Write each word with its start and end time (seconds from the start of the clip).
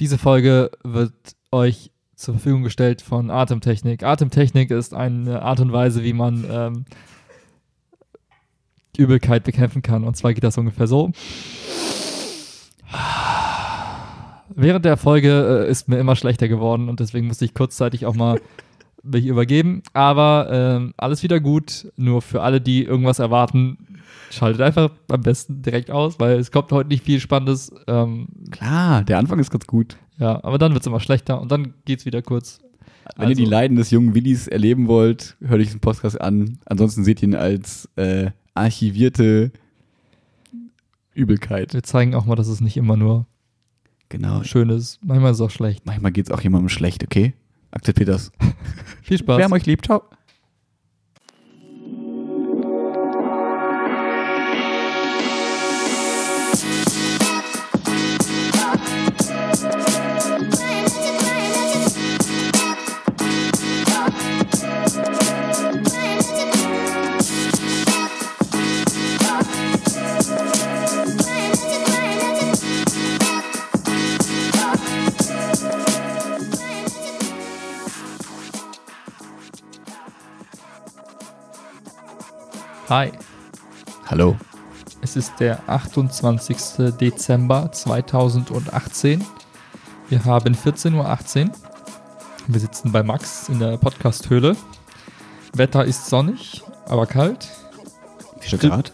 Diese 0.00 0.16
Folge 0.16 0.70
wird 0.82 1.12
euch 1.52 1.90
zur 2.16 2.34
Verfügung 2.34 2.62
gestellt 2.62 3.02
von 3.02 3.30
Atemtechnik. 3.30 4.02
Atemtechnik 4.02 4.70
ist 4.70 4.94
eine 4.94 5.42
Art 5.42 5.60
und 5.60 5.72
Weise, 5.72 6.02
wie 6.02 6.14
man 6.14 6.46
ähm, 6.50 6.84
Übelkeit 8.96 9.44
bekämpfen 9.44 9.82
kann. 9.82 10.04
Und 10.04 10.16
zwar 10.16 10.32
geht 10.32 10.42
das 10.42 10.56
ungefähr 10.56 10.86
so. 10.86 11.12
Während 14.48 14.86
der 14.86 14.96
Folge 14.96 15.66
äh, 15.66 15.70
ist 15.70 15.86
mir 15.88 15.98
immer 15.98 16.16
schlechter 16.16 16.48
geworden 16.48 16.88
und 16.88 17.00
deswegen 17.00 17.26
musste 17.26 17.44
ich 17.44 17.52
kurzzeitig 17.52 18.06
auch 18.06 18.14
mal 18.14 18.40
mich 19.02 19.26
übergeben. 19.26 19.82
Aber 19.92 20.48
ähm, 20.50 20.94
alles 20.96 21.22
wieder 21.22 21.40
gut. 21.40 21.90
Nur 21.96 22.22
für 22.22 22.42
alle, 22.42 22.60
die 22.60 22.84
irgendwas 22.84 23.18
erwarten, 23.18 23.78
schaltet 24.30 24.60
einfach 24.60 24.90
am 25.08 25.20
besten 25.22 25.62
direkt 25.62 25.90
aus, 25.90 26.18
weil 26.20 26.38
es 26.38 26.50
kommt 26.50 26.70
heute 26.72 26.88
nicht 26.88 27.04
viel 27.04 27.20
Spannendes. 27.20 27.72
Ähm, 27.86 28.28
Klar, 28.50 29.02
der 29.04 29.18
Anfang 29.18 29.38
ist 29.38 29.50
ganz 29.50 29.66
gut. 29.66 29.96
ja, 30.18 30.42
aber 30.44 30.58
dann 30.58 30.72
wird 30.72 30.82
es 30.82 30.86
immer 30.86 31.00
schlechter 31.00 31.40
und 31.40 31.50
dann 31.50 31.74
geht 31.84 32.00
es 32.00 32.06
wieder 32.06 32.22
kurz. 32.22 32.60
Wenn 33.16 33.30
ihr 33.30 33.34
die 33.34 33.44
Leiden 33.44 33.76
des 33.76 33.90
jungen 33.90 34.14
Willis 34.14 34.46
erleben 34.46 34.86
wollt, 34.86 35.36
hört 35.40 35.60
euch 35.60 35.66
diesen 35.66 35.80
Podcast 35.80 36.20
an. 36.20 36.58
Ansonsten 36.66 37.02
seht 37.02 37.22
ihr 37.22 37.28
ihn 37.30 37.34
als 37.34 37.88
äh, 37.96 38.30
archivierte 38.54 39.50
Übelkeit. 41.14 41.74
Wir 41.74 41.82
zeigen 41.82 42.14
auch 42.14 42.24
mal, 42.26 42.36
dass 42.36 42.46
es 42.48 42.60
nicht 42.60 42.76
immer 42.76 42.96
nur 42.96 43.26
Genau. 44.10 44.42
schön 44.44 44.70
ist. 44.70 44.98
Manchmal 45.04 45.32
ist 45.32 45.38
es 45.38 45.40
auch 45.40 45.50
schlecht. 45.50 45.86
Manchmal 45.86 46.12
geht 46.12 46.26
es 46.26 46.30
auch 46.32 46.40
jemandem 46.40 46.68
schlecht, 46.68 47.02
okay? 47.04 47.32
Akzeptiert 47.70 48.08
das. 48.08 48.32
Viel 49.02 49.18
Spaß. 49.18 49.38
Wer 49.38 49.52
euch 49.52 49.66
liebt, 49.66 49.86
ciao. 49.86 50.02
Hi, 82.90 83.12
Hallo. 84.06 84.36
es 85.00 85.14
ist 85.14 85.38
der 85.38 85.68
28. 85.68 86.92
Dezember 87.00 87.70
2018. 87.70 89.24
Wir 90.08 90.24
haben 90.24 90.56
14.18 90.56 91.46
Uhr. 91.46 91.52
Wir 92.48 92.60
sitzen 92.60 92.90
bei 92.90 93.04
Max 93.04 93.48
in 93.48 93.60
der 93.60 93.76
Podcast-Höhle. 93.76 94.56
Wetter 95.54 95.84
ist 95.84 96.06
sonnig, 96.06 96.62
aber 96.86 97.06
kalt. 97.06 97.48
Wie 98.40 98.48
viel 98.48 98.58
Grad? 98.58 98.92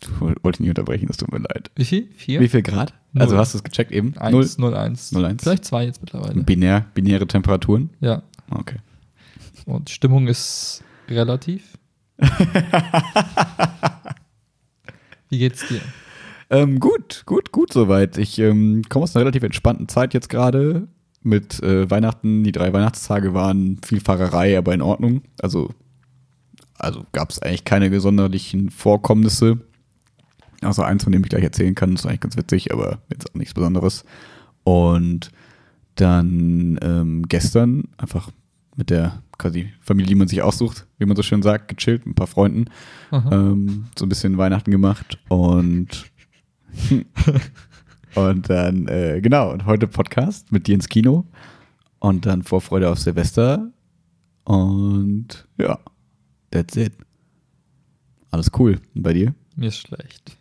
Ich 0.00 0.08
wollte 0.18 0.62
nicht 0.62 0.70
unterbrechen, 0.70 1.08
es 1.10 1.18
tut 1.18 1.30
mir 1.30 1.40
leid. 1.40 1.70
Wie 1.76 1.84
viel? 1.84 2.08
Vier? 2.16 2.40
Wie 2.40 2.48
viel 2.48 2.62
Grad? 2.62 2.94
Null. 3.12 3.24
Also 3.24 3.36
hast 3.36 3.52
du 3.52 3.58
es 3.58 3.64
gecheckt 3.64 3.92
eben? 3.92 4.14
Null. 4.30 4.44
1, 4.44 4.56
0, 4.56 4.74
1. 4.74 5.12
0, 5.12 5.24
1. 5.26 5.42
Vielleicht 5.42 5.66
zwei 5.66 5.84
jetzt 5.84 6.00
mittlerweile. 6.00 6.42
Binär, 6.44 6.86
binäre 6.94 7.26
Temperaturen? 7.26 7.90
Ja. 8.00 8.22
Okay. 8.48 8.78
Und 9.66 9.90
Stimmung 9.90 10.28
ist 10.28 10.82
relativ. 11.10 11.76
Wie 15.28 15.38
geht's 15.38 15.68
dir? 15.68 15.80
Ähm, 16.50 16.80
gut, 16.80 17.24
gut, 17.26 17.52
gut 17.52 17.72
soweit. 17.72 18.18
Ich 18.18 18.38
ähm, 18.38 18.82
komme 18.88 19.04
aus 19.04 19.14
einer 19.14 19.24
relativ 19.24 19.42
entspannten 19.42 19.88
Zeit 19.88 20.14
jetzt 20.14 20.28
gerade 20.28 20.88
mit 21.22 21.62
äh, 21.62 21.90
Weihnachten. 21.90 22.42
Die 22.44 22.52
drei 22.52 22.72
Weihnachtstage 22.72 23.34
waren 23.34 23.78
viel 23.84 24.00
Fahrerei, 24.00 24.56
aber 24.56 24.72
in 24.72 24.82
Ordnung. 24.82 25.22
Also, 25.40 25.74
also 26.74 27.04
gab 27.12 27.30
es 27.30 27.40
eigentlich 27.42 27.64
keine 27.64 28.00
sonderlichen 28.00 28.70
Vorkommnisse. 28.70 29.58
Außer 30.62 30.84
eins, 30.86 31.04
von 31.04 31.12
dem 31.12 31.22
ich 31.22 31.28
gleich 31.28 31.44
erzählen 31.44 31.74
kann. 31.74 31.92
Das 31.92 32.00
ist 32.00 32.06
eigentlich 32.06 32.20
ganz 32.20 32.36
witzig, 32.36 32.72
aber 32.72 32.98
jetzt 33.10 33.30
auch 33.30 33.34
nichts 33.34 33.54
Besonderes. 33.54 34.04
Und 34.64 35.30
dann 35.94 36.78
ähm, 36.82 37.24
gestern 37.28 37.84
einfach 37.96 38.30
mit 38.76 38.90
der 38.90 39.22
quasi 39.38 39.72
Familie, 39.80 40.08
die 40.08 40.14
man 40.16 40.28
sich 40.28 40.42
aussucht, 40.42 40.86
wie 40.98 41.06
man 41.06 41.16
so 41.16 41.22
schön 41.22 41.42
sagt, 41.42 41.68
gechillt 41.68 42.04
mit 42.06 42.12
ein 42.12 42.16
paar 42.16 42.26
Freunden 42.26 42.66
ähm, 43.12 43.86
so 43.96 44.04
ein 44.04 44.08
bisschen 44.08 44.36
Weihnachten 44.38 44.70
gemacht 44.70 45.18
und 45.28 46.10
und 48.14 48.50
dann 48.50 48.88
äh, 48.88 49.20
genau 49.22 49.52
und 49.52 49.64
heute 49.66 49.86
Podcast 49.86 50.52
mit 50.52 50.66
dir 50.66 50.74
ins 50.74 50.88
Kino 50.88 51.24
und 52.00 52.26
dann 52.26 52.42
Vorfreude 52.42 52.90
auf 52.90 52.98
Silvester 52.98 53.70
und 54.44 55.46
ja, 55.58 55.78
that's 56.50 56.76
it. 56.76 56.92
Alles 58.30 58.50
cool. 58.58 58.80
Und 58.94 59.02
bei 59.02 59.12
dir? 59.12 59.34
Mir 59.56 59.68
ist 59.68 59.78
schlecht. 59.78 60.36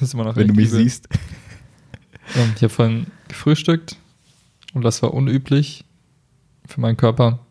ist 0.00 0.14
immer 0.14 0.24
noch 0.24 0.36
Wenn 0.36 0.48
du 0.48 0.54
mich 0.54 0.68
übel. 0.68 0.82
siehst. 0.82 1.08
Ähm, 2.34 2.52
ich 2.56 2.62
habe 2.62 2.70
vorhin 2.70 3.06
gefrühstückt 3.28 3.96
und 4.74 4.82
das 4.82 5.02
war 5.02 5.14
unüblich 5.14 5.84
für 6.66 6.80
meinen 6.80 6.96
Körper. 6.96 7.45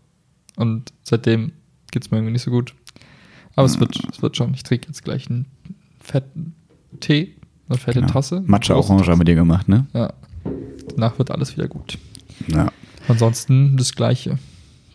Und 0.57 0.93
seitdem 1.03 1.51
geht 1.91 2.03
es 2.03 2.11
mir 2.11 2.17
irgendwie 2.17 2.33
nicht 2.33 2.43
so 2.43 2.51
gut. 2.51 2.73
Aber 3.55 3.65
es, 3.65 3.79
wird, 3.79 3.97
es 4.11 4.21
wird 4.21 4.35
schon. 4.35 4.53
Ich 4.53 4.63
trinke 4.63 4.87
jetzt 4.87 5.03
gleich 5.03 5.29
einen 5.29 5.45
fetten 5.99 6.55
Tee, 6.99 7.35
eine 7.69 7.77
fette 7.77 8.01
Genau. 8.01 8.11
Tasse. 8.11 8.43
Matcha 8.45 8.75
Orange 8.75 9.07
haben 9.07 9.19
wir 9.19 9.25
dir 9.25 9.35
gemacht, 9.35 9.67
ne? 9.67 9.87
Ja. 9.93 10.13
Danach 10.89 11.17
wird 11.17 11.31
alles 11.31 11.55
wieder 11.55 11.67
gut. 11.67 11.97
Ja. 12.47 12.71
Ansonsten 13.07 13.77
das 13.77 13.93
Gleiche. 13.95 14.37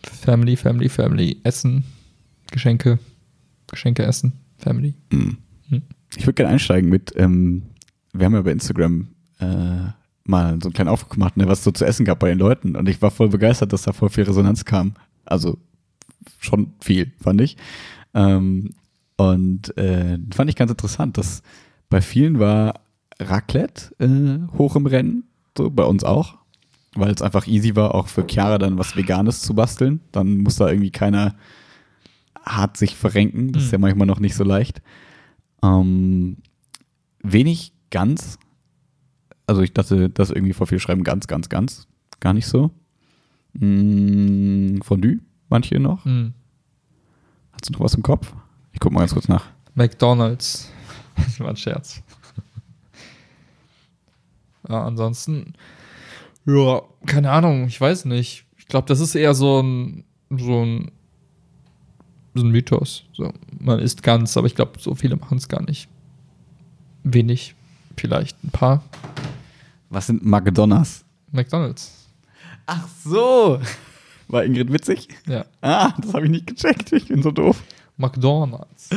Family, 0.03 0.55
Family, 0.55 0.89
Family. 0.89 1.37
Essen, 1.43 1.83
Geschenke, 2.51 2.99
Geschenke 3.67 4.03
essen, 4.03 4.33
Family. 4.57 4.93
Mm. 5.11 5.37
Hm. 5.69 5.81
Ich 6.17 6.25
würde 6.25 6.33
gerne 6.33 6.53
einsteigen 6.53 6.89
mit, 6.89 7.13
ähm, 7.15 7.63
wir 8.13 8.25
haben 8.25 8.33
ja 8.33 8.41
bei 8.41 8.51
Instagram 8.51 9.07
äh, 9.39 9.45
mal 10.23 10.59
so 10.61 10.67
einen 10.67 10.73
kleinen 10.73 10.89
Aufruf 10.89 11.09
gemacht, 11.09 11.37
ne, 11.37 11.47
was 11.47 11.59
es 11.59 11.63
so 11.63 11.71
zu 11.71 11.85
essen 11.85 12.05
gab 12.05 12.19
bei 12.19 12.29
den 12.29 12.39
Leuten. 12.39 12.75
Und 12.75 12.89
ich 12.89 13.01
war 13.01 13.11
voll 13.11 13.29
begeistert, 13.29 13.73
dass 13.73 13.83
da 13.83 13.93
voll 13.93 14.09
viel 14.09 14.23
Resonanz 14.23 14.65
kam. 14.65 14.93
Also 15.31 15.57
schon 16.39 16.73
viel, 16.81 17.11
fand 17.21 17.41
ich. 17.41 17.57
Ähm, 18.13 18.71
und 19.17 19.75
äh, 19.77 20.17
fand 20.33 20.49
ich 20.49 20.55
ganz 20.55 20.71
interessant, 20.71 21.17
dass 21.17 21.41
bei 21.89 22.01
vielen 22.01 22.39
war 22.39 22.81
Raclette 23.19 23.93
äh, 23.99 24.57
hoch 24.57 24.75
im 24.75 24.85
Rennen, 24.85 25.23
so 25.57 25.69
bei 25.69 25.83
uns 25.83 26.03
auch, 26.03 26.37
weil 26.95 27.11
es 27.11 27.21
einfach 27.21 27.47
easy 27.47 27.75
war, 27.75 27.93
auch 27.95 28.07
für 28.07 28.25
Chiara 28.27 28.57
dann 28.57 28.77
was 28.77 28.95
Veganes 28.95 29.41
zu 29.41 29.53
basteln. 29.53 30.01
Dann 30.11 30.37
muss 30.39 30.55
da 30.55 30.69
irgendwie 30.69 30.91
keiner 30.91 31.35
hart 32.43 32.77
sich 32.77 32.95
verrenken. 32.95 33.51
Das 33.51 33.63
ist 33.63 33.69
Mhm. 33.69 33.73
ja 33.73 33.77
manchmal 33.79 34.07
noch 34.07 34.19
nicht 34.19 34.35
so 34.35 34.43
leicht. 34.43 34.81
Ähm, 35.63 36.37
wenig 37.21 37.73
ganz. 37.91 38.39
Also 39.45 39.61
ich 39.61 39.73
dachte, 39.73 40.09
dass 40.09 40.31
irgendwie 40.31 40.53
vor 40.53 40.65
viel 40.67 40.79
schreiben 40.79 41.03
ganz, 41.03 41.27
ganz, 41.27 41.49
ganz. 41.49 41.87
Gar 42.19 42.33
nicht 42.33 42.47
so. 42.47 42.71
Mm, 43.53 44.81
Fondue, 44.81 45.19
manche 45.49 45.79
noch. 45.79 46.05
Hm. 46.05 46.33
Hast 47.51 47.67
du 47.69 47.73
noch 47.73 47.81
was 47.81 47.93
im 47.95 48.03
Kopf? 48.03 48.33
Ich 48.73 48.79
guck 48.79 48.91
mal 48.91 48.99
ganz 48.99 49.13
kurz 49.13 49.27
nach. 49.27 49.45
McDonalds. 49.75 50.69
Das 51.15 51.39
war 51.39 51.49
ein 51.49 51.57
Scherz. 51.57 52.01
Ja, 54.67 54.85
ansonsten, 54.85 55.53
ja, 56.45 56.81
keine 57.05 57.31
Ahnung, 57.31 57.65
ich 57.67 57.79
weiß 57.79 58.05
nicht. 58.05 58.45
Ich 58.57 58.67
glaube, 58.67 58.87
das 58.87 58.99
ist 58.99 59.13
eher 59.15 59.33
so 59.33 59.61
ein, 59.61 60.03
so 60.29 60.63
ein, 60.63 60.91
so 62.33 62.43
ein 62.43 62.49
Mythos. 62.51 63.03
So, 63.13 63.33
man 63.59 63.79
isst 63.79 64.01
ganz, 64.03 64.37
aber 64.37 64.47
ich 64.47 64.55
glaube, 64.55 64.79
so 64.79 64.95
viele 64.95 65.17
machen 65.17 65.37
es 65.37 65.49
gar 65.49 65.61
nicht. 65.63 65.89
Wenig, 67.03 67.55
vielleicht 67.97 68.41
ein 68.43 68.51
paar. 68.51 68.83
Was 69.89 70.07
sind 70.07 70.25
McDonalds? 70.25 71.03
McDonalds. 71.31 72.00
Ach 72.73 72.87
so. 73.03 73.59
War 74.29 74.45
Ingrid 74.45 74.71
witzig? 74.71 75.09
Ja, 75.27 75.45
Ah, 75.61 75.93
das 76.01 76.13
habe 76.13 76.25
ich 76.25 76.31
nicht 76.31 76.47
gecheckt. 76.47 76.93
Ich 76.93 77.07
bin 77.09 77.21
so 77.21 77.31
doof. 77.31 77.61
McDonalds. 77.97 78.89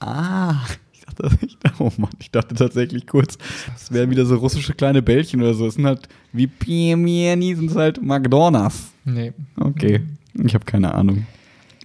Ah, 0.00 0.56
ich 0.92 1.00
dachte, 1.04 1.30
ich, 1.46 1.56
oh 1.78 1.92
Mann, 1.96 2.10
ich 2.18 2.30
dachte 2.32 2.54
tatsächlich 2.56 3.06
kurz, 3.06 3.38
das 3.72 3.92
wären 3.92 4.10
wieder 4.10 4.26
so 4.26 4.36
russische 4.36 4.74
kleine 4.74 5.00
Bällchen 5.02 5.40
oder 5.40 5.54
so. 5.54 5.66
Es 5.66 5.74
sind 5.74 5.86
halt 5.86 6.08
wie 6.32 6.46
Piemieni, 6.48 7.54
sind 7.54 7.70
es 7.70 7.76
halt 7.76 8.02
McDonalds. 8.02 8.92
Nee. 9.04 9.32
Okay, 9.60 10.02
ich 10.34 10.54
habe 10.54 10.64
keine 10.64 10.92
Ahnung. 10.94 11.26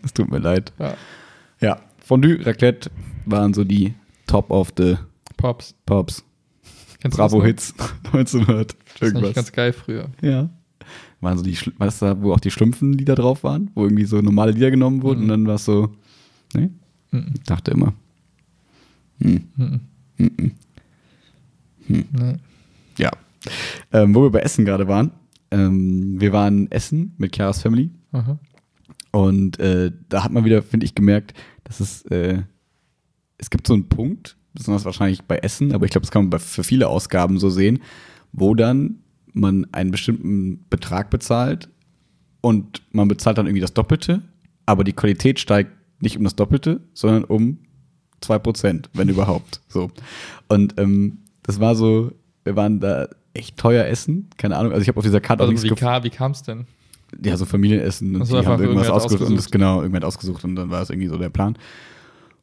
Es 0.04 0.12
tut 0.14 0.30
mir 0.32 0.40
leid. 0.40 0.74
Ja, 0.80 0.96
Ja, 1.62 1.80
Fondue, 2.00 2.44
Raclette 2.46 2.90
waren 3.26 3.54
so 3.54 3.64
die 3.64 3.94
Top 4.28 4.50
of 4.52 4.74
the 4.78 4.98
Pops. 5.38 5.76
Pops. 5.86 6.24
Bravo? 7.10 7.44
Hits 7.44 7.74
1900. 8.14 8.72
Das 8.72 8.94
ist 8.96 9.02
Irgendwas. 9.02 9.34
ganz 9.36 9.52
geil 9.52 9.74
früher. 9.74 10.08
Ja. 10.22 10.50
Waren 11.24 11.38
so 11.38 11.44
die, 11.44 11.58
weißt 11.78 12.02
du, 12.02 12.22
wo 12.22 12.34
auch 12.34 12.40
die 12.40 12.52
Schlumpfen-Lieder 12.52 13.16
drauf 13.16 13.44
waren, 13.44 13.72
wo 13.76 13.84
irgendwie 13.84 14.06
so 14.06 14.22
normale 14.22 14.52
Lieder 14.52 14.72
genommen 14.72 15.02
wurden 15.02 15.20
Mhm. 15.20 15.24
und 15.24 15.30
dann 15.30 15.48
war 15.48 15.56
es 15.56 15.66
so, 15.66 15.90
ne? 16.54 16.70
Mhm. 17.12 17.26
Ich 17.36 17.44
dachte 17.44 17.72
immer. 17.72 17.94
Hm, 19.22 19.44
Mhm. 19.56 19.80
hm, 20.18 20.32
hm. 20.40 20.52
Nee. 21.88 22.36
Ja. 22.98 23.12
ähm, 23.92 24.16
wo 24.16 24.24
wir 24.24 24.30
bei 24.32 24.40
Essen 24.40 24.66
gerade 24.66 24.88
waren. 24.88 25.12
Ähm, 25.52 26.20
wir 26.20 26.32
waren 26.34 26.72
Essen 26.72 27.14
mit 27.18 27.36
Chiaras 27.36 27.62
Family 27.62 27.92
Aha. 28.14 28.40
und 29.12 29.60
äh, 29.60 29.92
da 30.10 30.24
hat 30.24 30.32
man 30.32 30.46
wieder, 30.46 30.64
finde 30.64 30.86
ich, 30.86 30.96
gemerkt, 30.96 31.34
dass 31.66 31.80
es, 31.80 32.04
äh, 32.06 32.42
es 33.38 33.50
gibt 33.50 33.68
so 33.68 33.74
einen 33.74 33.88
Punkt, 33.90 34.38
besonders 34.54 34.86
wahrscheinlich 34.86 35.24
bei 35.24 35.38
Essen, 35.38 35.74
aber 35.74 35.86
ich 35.86 35.92
glaube, 35.92 36.04
das 36.06 36.12
kann 36.12 36.24
man 36.24 36.30
bei, 36.32 36.40
für 36.40 36.64
viele 36.64 36.88
Ausgaben 36.88 37.38
so 37.38 37.50
sehen, 37.50 37.80
wo 38.32 38.56
dann 38.56 39.00
man 39.34 39.68
einen 39.72 39.92
bestimmten 39.92 40.66
Betrag 40.70 41.10
bezahlt 41.10 41.70
und 42.42 42.82
man 42.92 43.08
bezahlt 43.08 43.38
dann 43.38 43.48
irgendwie 43.48 43.62
das 43.62 43.74
Doppelte, 43.74 44.22
aber 44.66 44.84
die 44.84 44.94
Qualität 44.94 45.40
steigt 45.40 45.72
nicht 46.00 46.18
um 46.18 46.24
das 46.24 46.36
Doppelte, 46.36 46.82
sondern 46.94 47.24
um 47.24 47.58
2%, 48.22 48.86
wenn 48.94 49.10
überhaupt. 49.10 49.62
So. 49.68 49.92
Und 50.48 50.80
ähm, 50.80 51.20
das 51.44 51.60
war 51.60 51.76
so, 51.76 52.12
wir 52.44 52.56
waren 52.56 52.80
da 52.80 53.08
echt 53.34 53.58
teuer 53.58 53.86
essen, 53.86 54.30
keine 54.38 54.58
Ahnung, 54.58 54.72
also 54.72 54.82
ich 54.82 54.88
habe 54.88 54.98
auf 54.98 55.04
dieser 55.04 55.22
Karte 55.22 55.44
auch 55.44 55.48
Also 55.48 55.64
nichts 55.64 55.78
wie, 55.78 55.84
ka 55.84 56.04
wie 56.04 56.10
kam 56.10 56.32
es 56.32 56.44
denn? 56.44 56.66
Ja, 57.24 57.38
so 57.38 57.46
Familienessen 57.46 58.16
und 58.16 58.26
so, 58.26 58.40
die 58.40 58.46
haben 58.46 58.62
irgendwas 58.62 58.88
hat 58.88 58.94
ausgesucht, 58.96 59.22
und 59.22 59.36
das 59.36 59.46
ausgesucht. 59.46 59.52
genau, 59.52 59.82
irgendwer 59.82 60.08
ausgesucht 60.08 60.44
und 60.44 60.56
dann 60.56 60.70
war 60.70 60.80
das 60.80 60.90
irgendwie 60.90 61.10
so 61.10 61.18
der 61.18 61.30
Plan. 61.30 61.58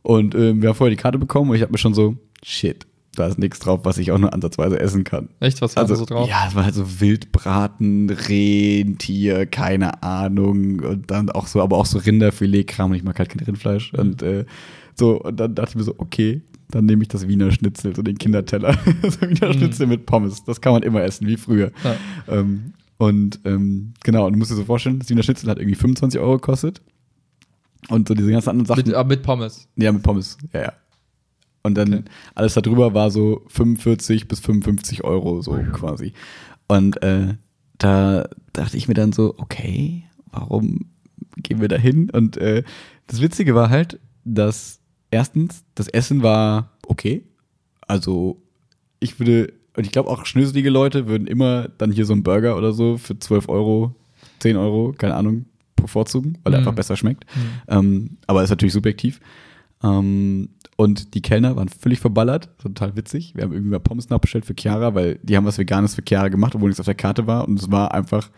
Und 0.03 0.35
ähm, 0.35 0.63
wir 0.63 0.71
haben 0.71 0.77
vorher 0.77 0.95
die 0.95 1.01
Karte 1.01 1.19
bekommen 1.19 1.51
und 1.51 1.57
ich 1.57 1.63
habe 1.63 1.73
mir 1.73 1.79
schon 1.79 1.95
so, 1.95 2.17
shit, 2.43 2.87
da 3.17 3.27
ist 3.27 3.39
nichts 3.39 3.59
drauf, 3.59 3.81
was 3.85 3.99
ich 3.99 4.13
auch 4.13 4.19
nur 4.19 4.33
ansatzweise 4.33 4.79
essen 4.79 5.03
kann. 5.05 5.29
Echt, 5.41 5.61
was 5.63 5.75
war 5.77 5.83
Also, 5.83 5.95
da 5.95 5.99
so 5.99 6.05
drauf? 6.07 6.29
ja, 6.29 6.45
es 6.49 6.55
war 6.55 6.65
halt 6.65 6.75
so 6.75 7.01
Wildbraten, 7.01 8.09
Rentier, 8.11 9.47
keine 9.47 10.03
Ahnung. 10.03 10.81
Und 10.81 11.11
dann 11.11 11.31
auch 11.31 11.47
so, 11.47 11.61
aber 11.61 11.77
auch 11.77 11.87
so 11.87 11.99
Rinderfilet-Kram. 11.99 12.91
Und 12.91 12.97
ich 12.97 13.03
mag 13.05 13.19
halt 13.19 13.29
kein 13.31 13.41
Rindfleisch. 13.41 13.93
Mhm. 13.93 13.99
Und 13.99 14.23
äh, 14.23 14.45
so, 14.95 15.21
und 15.21 15.39
dann 15.41 15.55
dachte 15.55 15.71
ich 15.71 15.77
mir 15.77 15.83
so, 15.83 15.95
okay, 15.99 16.43
dann 16.71 16.85
nehme 16.87 17.03
ich 17.03 17.09
das 17.09 17.27
Wiener 17.27 17.51
Schnitzel, 17.51 17.97
so 17.97 18.03
den 18.03 18.17
Kinderteller. 18.19 18.77
das 19.03 19.21
Wiener 19.21 19.49
Mhm. 19.49 19.53
Schnitzel 19.55 19.87
mit 19.89 20.07
Pommes. 20.07 20.45
Das 20.45 20.61
kann 20.61 20.73
man 20.73 20.83
immer 20.83 21.03
essen, 21.03 21.27
wie 21.27 21.37
früher. 21.37 21.73
Ja. 21.83 21.97
Ähm, 22.39 22.75
und 22.99 23.41
ähm, 23.45 23.95
genau, 24.05 24.27
und 24.27 24.35
du 24.35 24.39
musst 24.39 24.51
dir 24.51 24.57
so 24.57 24.65
vorstellen, 24.65 24.99
das 25.01 25.09
Wiener 25.09 25.23
Schnitzel 25.23 25.49
hat 25.51 25.59
irgendwie 25.59 25.75
25 25.75 26.21
Euro 26.21 26.35
gekostet. 26.35 26.81
Und 27.89 28.07
so 28.09 28.15
diese 28.15 28.31
ganzen 28.31 28.51
anderen 28.51 28.67
Sachen. 28.67 28.85
Mit, 28.87 29.07
mit 29.09 29.23
Pommes. 29.23 29.67
Ja, 29.77 29.91
mit 29.91 30.03
Pommes, 30.03 30.37
ja, 30.53 30.61
ja. 30.63 30.73
Und 31.63 31.75
dann 31.77 31.93
Okay. 31.93 32.05
alles 32.35 32.55
darüber 32.55 32.95
war 32.95 33.11
so 33.11 33.43
45 33.49 34.29
bis 34.29 34.41
55 34.41 35.05
Euro, 35.05 35.43
so 35.43 35.53
quasi. 35.73 36.13
Und 36.69 37.03
äh, 37.03 37.35
da 37.79 38.29
dachte 38.53 38.77
ich 38.77 38.89
mir 38.89 38.95
dann 38.95 39.13
so, 39.13 39.35
okay, 39.39 40.05
warum 40.33 40.87
gehen 41.37 41.61
wir 41.61 41.69
da 41.69 41.77
hin? 41.77 42.11
Und 42.11 42.37
äh, 42.39 42.63
das 43.07 43.21
Witzige 43.21 43.55
war 43.55 43.69
halt, 43.71 43.99
dass 44.25 44.81
erstens, 45.11 45.65
das 45.75 45.89
Essen 45.89 46.23
war 46.23 46.79
okay. 46.87 47.25
Also 47.87 48.41
ich 49.01 49.19
würde, 49.19 49.53
und 49.77 49.85
ich 49.85 49.93
glaube 49.93 50.09
auch 50.11 50.25
schnöselige 50.27 50.71
Leute 50.71 51.09
würden 51.09 51.27
immer 51.27 51.69
dann 51.79 51.91
hier 51.93 52.05
so 52.07 52.13
einen 52.13 52.23
Burger 52.23 52.57
oder 52.57 52.73
so 52.73 52.97
für 52.99 53.19
12 53.19 53.49
Euro, 53.49 53.95
10 54.41 54.57
Euro, 54.57 54.95
keine 54.97 55.15
Ahnung, 55.15 55.47
bevorzugen, 55.77 56.39
weil 56.43 56.53
er 56.55 56.61
Mhm. 56.61 56.67
einfach 56.67 56.77
besser 56.77 56.97
schmeckt. 56.97 57.25
Ähm, 57.69 58.19
aber 58.27 58.43
ist 58.45 58.51
natürlich 58.51 58.73
subjektiv. 58.75 59.21
Ähm, 59.83 60.51
und 60.81 61.13
die 61.13 61.21
Kellner 61.21 61.57
waren 61.57 61.69
völlig 61.69 62.01
verballert, 62.01 62.49
total 62.57 62.97
witzig. 62.97 63.35
Wir 63.35 63.45
haben 63.45 63.53
irgendwie 63.53 63.73
mal 63.73 63.81
Pommes 63.81 64.09
nachbestellt 64.09 64.47
für 64.47 64.55
Chiara, 64.59 64.95
weil 64.95 65.19
die 65.23 65.37
haben 65.37 65.45
was 65.45 65.59
Veganes 65.59 65.95
für 65.95 66.01
Chiara 66.03 66.29
gemacht, 66.29 66.55
obwohl 66.55 66.71
nichts 66.71 66.81
auf 66.81 66.87
der 66.87 66.95
Karte 66.95 67.27
war. 67.27 67.47
Und 67.47 67.61
es 67.61 67.71
war 67.71 67.93
einfach 67.93 68.31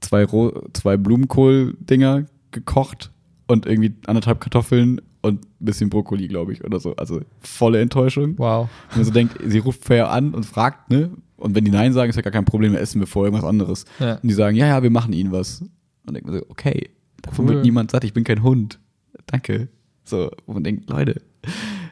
zwei, 0.00 0.24
Roh 0.24 0.52
zwei 0.72 0.96
Blumenkohl-Dinger 0.96 2.26
gekocht 2.52 3.10
und 3.48 3.66
irgendwie 3.66 3.92
anderthalb 4.06 4.40
Kartoffeln 4.40 5.00
und 5.22 5.44
ein 5.44 5.64
bisschen 5.64 5.90
Brokkoli, 5.90 6.28
glaube 6.28 6.52
ich, 6.52 6.64
oder 6.64 6.78
so. 6.78 6.94
Also 6.94 7.22
volle 7.40 7.80
Enttäuschung. 7.80 8.38
Wow. 8.38 8.68
Wenn 8.90 8.98
man 8.98 9.06
so 9.06 9.10
denkt, 9.10 9.38
sie 9.44 9.58
ruft 9.58 9.84
vorher 9.84 10.12
an 10.12 10.32
und 10.32 10.46
fragt, 10.46 10.90
ne? 10.90 11.10
Und 11.38 11.56
wenn 11.56 11.64
die 11.64 11.72
Nein 11.72 11.92
sagen, 11.92 12.08
ist 12.08 12.14
ja 12.14 12.22
gar 12.22 12.30
kein 12.30 12.44
Problem, 12.44 12.70
wir 12.70 12.80
essen 12.80 13.00
wir 13.00 13.08
vorher 13.08 13.32
irgendwas 13.32 13.50
anderes. 13.50 13.84
Ja. 13.98 14.14
Und 14.14 14.28
die 14.28 14.34
sagen, 14.34 14.56
ja, 14.56 14.68
ja, 14.68 14.84
wir 14.84 14.90
machen 14.90 15.12
ihnen 15.12 15.32
was. 15.32 15.62
Und 16.06 16.14
denkt 16.14 16.28
man 16.28 16.38
so, 16.38 16.46
okay, 16.50 16.90
davon 17.20 17.46
Cool. 17.46 17.54
wird 17.54 17.64
niemand 17.64 17.90
satt, 17.90 18.04
ich 18.04 18.12
bin 18.12 18.22
kein 18.22 18.44
Hund. 18.44 18.78
Danke. 19.26 19.66
So, 20.04 20.30
wo 20.46 20.52
man 20.52 20.62
denkt, 20.62 20.88
Leute, 20.88 21.20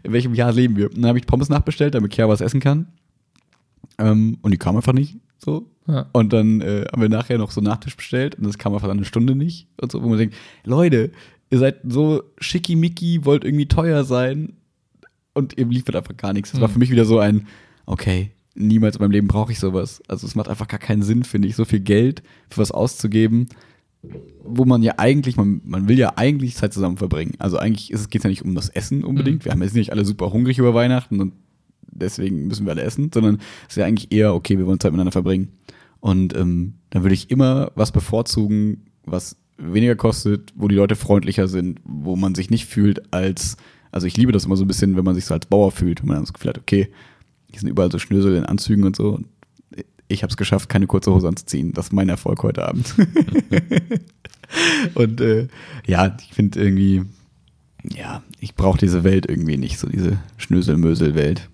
in 0.03 0.13
welchem 0.13 0.35
Jahr 0.35 0.53
leben 0.53 0.77
wir? 0.77 0.87
Und 0.89 0.97
dann 0.99 1.07
habe 1.07 1.19
ich 1.19 1.27
Pommes 1.27 1.49
nachbestellt, 1.49 1.95
damit 1.95 2.15
Chiara 2.15 2.31
was 2.31 2.41
essen 2.41 2.61
kann. 2.61 2.89
Ähm, 3.99 4.39
und 4.43 4.51
die 4.53 4.59
kam 4.59 4.77
einfach 4.77 4.93
nicht 4.93 5.17
so. 5.39 5.71
Ja. 5.87 6.07
Und 6.13 6.33
dann 6.33 6.61
äh, 6.61 6.85
haben 6.93 7.03
wir 7.03 7.09
nachher 7.09 7.39
noch 7.39 7.51
so 7.51 7.61
Nachtisch 7.61 7.97
bestellt 7.97 8.35
und 8.37 8.45
das 8.47 8.59
kam 8.59 8.75
einfach 8.75 8.89
eine 8.89 9.05
Stunde 9.05 9.35
nicht. 9.35 9.69
Und 9.81 9.91
so, 9.93 10.03
wo 10.03 10.09
man 10.09 10.19
denkt, 10.19 10.37
Leute, 10.65 11.11
ihr 11.51 11.59
seid 11.59 11.79
so 11.89 12.23
schickimicki, 12.39 13.25
wollt 13.25 13.45
irgendwie 13.45 13.67
teuer 13.67 14.05
sein 14.05 14.55
und 15.35 15.57
ihr 15.59 15.67
liefert 15.67 15.97
einfach 15.97 16.17
gar 16.17 16.33
nichts. 16.33 16.53
Das 16.53 16.61
war 16.61 16.69
Mhm. 16.69 16.73
für 16.75 16.79
mich 16.81 16.91
wieder 16.91 17.05
so 17.05 17.19
ein, 17.19 17.47
okay, 17.87 18.33
niemals 18.55 18.97
in 18.97 19.03
meinem 19.03 19.13
Leben 19.13 19.29
brauche 19.29 19.53
ich 19.53 19.59
sowas. 19.59 20.03
Also 20.09 20.27
es 20.27 20.35
macht 20.35 20.49
einfach 20.49 20.69
gar 20.69 20.81
keinen 20.81 21.03
Sinn, 21.03 21.25
finde 21.25 21.49
ich, 21.49 21.57
so 21.57 21.65
viel 21.65 21.81
Geld 21.81 22.23
für 22.51 22.61
was 22.61 22.71
auszugeben, 22.73 23.49
wo 24.45 24.65
man 24.65 24.83
ja 24.83 24.95
eigentlich, 24.97 25.37
man, 25.37 25.61
man 25.65 25.89
will 25.89 25.99
ja 25.99 26.13
eigentlich 26.17 26.55
Zeit 26.55 26.73
zusammen 26.73 26.97
verbringen. 26.97 27.35
Also 27.39 27.59
eigentlich 27.59 27.89
geht 27.89 28.21
es 28.21 28.23
ja 28.23 28.31
nicht 28.31 28.45
um 28.45 28.55
das 28.55 28.69
Essen 28.69 29.05
unbedingt. 29.05 29.41
Mhm. 29.41 29.45
Wir 29.45 29.53
haben 29.53 29.63
jetzt 29.63 29.75
nicht 29.75 29.93
alle 29.93 30.05
super 30.05 30.33
hungrig 30.33 30.59
über 30.59 30.75
Weihnachten 30.75 31.21
und 31.21 31.33
deswegen 31.83 32.47
müssen 32.47 32.65
wir 32.65 32.73
alle 32.73 32.83
essen, 32.83 33.11
sondern 33.13 33.37
es 33.67 33.71
ist 33.71 33.77
ja 33.77 33.87
eigentlich 33.87 34.13
eher, 34.13 34.35
okay, 34.35 34.59
wir 34.59 34.67
wollen 34.67 34.81
Zeit 34.81 34.93
miteinander 34.93 35.13
verbringen. 35.13 35.49
Und 36.01 36.35
ähm, 36.37 36.75
dann 36.91 37.03
würde 37.03 37.15
ich 37.15 37.31
immer 37.31 37.73
was 37.75 37.91
bevorzugen, 37.91 38.85
was 39.05 39.37
weniger 39.57 39.97
kostet, 39.97 40.53
wo 40.55 40.69
die 40.69 40.77
Leute 40.77 40.95
freundlicher 40.95 41.49
sind, 41.49 41.81
wo 41.85 42.15
man 42.15 42.37
sich 42.37 42.51
nicht 42.51 42.67
fühlt 42.67 43.13
als, 43.13 43.57
also 43.91 44.07
ich 44.07 44.17
liebe 44.17 44.31
das 44.31 44.45
immer 44.45 44.57
so 44.57 44.65
ein 44.65 44.69
bisschen, 44.69 44.97
wenn 44.97 45.05
man 45.05 45.17
sich 45.17 45.25
so 45.25 45.35
als 45.35 45.47
Bauer 45.47 45.73
fühlt, 45.73 46.01
wenn 46.01 46.09
man 46.09 46.17
dann 46.17 46.25
das 46.25 46.33
Gefühl 46.33 46.51
hat, 46.51 46.59
okay, 46.59 46.89
hier 47.51 47.61
sind 47.61 47.69
überall 47.69 47.91
so 47.91 47.99
Schnösel 47.99 48.37
in 48.37 48.45
Anzügen 48.45 48.85
und 48.85 48.95
so. 48.95 49.15
Und 49.15 49.27
ich 50.09 50.23
habe 50.23 50.31
es 50.31 50.37
geschafft, 50.37 50.69
keine 50.69 50.87
kurze 50.87 51.13
Hose 51.13 51.29
anzuziehen. 51.29 51.73
Das 51.73 51.87
ist 51.87 51.93
mein 51.93 52.09
Erfolg 52.09 52.43
heute 52.43 52.67
Abend. 52.67 52.95
und 54.95 55.21
äh, 55.21 55.49
ja, 55.87 56.17
ich 56.21 56.35
finde 56.35 56.61
irgendwie, 56.61 57.05
ja, 57.95 58.23
ich 58.41 58.55
brauche 58.55 58.79
diese 58.79 59.05
Welt 59.05 59.27
irgendwie 59.29 59.57
nicht, 59.57 59.79
so 59.79 59.89
diese 59.89 60.19
Schnösel-Mösel-Welt. 60.39 61.49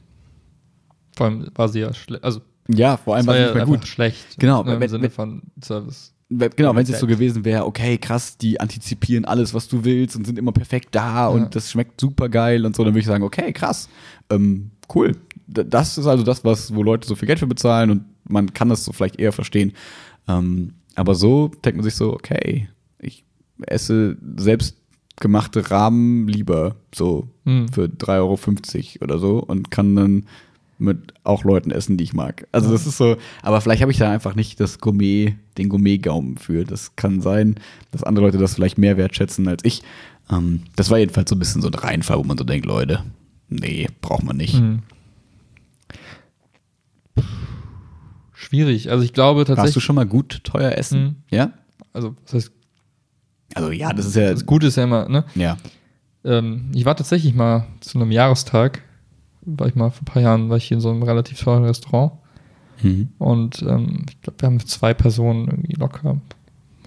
Vor 1.16 1.26
allem 1.26 1.48
war 1.54 1.68
sie 1.68 1.80
ja 1.80 1.92
schlecht. 1.94 2.24
Also, 2.24 2.40
Ja, 2.68 2.96
vor 2.96 3.16
allem 3.16 3.26
war 3.26 3.34
es 3.36 3.48
ja 3.54 3.54
nicht 3.54 3.66
gut. 3.66 3.86
schlecht. 3.86 4.38
Genau, 4.38 4.62
ne, 4.62 4.74
Im 4.74 4.80
wenn- 4.80 4.88
Sinne 4.88 5.02
wenn- 5.04 5.10
von 5.10 5.42
Service. 5.62 6.10
Genau, 6.30 6.74
wenn 6.74 6.82
es 6.82 6.88
jetzt 6.88 7.00
so 7.00 7.06
gewesen 7.06 7.44
wäre, 7.44 7.66
okay, 7.66 7.98
krass, 7.98 8.38
die 8.38 8.58
antizipieren 8.58 9.24
alles, 9.26 9.52
was 9.54 9.68
du 9.68 9.84
willst 9.84 10.16
und 10.16 10.26
sind 10.26 10.38
immer 10.38 10.52
perfekt 10.52 10.88
da 10.92 11.28
und 11.28 11.54
das 11.54 11.70
schmeckt 11.70 12.00
super 12.00 12.28
geil 12.30 12.64
und 12.64 12.74
so, 12.74 12.82
dann 12.82 12.92
würde 12.94 13.00
ich 13.00 13.06
sagen, 13.06 13.22
okay, 13.22 13.52
krass, 13.52 13.88
ähm, 14.30 14.70
cool. 14.94 15.12
Das 15.46 15.98
ist 15.98 16.06
also 16.06 16.24
das, 16.24 16.42
was, 16.42 16.74
wo 16.74 16.82
Leute 16.82 17.06
so 17.06 17.14
viel 17.14 17.26
Geld 17.26 17.38
für 17.38 17.46
bezahlen 17.46 17.90
und 17.90 18.04
man 18.28 18.52
kann 18.54 18.68
das 18.68 18.84
so 18.84 18.92
vielleicht 18.92 19.18
eher 19.18 19.32
verstehen. 19.32 19.72
Ähm, 20.28 20.74
aber 20.94 21.14
so 21.14 21.48
denkt 21.48 21.76
man 21.76 21.84
sich 21.84 21.94
so, 21.94 22.12
okay, 22.12 22.68
ich 22.98 23.24
esse 23.66 24.16
selbstgemachte 24.36 25.70
Rahmen 25.70 26.28
lieber 26.28 26.76
so 26.94 27.28
Hm. 27.44 27.68
für 27.68 27.84
3,50 27.84 28.96
Euro 29.00 29.04
oder 29.04 29.18
so 29.18 29.38
und 29.38 29.70
kann 29.70 29.94
dann 29.96 30.26
mit 30.78 31.14
auch 31.22 31.44
Leuten 31.44 31.70
essen, 31.70 31.96
die 31.96 32.04
ich 32.04 32.14
mag. 32.14 32.48
Also 32.52 32.70
das 32.72 32.86
ist 32.86 32.96
so, 32.96 33.16
aber 33.42 33.60
vielleicht 33.60 33.80
habe 33.82 33.92
ich 33.92 33.98
da 33.98 34.10
einfach 34.10 34.34
nicht 34.34 34.58
das 34.60 34.80
Gourmet, 34.80 35.34
den 35.56 35.68
Gourmet-Gaumen 35.68 36.36
für. 36.36 36.64
Das 36.64 36.96
kann 36.96 37.20
sein, 37.20 37.56
dass 37.92 38.02
andere 38.02 38.26
Leute 38.26 38.38
das 38.38 38.54
vielleicht 38.54 38.76
mehr 38.78 38.96
wertschätzen 38.96 39.46
als 39.46 39.64
ich. 39.64 39.82
Ähm, 40.30 40.62
das 40.74 40.90
war 40.90 40.98
jedenfalls 40.98 41.30
so 41.30 41.36
ein 41.36 41.38
bisschen 41.38 41.62
so 41.62 41.68
ein 41.68 41.74
Reinfall, 41.74 42.18
wo 42.18 42.24
man 42.24 42.38
so 42.38 42.44
denkt, 42.44 42.66
Leute, 42.66 43.04
nee, 43.48 43.88
braucht 44.00 44.24
man 44.24 44.36
nicht. 44.36 44.54
Hm. 44.54 44.80
Schwierig. 48.34 48.90
Also 48.90 49.02
ich 49.04 49.12
glaube 49.12 49.40
Warst 49.40 49.48
du 49.50 49.54
tatsächlich. 49.54 49.84
schon 49.84 49.96
mal 49.96 50.06
gut 50.06 50.40
teuer 50.44 50.72
essen? 50.72 51.02
Mhm. 51.02 51.14
Ja? 51.30 51.50
Also, 51.92 52.14
was 52.24 52.34
heißt, 52.34 52.52
Also 53.54 53.70
ja, 53.70 53.92
das 53.92 54.06
ist 54.06 54.16
ja, 54.16 54.30
das 54.30 54.44
Gute 54.44 54.66
ist 54.66 54.76
ja 54.76 54.84
immer, 54.84 55.08
ne? 55.08 55.24
ja. 55.34 55.56
Ähm, 56.24 56.70
ich 56.74 56.84
war 56.84 56.96
tatsächlich 56.96 57.34
mal 57.34 57.66
zu 57.80 57.98
einem 57.98 58.10
Jahrestag, 58.10 58.82
war 59.42 59.66
ich 59.68 59.74
mal 59.74 59.90
vor 59.90 60.02
ein 60.02 60.06
paar 60.06 60.22
Jahren, 60.22 60.48
war 60.50 60.56
ich 60.56 60.64
hier 60.64 60.76
in 60.76 60.80
so 60.80 60.90
einem 60.90 61.02
relativ 61.02 61.38
teuren 61.40 61.64
Restaurant 61.64 62.12
Mhm. 62.82 63.08
und 63.18 63.62
ähm, 63.62 64.04
ich 64.08 64.20
glaube, 64.22 64.40
wir 64.40 64.46
haben 64.46 64.58
zwei 64.66 64.94
Personen 64.94 65.46
irgendwie 65.48 65.74
locker 65.74 66.20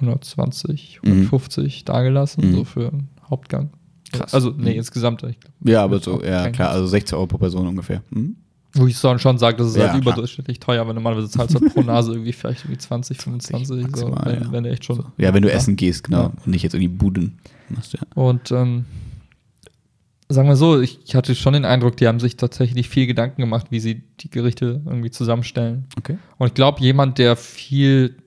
120, 0.02 1.00
Mhm. 1.04 1.12
150 1.12 1.86
dagelassen, 1.86 2.50
Mhm. 2.50 2.56
so 2.56 2.64
für 2.66 2.88
einen 2.90 3.10
Hauptgang. 3.30 3.70
Krass. 4.12 4.34
Also, 4.34 4.52
nee, 4.52 4.72
Mhm. 4.72 4.78
insgesamt. 4.78 5.24
Ich 5.24 5.40
glaub, 5.40 5.54
Ja, 5.64 5.84
aber 5.84 6.00
so, 6.00 6.24
ja, 6.24 6.50
klar, 6.50 6.70
also 6.72 6.88
60 6.88 7.16
Euro 7.16 7.28
pro 7.28 7.38
Person 7.38 7.68
ungefähr. 7.68 8.02
Mhm. 8.10 8.36
Wo 8.74 8.86
ich 8.86 8.98
so 8.98 9.18
schon 9.18 9.38
sage, 9.38 9.58
das 9.58 9.68
ist 9.70 9.78
Ja, 9.78 9.92
halt 9.92 10.02
überdurchschnittlich 10.02 10.60
teuer, 10.60 10.86
weil 10.86 10.94
normalerweise 10.94 11.30
zahlst 11.30 11.56
du 11.56 11.60
halt 11.62 11.74
pro 11.74 11.82
Nase 11.82 12.12
irgendwie 12.12 12.34
vielleicht 12.34 12.66
irgendwie 12.66 12.78
20, 12.78 13.18
25, 13.22 13.68
so, 13.96 14.12
wenn, 14.12 14.44
ja. 14.44 14.52
wenn 14.52 14.64
du 14.64 14.70
echt 14.70 14.86
schon. 14.86 15.06
Ja, 15.18 15.34
wenn 15.34 15.42
du 15.42 15.52
essen 15.52 15.76
gehst, 15.76 16.04
genau. 16.04 16.24
Ja. 16.24 16.26
Und 16.46 16.48
nicht 16.48 16.64
jetzt 16.64 16.74
in 16.76 16.82
die 16.82 16.88
Buden 16.88 17.40
machst, 17.70 17.94
ja. 17.94 18.00
Und 18.14 18.52
ähm, 18.52 18.86
sagen 20.30 20.48
wir 20.50 20.56
so, 20.58 20.80
ich, 20.82 21.00
ich 21.06 21.16
hatte 21.16 21.34
schon 21.36 21.54
den 21.54 21.66
Eindruck, 21.66 21.98
die 21.98 22.08
haben 22.08 22.20
sich 22.20 22.36
tatsächlich 22.38 22.90
viel 22.90 23.08
Gedanken 23.08 23.42
gemacht, 23.42 23.68
wie 23.70 23.80
sie 23.80 24.04
die 24.20 24.30
Gerichte 24.30 24.82
irgendwie 24.86 25.12
zusammenstellen. 25.12 25.86
Okay. 25.98 26.18
Und 26.38 26.48
ich 26.48 26.54
glaube, 26.54 26.82
jemand, 26.82 27.18
der 27.18 27.36
viel 27.38 28.18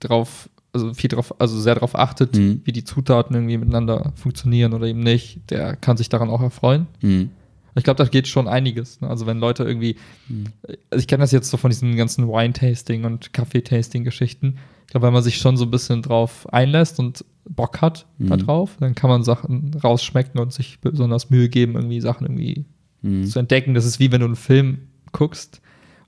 drauf, 0.00 0.48
also 0.72 0.94
viel 0.94 1.08
drauf, 1.08 1.34
also 1.40 1.58
sehr 1.60 1.74
darauf 1.74 1.96
achtet, 1.98 2.36
Mhm. 2.36 2.60
wie 2.64 2.72
die 2.72 2.84
Zutaten 2.84 3.34
irgendwie 3.34 3.58
miteinander 3.58 4.12
funktionieren 4.14 4.72
oder 4.72 4.86
eben 4.86 5.00
nicht, 5.00 5.40
der 5.50 5.74
kann 5.76 5.96
sich 5.96 6.08
daran 6.08 6.30
auch 6.30 6.42
erfreuen. 6.42 6.86
Mhm. 7.02 7.30
Ich 7.76 7.84
glaube, 7.84 7.98
da 8.02 8.08
geht 8.08 8.26
schon 8.26 8.48
einiges. 8.48 9.00
Ne? 9.00 9.08
Also 9.08 9.26
wenn 9.26 9.38
Leute 9.38 9.62
irgendwie, 9.64 9.96
Hm. 10.28 10.44
also 10.90 11.00
ich 11.00 11.06
kenne 11.06 11.20
das 11.22 11.30
jetzt 11.32 11.50
so 11.50 11.56
von 11.56 11.70
diesen 11.70 11.94
ganzen 11.96 12.26
Wine-Tasting 12.28 13.04
und 13.04 13.32
Kaffee-Tasting-Geschichten. 13.80 14.56
Ich 14.86 14.90
glaube, 14.92 15.06
wenn 15.06 15.12
man 15.14 15.22
sich 15.22 15.38
schon 15.38 15.56
so 15.56 15.64
ein 15.64 15.70
bisschen 15.70 16.02
drauf 16.02 16.52
einlässt 16.52 16.98
und 16.98 17.24
Bock 17.48 17.80
hat 17.80 18.06
Mhm. 18.18 18.28
da 18.28 18.36
drauf, 18.36 18.76
dann 18.80 18.94
kann 18.94 19.10
man 19.10 19.22
Sachen 19.24 19.72
rausschmecken 19.82 20.40
und 20.40 20.52
sich 20.52 20.80
besonders 20.80 21.30
Mühe 21.30 21.48
geben, 21.48 21.74
irgendwie 21.74 22.00
Sachen 22.00 22.24
irgendwie 22.26 22.64
Mhm. 23.02 23.24
zu 23.26 23.38
entdecken. 23.38 23.74
Das 23.74 23.84
ist 23.84 24.00
wie 24.00 24.10
wenn 24.10 24.20
du 24.20 24.26
einen 24.26 24.36
Film 24.36 24.78
guckst 25.12 25.60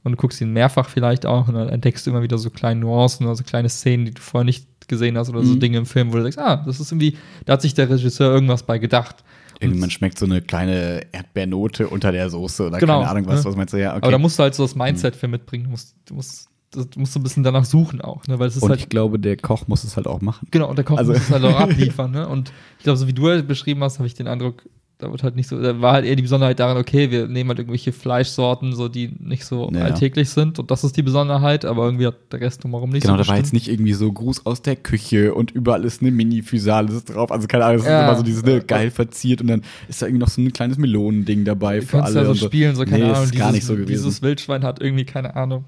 und 0.04 0.12
du 0.12 0.16
guckst 0.16 0.40
ihn 0.40 0.52
mehrfach 0.52 0.88
vielleicht 0.88 1.26
auch 1.26 1.48
und 1.48 1.54
dann 1.54 1.68
entdeckst 1.68 2.06
du 2.06 2.10
immer 2.10 2.22
wieder 2.22 2.38
so 2.38 2.50
kleine 2.50 2.80
Nuancen 2.80 3.26
oder 3.26 3.34
so 3.36 3.44
kleine 3.44 3.68
Szenen, 3.68 4.06
die 4.06 4.14
du 4.14 4.20
vorher 4.22 4.44
nicht 4.44 4.66
gesehen 4.88 5.18
hast 5.18 5.28
oder 5.28 5.44
so 5.44 5.54
Mhm. 5.54 5.60
Dinge 5.60 5.78
im 5.78 5.86
Film, 5.86 6.12
wo 6.12 6.16
du 6.16 6.22
denkst, 6.22 6.38
ah, 6.38 6.56
das 6.64 6.80
ist 6.80 6.90
irgendwie, 6.92 7.16
da 7.44 7.54
hat 7.54 7.62
sich 7.62 7.74
der 7.74 7.90
Regisseur 7.90 8.32
irgendwas 8.32 8.62
bei 8.62 8.78
gedacht. 8.78 9.16
Irgendwie, 9.60 9.80
man 9.80 9.90
schmeckt 9.90 10.18
so 10.18 10.26
eine 10.26 10.40
kleine 10.40 11.02
Erdbeernote 11.12 11.88
unter 11.88 12.12
der 12.12 12.30
Soße 12.30 12.66
oder 12.68 12.78
Genau, 12.78 12.98
keine 13.00 13.10
Ahnung 13.10 13.26
was. 13.26 13.44
ne? 13.44 13.50
Was 13.50 13.56
meinst 13.56 13.74
du? 13.74 13.78
Ja, 13.78 13.90
okay. 13.92 14.02
Aber 14.02 14.12
da 14.12 14.18
musst 14.18 14.38
du 14.38 14.42
halt 14.44 14.54
so 14.54 14.62
das 14.64 14.74
Mindset 14.74 15.16
für 15.16 15.28
mitbringen. 15.28 15.64
Du 15.64 15.70
musst, 15.70 15.96
du 16.06 16.14
musst, 16.14 16.48
du 16.72 16.84
musst 17.00 17.12
so 17.12 17.20
ein 17.20 17.22
bisschen 17.22 17.42
danach 17.42 17.64
suchen 17.64 18.00
auch, 18.00 18.26
ne? 18.26 18.38
Weil 18.38 18.48
es 18.48 18.56
ist 18.56 18.62
und 18.62 18.70
halt 18.70 18.80
ich 18.80 18.88
glaube, 18.88 19.18
der 19.18 19.36
Koch 19.36 19.66
muss 19.68 19.84
es 19.84 19.96
halt 19.96 20.06
auch 20.06 20.20
machen. 20.20 20.46
Genau, 20.50 20.68
und 20.68 20.76
der 20.76 20.84
Koch 20.84 20.98
Also- 20.98 21.12
muss 21.12 21.22
es 21.22 21.30
halt 21.30 21.44
auch 21.44 21.58
abliefern, 21.60 22.10
ne? 22.12 22.28
Und 22.28 22.52
ich 22.78 22.84
glaube, 22.84 22.96
so 22.98 23.06
wie 23.08 23.12
du 23.14 23.26
halt 23.28 23.48
beschrieben 23.48 23.82
hast, 23.82 23.98
habe 23.98 24.06
ich 24.06 24.14
den 24.14 24.28
Eindruck, 24.28 24.62
da 25.00 25.12
wird 25.12 25.22
halt 25.22 25.36
nicht 25.36 25.48
so, 25.48 25.60
da 25.62 25.80
war 25.80 25.92
halt 25.92 26.04
eher 26.04 26.16
die 26.16 26.22
Besonderheit 26.22 26.58
daran, 26.58 26.76
okay, 26.76 27.12
wir 27.12 27.28
nehmen 27.28 27.48
halt 27.50 27.60
irgendwelche 27.60 27.92
Fleischsorten, 27.92 28.74
so 28.74 28.88
die 28.88 29.14
nicht 29.20 29.44
so 29.44 29.70
Ja. 29.72 29.82
alltäglich 29.84 30.28
sind 30.30 30.58
und 30.58 30.72
das 30.72 30.82
ist 30.82 30.96
die 30.96 31.04
Besonderheit, 31.04 31.64
aber 31.64 31.84
irgendwie 31.84 32.08
hat 32.08 32.16
der 32.32 32.40
Rest 32.40 32.64
drumherum 32.64 32.90
nicht 32.90 33.02
Genau, 33.02 33.16
so 33.16 33.22
da 33.22 33.28
war 33.28 33.36
jetzt 33.36 33.52
nicht 33.52 33.68
irgendwie 33.68 33.92
so 33.92 34.10
Gruß 34.10 34.44
aus 34.44 34.60
der 34.60 34.74
Küche 34.74 35.34
und 35.34 35.52
überall 35.52 35.84
ist 35.84 36.02
eine 36.02 36.10
Mini-Physalis 36.10 37.04
drauf. 37.04 37.30
Also 37.30 37.46
keine 37.46 37.64
Ahnung, 37.66 37.78
es 37.80 37.86
Ja. 37.86 37.98
ist 38.00 38.04
immer 38.08 38.16
so 38.16 38.22
dieses 38.24 38.42
ne, 38.44 38.60
geil 38.60 38.90
verziert 38.90 39.40
und 39.40 39.46
dann 39.46 39.62
ist 39.88 40.02
da 40.02 40.06
irgendwie 40.06 40.20
noch 40.20 40.28
so 40.30 40.40
ein 40.42 40.52
kleines 40.52 40.78
Melonending 40.78 41.44
dabei 41.44 41.78
Du 41.78 41.86
für 41.86 42.02
alle. 42.02 42.16
ja 42.16 42.24
so 42.24 42.30
und 42.30 42.36
spielen, 42.38 42.74
so 42.74 42.84
keine 42.84 43.04
nee, 43.04 43.10
Ahnung, 43.12 43.24
ist 43.24 43.36
gar 43.36 43.52
nicht 43.52 43.64
so 43.66 43.74
gewesen. 43.74 43.86
dieses 43.88 44.20
Wildschwein 44.20 44.64
hat 44.64 44.80
irgendwie, 44.82 45.04
keine 45.04 45.36
Ahnung, 45.36 45.64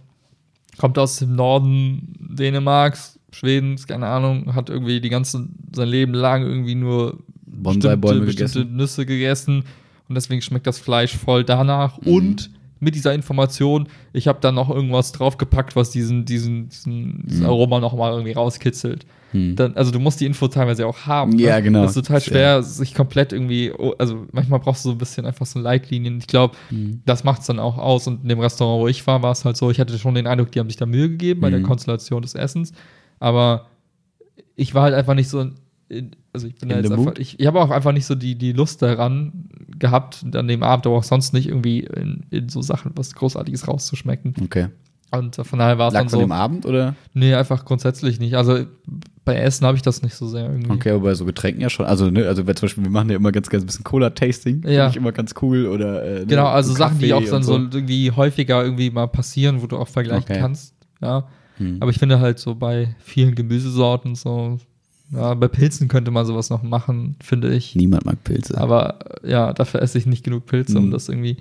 kommt 0.76 0.98
aus 0.98 1.18
dem 1.18 1.36
Norden 1.36 2.14
Dänemarks, 2.18 3.20
Schwedens, 3.30 3.86
keine 3.86 4.06
Ahnung, 4.08 4.56
hat 4.56 4.70
irgendwie 4.70 5.00
die 5.00 5.08
ganze, 5.08 5.46
sein 5.72 5.88
Leben 5.88 6.14
lang 6.14 6.42
irgendwie 6.42 6.74
nur 6.74 7.18
Bonsai-Bäume 7.52 8.20
bestimmte 8.26 8.54
gegessen. 8.60 8.76
Nüsse 8.76 9.06
gegessen 9.06 9.64
und 10.08 10.14
deswegen 10.14 10.42
schmeckt 10.42 10.66
das 10.66 10.78
Fleisch 10.78 11.16
voll 11.16 11.44
danach. 11.44 12.00
Mhm. 12.00 12.12
Und 12.12 12.50
mit 12.82 12.94
dieser 12.94 13.12
Information, 13.12 13.88
ich 14.14 14.26
habe 14.26 14.38
dann 14.40 14.54
noch 14.54 14.70
irgendwas 14.70 15.12
draufgepackt, 15.12 15.76
was 15.76 15.90
diesen, 15.90 16.24
diesen, 16.24 16.70
diesen, 16.70 17.26
diesen 17.26 17.40
Mhm. 17.42 17.46
Aroma 17.46 17.78
noch 17.78 17.94
mal 17.94 18.10
irgendwie 18.12 18.32
rauskitzelt. 18.32 19.04
Hm. 19.32 19.54
Dann, 19.54 19.76
also 19.76 19.90
du 19.92 20.00
musst 20.00 20.18
die 20.20 20.26
Info 20.26 20.48
teilweise 20.48 20.86
auch 20.86 21.06
haben. 21.06 21.38
Ja, 21.38 21.56
ne? 21.56 21.62
genau. 21.62 21.82
Das 21.82 21.94
ist 21.94 22.02
total 22.06 22.20
schwer, 22.22 22.62
sich 22.62 22.94
komplett 22.94 23.32
irgendwie, 23.34 23.70
also 23.98 24.26
manchmal 24.32 24.58
brauchst 24.60 24.84
du 24.84 24.88
so 24.88 24.94
ein 24.94 24.98
bisschen 24.98 25.24
einfach 25.26 25.44
so 25.46 25.60
Leitlinien. 25.60 26.18
Ich 26.18 26.26
glaube, 26.26 26.56
Hm. 26.70 27.02
das 27.04 27.22
macht 27.22 27.42
es 27.42 27.46
dann 27.48 27.58
auch 27.60 27.76
aus. 27.78 28.06
Und 28.08 28.22
in 28.22 28.28
dem 28.30 28.40
Restaurant, 28.40 28.80
wo 28.82 28.88
ich 28.88 29.06
war, 29.06 29.22
war 29.22 29.32
es 29.32 29.44
halt 29.44 29.56
so, 29.58 29.70
ich 29.70 29.78
hatte 29.78 29.96
schon 29.98 30.14
den 30.14 30.26
Eindruck, 30.26 30.50
die 30.50 30.58
haben 30.58 30.68
sich 30.70 30.78
da 30.78 30.86
Mühe 30.86 31.10
gegeben 31.10 31.42
bei 31.42 31.50
der 31.50 31.60
Mhm. 31.60 31.64
Konstellation 31.64 32.22
des 32.22 32.34
Essens. 32.34 32.72
Aber 33.20 33.66
ich 34.56 34.74
war 34.74 34.84
halt 34.84 34.94
einfach 34.94 35.14
nicht 35.14 35.28
so, 35.28 35.46
in, 35.90 36.16
also 36.32 36.46
ich 36.46 36.54
bin 36.56 36.68
da 36.68 36.76
jetzt 36.78 36.90
einfach, 36.92 37.14
ich, 37.18 37.40
ich 37.40 37.46
habe 37.46 37.60
auch 37.60 37.70
einfach 37.70 37.92
nicht 37.92 38.06
so 38.06 38.14
die, 38.14 38.36
die 38.36 38.52
Lust 38.52 38.82
daran 38.82 39.48
gehabt, 39.78 40.24
an 40.34 40.46
dem 40.48 40.62
Abend, 40.62 40.86
aber 40.86 40.96
auch 40.96 41.04
sonst 41.04 41.32
nicht 41.32 41.48
irgendwie 41.48 41.80
in, 41.80 42.24
in 42.30 42.48
so 42.48 42.62
Sachen 42.62 42.92
was 42.94 43.14
Großartiges 43.14 43.66
rauszuschmecken. 43.66 44.34
Okay. 44.42 44.68
Und 45.12 45.34
von 45.34 45.58
daher 45.58 45.76
war 45.78 45.88
es 45.88 45.94
dann 45.94 46.08
so, 46.08 46.20
dem 46.20 46.30
Abend 46.30 46.66
oder? 46.66 46.94
nee, 47.14 47.34
einfach 47.34 47.64
grundsätzlich 47.64 48.20
nicht. 48.20 48.36
Also 48.36 48.64
bei 49.24 49.34
Essen 49.34 49.66
habe 49.66 49.76
ich 49.76 49.82
das 49.82 50.02
nicht 50.02 50.14
so 50.14 50.28
sehr 50.28 50.48
irgendwie. 50.48 50.70
Okay, 50.70 50.90
aber 50.90 51.00
bei 51.00 51.14
so 51.14 51.24
Getränken 51.24 51.60
ja 51.60 51.68
schon. 51.68 51.84
Also, 51.86 52.10
ne, 52.10 52.26
also 52.26 52.44
zum 52.44 52.62
Beispiel, 52.62 52.84
wir 52.84 52.90
machen 52.90 53.10
ja 53.10 53.16
immer 53.16 53.32
ganz, 53.32 53.50
ganz 53.50 53.64
ein 53.64 53.66
bisschen 53.66 53.84
Cola-Tasting. 53.84 54.60
Finde 54.62 54.72
Ja. 54.76 54.88
ich 54.88 54.96
immer 54.96 55.10
ganz 55.10 55.34
cool. 55.42 55.66
Oder, 55.66 56.04
äh, 56.04 56.18
ne, 56.20 56.26
Genau, 56.26 56.46
also 56.46 56.70
so 56.70 56.76
Sachen, 56.78 57.00
die 57.00 57.12
auch 57.12 57.18
Kaffee 57.18 57.30
dann 57.30 57.36
und 57.38 57.42
so 57.42 57.54
irgendwie 57.78 58.12
häufiger 58.12 58.62
irgendwie 58.62 58.90
mal 58.90 59.08
passieren, 59.08 59.62
wo 59.62 59.66
du 59.66 59.78
auch 59.78 59.88
vergleichen 59.88 60.30
Okay. 60.30 60.38
kannst. 60.40 60.74
Ja. 61.02 61.26
Hm. 61.56 61.78
Aber 61.80 61.90
ich 61.90 61.98
finde 61.98 62.20
halt 62.20 62.38
so 62.38 62.54
bei 62.54 62.94
vielen 63.00 63.34
Gemüsesorten 63.34 64.14
so, 64.14 64.58
ja, 65.12 65.34
bei 65.34 65.48
Pilzen 65.48 65.88
könnte 65.88 66.10
man 66.10 66.24
sowas 66.26 66.50
noch 66.50 66.62
machen, 66.62 67.16
finde 67.22 67.52
ich. 67.54 67.74
Niemand 67.74 68.04
mag 68.06 68.22
Pilze. 68.24 68.56
Aber 68.58 68.98
ja, 69.24 69.52
dafür 69.52 69.82
esse 69.82 69.98
ich 69.98 70.06
nicht 70.06 70.24
genug 70.24 70.46
Pilze, 70.46 70.78
um 70.78 70.86
Mhm. 70.86 70.90
das 70.90 71.08
irgendwie. 71.08 71.36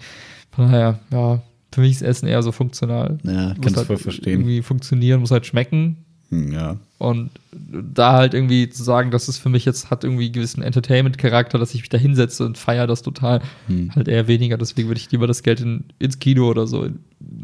Von 0.52 0.66
daher, 0.66 1.00
ja, 1.12 1.42
für 1.72 1.82
mich 1.82 1.92
ist 1.92 2.02
Essen 2.02 2.28
eher 2.28 2.42
so 2.42 2.52
funktional. 2.52 3.20
ja, 3.24 3.54
du 3.54 3.76
halt 3.76 3.86
voll 3.88 3.98
verstehen. 3.98 4.34
Irgendwie 4.42 4.62
funktionieren, 4.64 5.20
muss 5.20 5.32
halt 5.32 5.46
schmecken. 5.46 5.98
Hm, 6.30 6.52
ja. 6.52 6.78
Und 7.00 7.32
da 7.52 8.14
halt 8.14 8.34
irgendwie 8.34 8.70
zu 8.70 8.84
sagen, 8.84 9.10
das 9.10 9.30
ist 9.30 9.38
für 9.38 9.50
mich 9.50 9.66
jetzt, 9.66 9.90
hat 9.90 10.04
irgendwie 10.04 10.26
einen 10.26 10.34
gewissen 10.34 10.62
Entertainment-Charakter, 10.62 11.58
dass 11.58 11.74
ich 11.74 11.82
mich 11.82 11.90
da 11.90 11.98
hinsetze 11.98 12.46
und 12.46 12.58
feiere 12.58 12.88
das 12.88 13.02
total, 13.02 13.42
Hm. 13.68 13.96
halt 13.96 14.08
eher 14.08 14.28
weniger. 14.28 14.58
Deswegen 14.58 14.90
würde 14.90 15.00
ich 15.00 15.12
lieber 15.12 15.26
das 15.28 15.42
Geld 15.44 15.62
in, 15.62 15.86
ins 15.98 16.20
Kino 16.20 16.48
oder 16.50 16.68
so 16.68 16.84
in, 16.84 17.00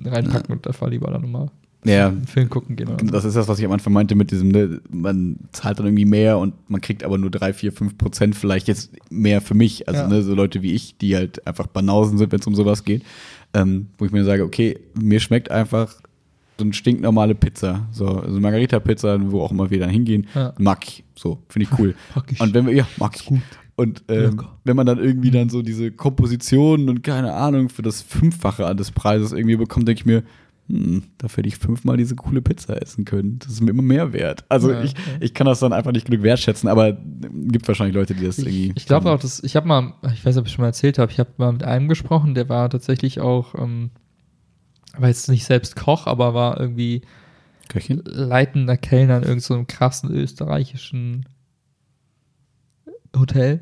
reinpacken 0.05 0.55
und 0.55 0.65
dafür 0.65 0.89
lieber 0.89 1.09
dann 1.11 1.21
nochmal 1.21 1.49
Ja, 1.85 2.13
Film 2.27 2.49
gucken 2.49 2.75
gehen. 2.75 2.87
So. 2.87 3.05
das 3.07 3.25
ist 3.25 3.35
das, 3.35 3.47
was 3.47 3.59
ich 3.59 3.65
am 3.65 3.71
Anfang 3.71 3.93
meinte 3.93 4.15
mit 4.15 4.31
diesem, 4.31 4.49
ne, 4.49 4.81
man 4.91 5.37
zahlt 5.51 5.79
dann 5.79 5.85
irgendwie 5.87 6.05
mehr 6.05 6.37
und 6.37 6.53
man 6.69 6.81
kriegt 6.81 7.03
aber 7.03 7.17
nur 7.17 7.29
drei, 7.31 7.53
vier, 7.53 7.71
fünf 7.71 7.97
Prozent 7.97 8.35
vielleicht 8.35 8.67
jetzt 8.67 8.91
mehr 9.09 9.41
für 9.41 9.53
mich. 9.53 9.87
Also 9.87 10.01
Ja. 10.01 10.07
ne, 10.07 10.21
so 10.21 10.33
Leute 10.35 10.61
wie 10.61 10.73
ich, 10.73 10.97
die 10.97 11.15
halt 11.15 11.45
einfach 11.47 11.67
Banausen 11.67 12.17
sind, 12.17 12.31
wenn 12.31 12.39
es 12.39 12.47
um 12.47 12.55
sowas 12.55 12.83
geht. 12.83 13.03
Ähm, 13.53 13.87
wo 13.97 14.05
ich 14.05 14.11
mir 14.11 14.23
sage, 14.25 14.43
okay, 14.43 14.77
mir 14.99 15.19
schmeckt 15.19 15.49
einfach 15.51 15.93
so 16.57 16.63
eine 16.63 16.73
stinknormale 16.73 17.35
Pizza. 17.35 17.87
So, 17.91 18.07
also 18.07 18.39
Margarita-Pizza, 18.39 19.19
wo 19.31 19.41
auch 19.41 19.51
immer 19.51 19.69
wir 19.69 19.79
dann 19.79 19.89
hingehen, 19.89 20.27
Ja. 20.35 20.53
mag 20.57 20.85
ich. 20.87 21.03
So, 21.15 21.39
finde 21.49 21.69
ich 21.71 21.79
cool. 21.79 21.95
Mag 22.15 22.31
ich. 22.31 22.39
Und 22.41 22.53
wenn 22.53 22.65
wir, 22.65 22.73
ja, 22.73 22.87
mag 22.97 23.15
ich 23.15 23.25
gut. 23.25 23.41
Und 23.77 24.03
ähm, 24.07 24.41
wenn 24.63 24.77
man 24.77 24.85
dann 24.85 24.99
irgendwie 24.99 25.31
dann 25.31 25.49
so 25.49 25.61
diese 25.61 25.91
Kompositionen 25.91 26.87
und 26.87 27.03
keine 27.03 27.33
Ahnung 27.33 27.67
für 27.67 27.81
das 27.81 28.01
Fünffache 28.01 28.73
des 28.73 28.91
Preises 28.91 29.33
irgendwie 29.33 29.57
bekommt, 29.57 29.85
denke 29.87 29.99
ich 29.99 30.05
mir, 30.05 30.23
hm, 30.67 31.03
dafür 31.19 31.37
hätte 31.37 31.47
ich 31.49 31.57
fünfmal 31.57 31.95
diese 31.97 32.15
coole 32.15 32.41
Pizza 32.41 32.81
essen 32.81 33.05
können. 33.05 33.37
Das 33.39 33.51
ist 33.51 33.61
mir 33.61 33.69
immer 33.71 33.83
mehr 33.83 34.13
wert. 34.13 34.45
Also 34.49 34.71
Ja, 34.71 34.81
ich, 34.83 34.93
ja. 34.93 34.97
ich 35.19 35.33
kann 35.33 35.45
das 35.45 35.59
dann 35.59 35.73
einfach 35.73 35.91
nicht 35.91 36.07
genug 36.07 36.23
wertschätzen, 36.23 36.67
aber 36.69 36.93
gibt 36.93 37.67
wahrscheinlich 37.67 37.95
Leute, 37.95 38.15
die 38.15 38.25
das 38.25 38.39
irgendwie. 38.39 38.69
Ich, 38.71 38.77
ich 38.77 38.85
glaube 38.87 39.11
auch, 39.11 39.19
dass 39.19 39.43
ich 39.43 39.55
habe 39.55 39.67
mal, 39.67 39.93
ich 40.13 40.25
weiß 40.25 40.35
nicht, 40.35 40.41
ob 40.41 40.47
ich 40.47 40.53
schon 40.53 40.63
mal 40.63 40.67
erzählt 40.69 40.97
habe, 40.97 41.11
ich 41.11 41.19
habe 41.19 41.29
mal 41.37 41.51
mit 41.51 41.63
einem 41.63 41.87
gesprochen, 41.87 42.33
der 42.33 42.49
war 42.49 42.69
tatsächlich 42.69 43.19
auch, 43.19 43.53
ähm, 43.55 43.91
war 44.97 45.09
jetzt 45.09 45.29
nicht 45.29 45.45
selbst 45.45 45.75
Koch, 45.75 46.07
aber 46.07 46.33
war 46.33 46.59
irgendwie 46.59 47.01
Köchin? 47.69 48.01
leitender 48.05 48.77
Kellner 48.77 49.17
in 49.17 49.23
irgendeinem 49.23 49.39
so 49.59 49.65
krassen 49.67 50.09
österreichischen 50.11 51.25
Hotel. 53.15 53.59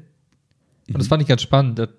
Und 0.88 0.98
das 1.00 1.07
fand 1.07 1.22
ich 1.22 1.27
ganz 1.27 1.41
spannend. 1.41 1.79
Der, 1.79 1.89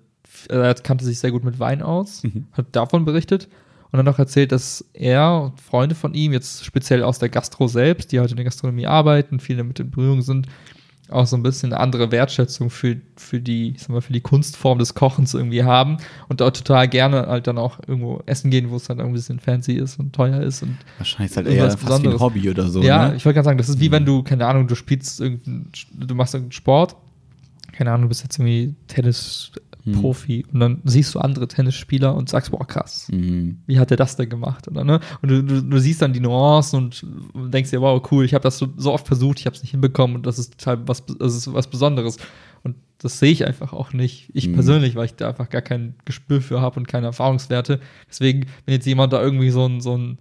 er 0.49 0.73
kannte 0.75 1.05
sich 1.05 1.19
sehr 1.19 1.31
gut 1.31 1.43
mit 1.43 1.59
Wein 1.59 1.81
aus, 1.81 2.23
Mhm. 2.23 2.47
hat 2.53 2.75
davon 2.75 3.05
berichtet 3.05 3.47
und 3.95 4.05
dann 4.05 4.11
noch 4.11 4.19
erzählt, 4.19 4.51
dass 4.51 4.83
er 4.93 5.41
und 5.41 5.61
Freunde 5.61 5.95
von 5.95 6.13
ihm, 6.13 6.33
jetzt 6.33 6.65
speziell 6.65 7.01
aus 7.01 7.17
der 7.17 7.29
Gastro 7.29 7.67
selbst, 7.67 8.11
die 8.11 8.19
halt 8.19 8.29
in 8.29 8.35
der 8.35 8.43
Gastronomie 8.43 8.87
arbeiten, 8.87 9.39
viele 9.39 9.59
damit 9.59 9.79
in 9.79 9.89
Berührung 9.89 10.21
sind, 10.21 10.47
auch 11.09 11.27
so 11.27 11.37
ein 11.37 11.43
bisschen 11.43 11.71
eine 11.71 11.79
andere 11.79 12.11
Wertschätzung 12.11 12.69
für, 12.69 12.97
für 13.15 13.39
die, 13.39 13.69
ich 13.69 13.83
sag 13.83 13.89
mal, 13.89 14.01
für 14.01 14.11
die 14.11 14.21
Kunstform 14.21 14.79
des 14.79 14.95
Kochens 14.95 15.33
irgendwie 15.33 15.63
haben 15.63 15.97
und 16.27 16.41
dort 16.41 16.57
total 16.57 16.89
gerne 16.89 17.27
halt 17.27 17.47
dann 17.47 17.57
auch 17.57 17.79
irgendwo 17.87 18.21
essen 18.25 18.51
gehen, 18.51 18.69
wo 18.69 18.75
es 18.75 18.85
dann 18.85 18.97
irgendwie 18.97 19.13
ein 19.13 19.21
bisschen 19.21 19.39
fancy 19.39 19.73
ist 19.73 19.97
und 19.97 20.13
teuer 20.13 20.41
ist 20.41 20.63
und 20.63 20.77
Wahrscheinlich 20.97 21.31
ist 21.31 21.37
halt 21.37 21.47
eher 21.47 21.69
fast 21.69 21.79
wie 21.79 21.83
ein 21.83 21.87
Besonderes. 21.87 22.19
Hobby 22.19 22.49
oder 22.49 22.67
so. 22.67 22.81
ja, 22.81 23.09
ne? 23.09 23.15
ich 23.15 23.23
wollte 23.23 23.35
gerade 23.35 23.45
sagen, 23.45 23.57
das 23.57 23.69
ist 23.69 23.79
wie 23.79 23.91
wenn 23.91 24.03
du, 24.03 24.23
keine 24.23 24.45
Ahnung, 24.45 24.67
du 24.67 24.75
spielst 24.75 25.19
du 25.21 26.15
machst 26.15 26.33
irgendeinen 26.33 26.51
Sport, 26.51 26.95
keine 27.77 27.91
Ahnung, 27.91 28.03
du 28.03 28.09
bist 28.09 28.23
jetzt 28.23 28.37
irgendwie 28.39 28.75
Tennisprofi 28.87 30.45
und 30.51 30.59
dann 30.59 30.81
siehst 30.83 31.13
du 31.13 31.19
andere 31.19 31.47
Tennisspieler 31.47 32.15
und 32.15 32.29
sagst, 32.29 32.51
boah, 32.51 32.65
krass, 32.65 33.07
Mhm. 33.11 33.59
wie 33.67 33.79
hat 33.79 33.89
der 33.91 33.97
das 33.97 34.15
denn 34.15 34.29
gemacht? 34.29 34.67
Oder, 34.67 34.83
ne? 34.83 34.99
Und 35.21 35.29
du, 35.29 35.43
du, 35.43 35.61
du 35.61 35.79
siehst 35.79 36.01
dann 36.01 36.13
die 36.13 36.19
Nuancen 36.19 36.91
und 37.33 37.53
denkst 37.53 37.69
dir, 37.71 37.81
wow, 37.81 38.01
cool, 38.11 38.25
ich 38.25 38.33
habe 38.33 38.43
das 38.43 38.57
so, 38.57 38.67
so 38.77 38.91
oft 38.93 39.05
versucht, 39.07 39.39
ich 39.39 39.45
habe 39.45 39.55
es 39.55 39.61
nicht 39.61 39.71
hinbekommen 39.71 40.15
und 40.15 40.25
das 40.25 40.39
ist 40.39 40.57
total 40.57 40.87
was, 40.87 41.05
das 41.05 41.35
ist 41.35 41.53
was 41.53 41.69
Besonderes. 41.69 42.17
Und 42.63 42.75
das 42.97 43.19
sehe 43.19 43.31
ich 43.31 43.45
einfach 43.45 43.73
auch 43.73 43.93
nicht. 43.93 44.31
Ich 44.33 44.47
Mhm. 44.47 44.53
persönlich, 44.53 44.95
weil 44.95 45.05
ich 45.05 45.15
da 45.15 45.29
einfach 45.29 45.49
gar 45.49 45.61
kein 45.61 45.95
Gespür 46.05 46.41
für 46.41 46.61
habe 46.61 46.79
und 46.79 46.87
keine 46.87 47.05
Erfahrungswerte. 47.07 47.79
Deswegen, 48.09 48.47
wenn 48.65 48.73
jetzt 48.73 48.87
jemand 48.87 49.13
da 49.13 49.21
irgendwie 49.21 49.51
so 49.51 49.65
ein, 49.67 49.81
so 49.81 49.95
ein 49.97 50.17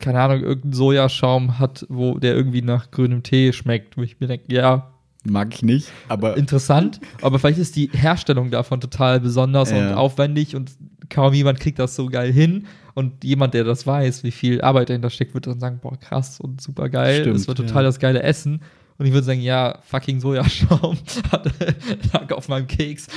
keine 0.00 0.20
Ahnung, 0.20 0.40
irgendeinen 0.42 0.72
Sojaschaum 0.72 1.58
hat, 1.60 1.86
wo 1.88 2.18
der 2.18 2.34
irgendwie 2.34 2.60
nach 2.62 2.90
grünem 2.90 3.22
Tee 3.22 3.52
schmeckt, 3.52 3.96
wo 3.96 4.02
ich 4.02 4.18
mir 4.18 4.26
denke, 4.26 4.52
ja, 4.52 4.90
Mag 5.28 5.54
ich 5.54 5.62
nicht, 5.62 5.88
aber 6.08 6.36
interessant, 6.36 7.00
aber 7.22 7.38
vielleicht 7.38 7.58
ist 7.58 7.76
die 7.76 7.90
Herstellung 7.92 8.50
davon 8.50 8.80
total 8.80 9.20
besonders 9.20 9.70
Ja. 9.70 9.88
und 9.88 9.94
aufwendig 9.94 10.54
und 10.56 10.72
kaum 11.10 11.32
jemand 11.34 11.60
kriegt 11.60 11.78
das 11.78 11.94
so 11.96 12.06
geil 12.06 12.32
hin. 12.32 12.66
Und 12.94 13.24
jemand, 13.24 13.52
der 13.52 13.64
das 13.64 13.86
weiß, 13.86 14.24
wie 14.24 14.30
viel 14.30 14.62
Arbeit 14.62 14.88
dahinter 14.88 15.10
steckt, 15.10 15.34
wird 15.34 15.46
dann 15.46 15.60
sagen, 15.60 15.80
boah, 15.82 15.98
krass 15.98 16.40
und 16.40 16.62
super 16.62 16.88
geil. 16.88 17.20
Stimmt, 17.20 17.36
das 17.36 17.46
wird 17.46 17.58
total 17.58 17.82
ja. 17.82 17.88
das 17.88 17.98
geile 17.98 18.22
Essen. 18.22 18.62
Und 18.96 19.04
ich 19.04 19.12
würde 19.12 19.26
sagen, 19.26 19.42
ja, 19.42 19.78
fucking 19.82 20.20
Sojaschaum 20.20 20.96
lag 22.12 22.32
auf 22.32 22.48
meinem 22.48 22.66
Keks. 22.66 23.08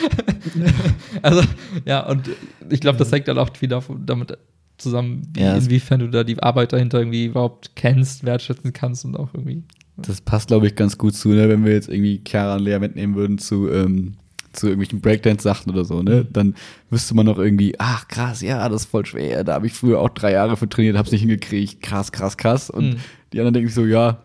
also, 1.22 1.42
ja, 1.86 2.06
und 2.08 2.30
ich 2.70 2.82
glaube, 2.82 2.98
das 2.98 3.10
hängt 3.12 3.28
dann 3.30 3.38
auch 3.38 3.50
wieder 3.62 3.82
von- 3.82 4.06
damit 4.06 4.38
zusammen, 4.78 5.22
wie, 5.34 5.42
Ja, 5.42 5.56
inwiefern 5.56 6.01
du 6.01 6.08
da 6.10 6.24
die 6.25 6.42
Arbeit 6.42 6.74
dahinter 6.74 7.00
irgendwie 7.00 7.25
überhaupt 7.25 7.72
kennst, 7.75 8.25
wertschätzen 8.25 8.74
kannst 8.74 9.06
und 9.06 9.16
auch 9.18 9.30
irgendwie. 9.34 9.63
Das 10.08 10.22
passt, 10.22 10.48
glaube 10.48 10.68
ich, 10.68 10.75
ganz 10.75 10.98
gut 10.98 11.13
zu, 11.15 11.29
ne? 11.29 11.50
wenn 11.50 11.63
wir 11.65 11.74
jetzt 11.74 11.89
irgendwie 11.89 12.22
Chiara 12.27 12.56
und 12.56 12.63
Lea 12.63 12.79
mitnehmen 12.79 13.15
würden 13.15 13.38
zu, 13.38 13.70
ähm, 13.70 14.13
zu 14.53 14.68
irgendwelchen 14.68 15.00
Breakdance-Sachen 15.01 15.72
oder 15.72 15.86
so, 15.86 16.01
ne? 16.01 16.24
Mhm. 16.27 16.34
Dann 16.34 16.56
wüsste 16.89 17.13
man 17.15 17.25
noch 17.27 17.38
irgendwie, 17.38 17.75
ach 17.77 18.08
krass, 18.08 18.41
ja, 18.41 18.68
das 18.68 18.84
ist 18.84 18.89
voll 18.91 19.06
schwer. 19.06 19.44
Da 19.44 19.53
habe 19.53 19.68
ich 19.68 19.74
früher 19.74 20.00
auch 20.00 20.10
drei 20.10 20.32
Jahre 20.32 20.58
für 20.58 20.68
trainiert, 20.68 20.98
hab's 20.98 21.12
nicht 21.12 21.22
hingekriegt. 21.22 21.82
Krass, 21.84 22.12
krass, 22.12 22.36
krass. 22.38 22.70
Und 22.70 22.89
Mhm. 22.91 22.96
die 23.32 23.39
anderen 23.39 23.53
denken 23.53 23.68
sich 23.70 23.75
so, 23.75 23.86
ja, 23.86 24.24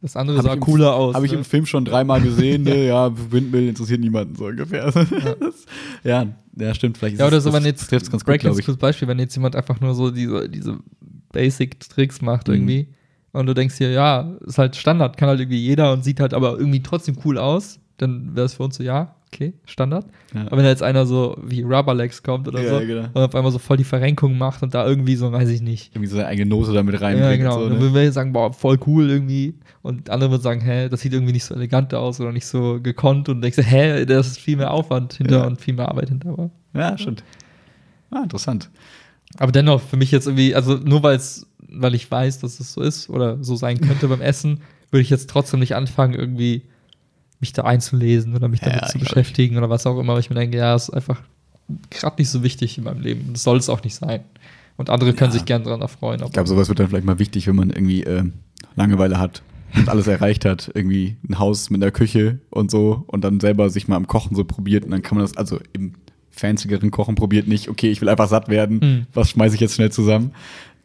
Das 0.00 0.16
andere 0.16 0.40
sah 0.42 0.50
ich 0.50 0.54
im- 0.54 0.60
cooler 0.60 0.94
aus. 0.94 1.14
habe 1.14 1.26
ich 1.26 1.32
ne? 1.32 1.38
im 1.38 1.44
Film 1.44 1.66
schon 1.66 1.84
dreimal 1.84 2.20
gesehen, 2.20 2.62
ne? 2.64 2.86
Ja, 2.86 3.10
Windmill 3.32 3.68
interessiert 3.68 4.00
niemanden 4.00 4.36
so 4.36 4.44
ungefähr. 4.46 4.92
Ja, 6.04 6.26
ja, 6.58 6.74
stimmt. 6.74 6.96
Vielleicht 6.98 7.14
ist 7.14 7.20
Ja, 7.20 7.26
oder 7.26 7.38
es- 7.38 7.44
so, 7.44 7.50
das 7.50 7.58
wenn 7.60 7.66
jetzt 7.66 7.90
ganz 7.90 8.10
gut, 8.12 8.24
Breakdance 8.26 8.60
ich. 8.60 8.66
gutes 8.66 8.78
Beispiel, 8.78 9.08
wenn 9.08 9.18
jetzt 9.18 9.34
jemand 9.34 9.56
einfach 9.56 9.80
nur 9.80 9.94
so 9.94 10.10
diese, 10.12 10.48
diese 10.48 10.78
Basic-Tricks 11.32 12.20
macht 12.22 12.48
Mhm. 12.48 12.54
irgendwie 12.54 12.88
und 13.34 13.46
du 13.46 13.54
denkst 13.54 13.76
dir, 13.78 13.90
ja, 13.90 14.32
ist 14.46 14.56
halt 14.58 14.74
Standard, 14.76 15.16
kann 15.18 15.28
halt 15.28 15.40
irgendwie 15.40 15.58
jeder 15.58 15.92
und 15.92 16.02
sieht 16.02 16.20
halt 16.20 16.32
aber 16.32 16.58
irgendwie 16.58 16.82
trotzdem 16.82 17.16
cool 17.24 17.36
aus, 17.36 17.78
dann 17.98 18.34
wäre 18.34 18.46
es 18.46 18.54
für 18.54 18.62
uns 18.62 18.76
so, 18.76 18.82
ja, 18.82 19.14
okay, 19.32 19.52
Standard. 19.66 20.06
Ja. 20.32 20.42
Aber 20.46 20.56
wenn 20.58 20.64
da 20.64 20.70
jetzt 20.70 20.82
einer 20.82 21.06
so 21.06 21.36
wie 21.44 21.62
Rubberlegs 21.62 22.22
kommt 22.22 22.46
oder 22.48 22.62
Ja, 22.62 22.80
so 22.80 22.86
genau. 22.86 23.08
und 23.12 23.16
auf 23.22 23.34
einmal 23.34 23.52
so 23.52 23.58
voll 23.58 23.76
die 23.76 23.84
Verrenkung 23.84 24.38
macht 24.38 24.62
und 24.62 24.74
da 24.74 24.86
irgendwie 24.86 25.16
so, 25.16 25.30
weiß 25.32 25.48
ich 25.50 25.60
nicht. 25.60 25.94
Irgendwie 25.94 26.08
so 26.08 26.16
seine 26.16 26.28
eigene 26.28 26.48
Note 26.48 26.72
damit 26.72 27.00
rein. 27.00 27.18
Ja, 27.18 27.34
genau. 27.36 27.58
So, 27.58 27.68
dann 27.68 27.74
ne? 27.74 27.80
würden 27.80 27.94
wir 27.94 28.12
sagen, 28.12 28.32
boah, 28.32 28.52
voll 28.52 28.78
cool 28.86 29.10
irgendwie. 29.10 29.54
Und 29.82 30.08
andere 30.10 30.30
würden 30.30 30.42
sagen, 30.42 30.60
hä, 30.60 30.88
das 30.88 31.00
sieht 31.00 31.12
irgendwie 31.12 31.32
nicht 31.32 31.44
so 31.44 31.54
elegant 31.54 31.92
aus 31.94 32.20
oder 32.20 32.32
nicht 32.32 32.46
so 32.46 32.80
gekonnt. 32.80 33.28
Und 33.28 33.42
denkst 33.42 33.56
du, 33.56 33.62
hä, 33.62 34.04
da 34.06 34.20
ist 34.20 34.38
viel 34.38 34.56
mehr 34.56 34.70
Aufwand 34.72 35.14
hinter 35.14 35.38
Ja. 35.38 35.46
und 35.46 35.60
viel 35.60 35.74
mehr 35.74 35.88
Arbeit 35.88 36.08
hinter. 36.10 36.30
Aber, 36.30 36.50
Ja, 36.72 36.96
stimmt. 36.96 37.22
Ah, 38.10 38.22
interessant. 38.22 38.70
Aber 39.38 39.52
dennoch, 39.52 39.80
für 39.80 39.96
mich 39.96 40.10
jetzt 40.10 40.26
irgendwie, 40.26 40.54
also 40.54 40.74
nur 40.76 41.02
weil's, 41.02 41.46
weil 41.68 41.94
ich 41.94 42.10
weiß, 42.10 42.38
dass 42.40 42.60
es 42.60 42.72
so 42.72 42.80
ist 42.82 43.08
oder 43.10 43.42
so 43.42 43.56
sein 43.56 43.80
könnte 43.80 44.08
beim 44.08 44.20
Essen, 44.20 44.60
würde 44.90 45.02
ich 45.02 45.10
jetzt 45.10 45.28
trotzdem 45.30 45.60
nicht 45.60 45.74
anfangen, 45.74 46.14
irgendwie 46.14 46.62
mich 47.40 47.52
da 47.52 47.62
einzulesen 47.62 48.34
oder 48.36 48.48
mich 48.48 48.60
Ja, 48.60 48.68
damit 48.68 48.82
ja, 48.82 48.88
zu 48.88 48.98
beschäftigen 48.98 49.56
oder 49.58 49.68
was 49.70 49.86
auch 49.86 49.98
immer. 49.98 50.12
weil 50.14 50.20
Ich 50.20 50.30
mir 50.30 50.36
denke, 50.36 50.56
ja, 50.56 50.74
ist 50.74 50.90
einfach 50.90 51.20
gerade 51.90 52.16
nicht 52.18 52.30
so 52.30 52.42
wichtig 52.42 52.78
in 52.78 52.84
meinem 52.84 53.00
Leben. 53.00 53.30
Das 53.32 53.42
soll 53.42 53.56
es 53.58 53.68
auch 53.68 53.82
nicht 53.82 53.94
sein. 53.96 54.20
Und 54.76 54.90
andere 54.90 55.12
können 55.14 55.30
Ja. 55.30 55.38
sich 55.38 55.44
gern 55.44 55.64
daran 55.64 55.80
erfreuen. 55.82 56.20
Ich 56.24 56.32
glaube, 56.32 56.48
sowas 56.48 56.68
wird 56.68 56.78
dann 56.78 56.88
vielleicht 56.88 57.06
mal 57.06 57.18
wichtig, 57.18 57.46
wenn 57.46 57.56
man 57.56 57.70
irgendwie 57.70 58.02
äh, 58.04 58.24
Langeweile 58.76 59.18
hat 59.18 59.42
und 59.76 59.88
alles 59.88 60.06
erreicht 60.06 60.44
hat. 60.44 60.70
Irgendwie 60.74 61.16
ein 61.28 61.38
Haus 61.38 61.70
mit 61.70 61.82
einer 61.82 61.90
Küche 61.92 62.38
und 62.50 62.70
so 62.70 63.04
und 63.08 63.22
dann 63.24 63.40
selber 63.40 63.70
sich 63.70 63.88
mal 63.88 63.96
am 63.96 64.06
Kochen 64.06 64.36
so 64.36 64.44
probiert 64.44 64.84
und 64.84 64.90
dann 64.92 65.02
kann 65.02 65.18
man 65.18 65.24
das, 65.26 65.36
also 65.36 65.58
im 65.72 65.94
fancyeren 66.34 66.90
Kochen 66.90 67.14
probiert 67.14 67.48
nicht, 67.48 67.68
okay, 67.68 67.90
ich 67.90 68.00
will 68.00 68.08
einfach 68.08 68.28
satt 68.28 68.48
werden, 68.48 68.78
Mhm. 68.82 69.06
was 69.14 69.30
schmeiße 69.30 69.54
ich 69.54 69.60
jetzt 69.60 69.74
schnell 69.74 69.92
zusammen? 69.92 70.32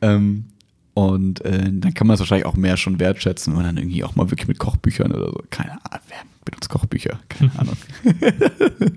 Ähm, 0.01 0.45
und 0.93 1.43
äh, 1.45 1.69
dann 1.71 1.93
kann 1.93 2.07
man 2.07 2.15
es 2.15 2.19
wahrscheinlich 2.19 2.45
auch 2.45 2.55
mehr 2.55 2.77
schon 2.77 2.99
wertschätzen, 2.99 3.53
wenn 3.53 3.63
man 3.63 3.75
dann 3.75 3.83
irgendwie 3.83 4.03
auch 4.03 4.15
mal 4.15 4.29
wirklich 4.31 4.47
mit 4.47 4.59
Kochbüchern 4.59 5.11
oder 5.11 5.27
so, 5.27 5.41
keine 5.49 5.71
Ahnung, 5.85 6.05
wer 6.09 6.17
benutzt 6.45 6.69
Kochbücher? 6.69 7.19
Keine 7.29 7.51
Ahnung. 7.57 7.77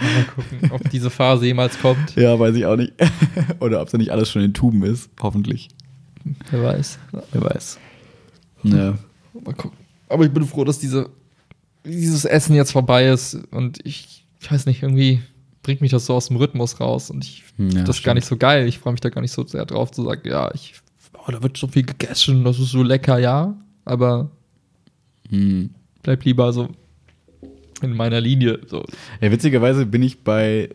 Mal 0.00 0.24
gucken, 0.34 0.70
ob 0.72 0.90
diese 0.90 1.10
Phase 1.10 1.46
jemals 1.46 1.78
kommt. 1.80 2.16
ja, 2.16 2.38
weiß 2.38 2.56
ich 2.56 2.66
auch 2.66 2.76
nicht. 2.76 2.92
oder 3.60 3.80
ob 3.80 3.86
es 3.86 3.92
ja 3.92 3.98
nicht 3.98 4.10
alles 4.10 4.30
schon 4.30 4.42
in 4.42 4.54
Tuben 4.54 4.82
ist, 4.82 5.10
hoffentlich. 5.20 5.68
Wer 6.50 6.62
weiß. 6.62 6.98
Wer 7.32 7.42
weiß. 7.42 7.78
Ja. 8.64 8.98
Mal 9.44 9.54
gucken. 9.54 9.78
Aber 10.08 10.24
ich 10.24 10.30
bin 10.32 10.44
froh, 10.44 10.64
dass 10.64 10.78
diese, 10.78 11.10
dieses 11.84 12.24
Essen 12.24 12.54
jetzt 12.54 12.72
vorbei 12.72 13.08
ist 13.08 13.34
und 13.50 13.78
ich, 13.84 14.24
ich 14.40 14.50
weiß 14.50 14.66
nicht, 14.66 14.82
irgendwie 14.82 15.20
bringt 15.62 15.80
mich 15.80 15.90
das 15.92 16.06
so 16.06 16.14
aus 16.14 16.28
dem 16.28 16.36
Rhythmus 16.36 16.80
raus 16.80 17.10
und 17.10 17.24
ich 17.24 17.38
Ja, 17.40 17.44
finde 17.56 17.74
das 17.84 17.86
gar 17.86 17.94
stimmt. 17.94 18.14
nicht 18.16 18.26
so 18.26 18.36
geil. 18.36 18.66
Ich 18.66 18.78
freue 18.78 18.92
mich 18.94 19.00
da 19.00 19.10
gar 19.10 19.20
nicht 19.20 19.32
so 19.32 19.46
sehr 19.46 19.64
drauf 19.64 19.90
zu 19.92 20.02
sagen, 20.04 20.22
ja, 20.28 20.50
ich, 20.54 20.74
oh, 21.26 21.30
da 21.30 21.42
wird 21.42 21.56
so 21.56 21.66
viel 21.68 21.84
gegessen, 21.84 22.44
das 22.44 22.58
ist 22.58 22.70
so 22.72 22.82
lecker, 22.82 23.18
ja, 23.18 23.54
aber 23.84 24.30
Hm. 25.30 25.70
bleib 26.02 26.24
lieber 26.24 26.52
so 26.52 26.68
in 27.80 27.94
meiner 27.96 28.20
Linie. 28.20 28.60
So. 28.66 28.84
Ja, 29.20 29.30
witzigerweise 29.32 29.86
bin 29.86 30.02
ich 30.02 30.22
bei, 30.22 30.68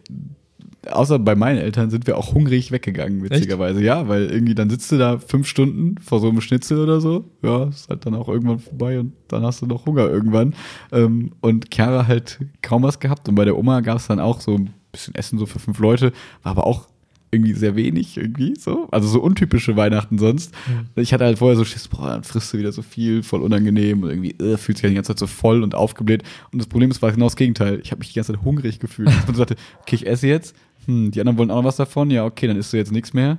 außer 0.90 1.20
bei 1.20 1.36
meinen 1.36 1.58
Eltern 1.60 1.90
sind 1.90 2.06
wir 2.08 2.18
auch 2.18 2.34
hungrig 2.34 2.72
weggegangen, 2.72 3.24
witzigerweise. 3.24 3.82
Ja, 3.84 4.08
weil 4.10 4.24
irgendwie 4.30 4.56
dann 4.56 4.70
sitzt 4.70 4.92
du 4.92 4.98
da 4.98 5.18
fünf 5.20 5.48
Stunden 5.48 5.98
vor 6.00 6.20
so 6.20 6.28
einem 6.30 6.42
Schnitzel 6.42 6.80
oder 6.80 7.00
so. 7.00 7.26
Ja, 7.44 7.66
ist 7.66 7.88
halt 7.90 8.06
dann 8.06 8.16
auch 8.16 8.28
irgendwann 8.28 8.60
vorbei 8.60 9.00
und 9.00 9.14
dann 9.30 9.44
hast 9.44 9.62
du 9.62 9.68
noch 9.68 9.86
Hunger 9.86 10.10
irgendwann. 10.10 10.54
Ähm, 10.92 11.32
und 11.42 11.74
Chiara 11.74 12.08
halt 12.08 12.40
kaum 12.62 12.84
was 12.84 13.00
gehabt 13.00 13.30
und 13.30 13.36
bei 13.36 13.46
der 13.46 13.58
Oma 13.58 13.80
gab 13.82 13.98
es 14.00 14.08
dann 14.08 14.20
auch 14.20 14.42
so 14.42 14.56
ein 14.56 14.74
bisschen 14.98 15.16
Essen 15.16 15.40
so 15.40 15.46
für 15.46 15.60
fünf 15.60 15.80
Leute, 15.80 16.14
war 16.44 16.52
aber 16.52 16.68
auch 16.68 16.88
irgendwie 17.32 17.54
sehr 17.54 17.76
wenig 17.76 18.18
irgendwie 18.18 18.56
so. 18.58 18.88
Also 18.92 19.08
so 19.08 19.22
untypische 19.22 19.76
Weihnachten 19.76 20.18
sonst. 20.18 20.54
Ich 20.96 21.14
hatte 21.14 21.26
halt 21.26 21.40
vorher 21.40 21.58
so 21.58 21.66
Schiss, 21.66 21.88
boah, 21.88 22.10
dann 22.10 22.24
frisst 22.24 22.54
du 22.54 22.58
wieder 22.58 22.72
so 22.72 22.82
viel, 22.82 23.22
voll 23.22 23.42
unangenehm 23.42 24.04
und 24.04 24.10
irgendwie 24.10 24.32
äh, 24.44 24.58
fühlt 24.58 24.78
sich 24.78 24.84
halt 24.84 24.92
die 24.92 24.96
ganze 24.96 25.10
Zeit 25.10 25.20
so 25.20 25.28
voll 25.28 25.64
und 25.64 25.76
aufgebläht. 25.76 26.24
Und 26.52 26.60
das 26.60 26.68
Problem 26.68 26.90
ist, 26.90 27.02
war 27.02 27.12
genau 27.12 27.26
das 27.26 27.36
Gegenteil. 27.36 27.80
Ich 27.84 27.92
habe 27.92 28.00
mich 28.00 28.10
die 28.10 28.16
ganze 28.16 28.34
Zeit 28.34 28.44
hungrig 28.44 28.80
gefühlt. 28.80 29.10
Und 29.28 29.36
so 29.36 29.44
dachte, 29.44 29.58
okay, 29.82 29.96
ich 29.96 30.08
esse 30.08 30.28
jetzt. 30.28 30.56
Hm, 30.86 31.12
die 31.12 31.20
anderen 31.20 31.38
wollen 31.38 31.52
auch 31.52 31.58
noch 31.58 31.66
was 31.66 31.76
davon. 31.76 32.12
Ja, 32.12 32.26
okay, 32.26 32.48
dann 32.48 32.58
isst 32.58 32.72
du 32.72 32.78
jetzt 32.78 32.92
nichts 32.92 33.14
mehr. 33.14 33.38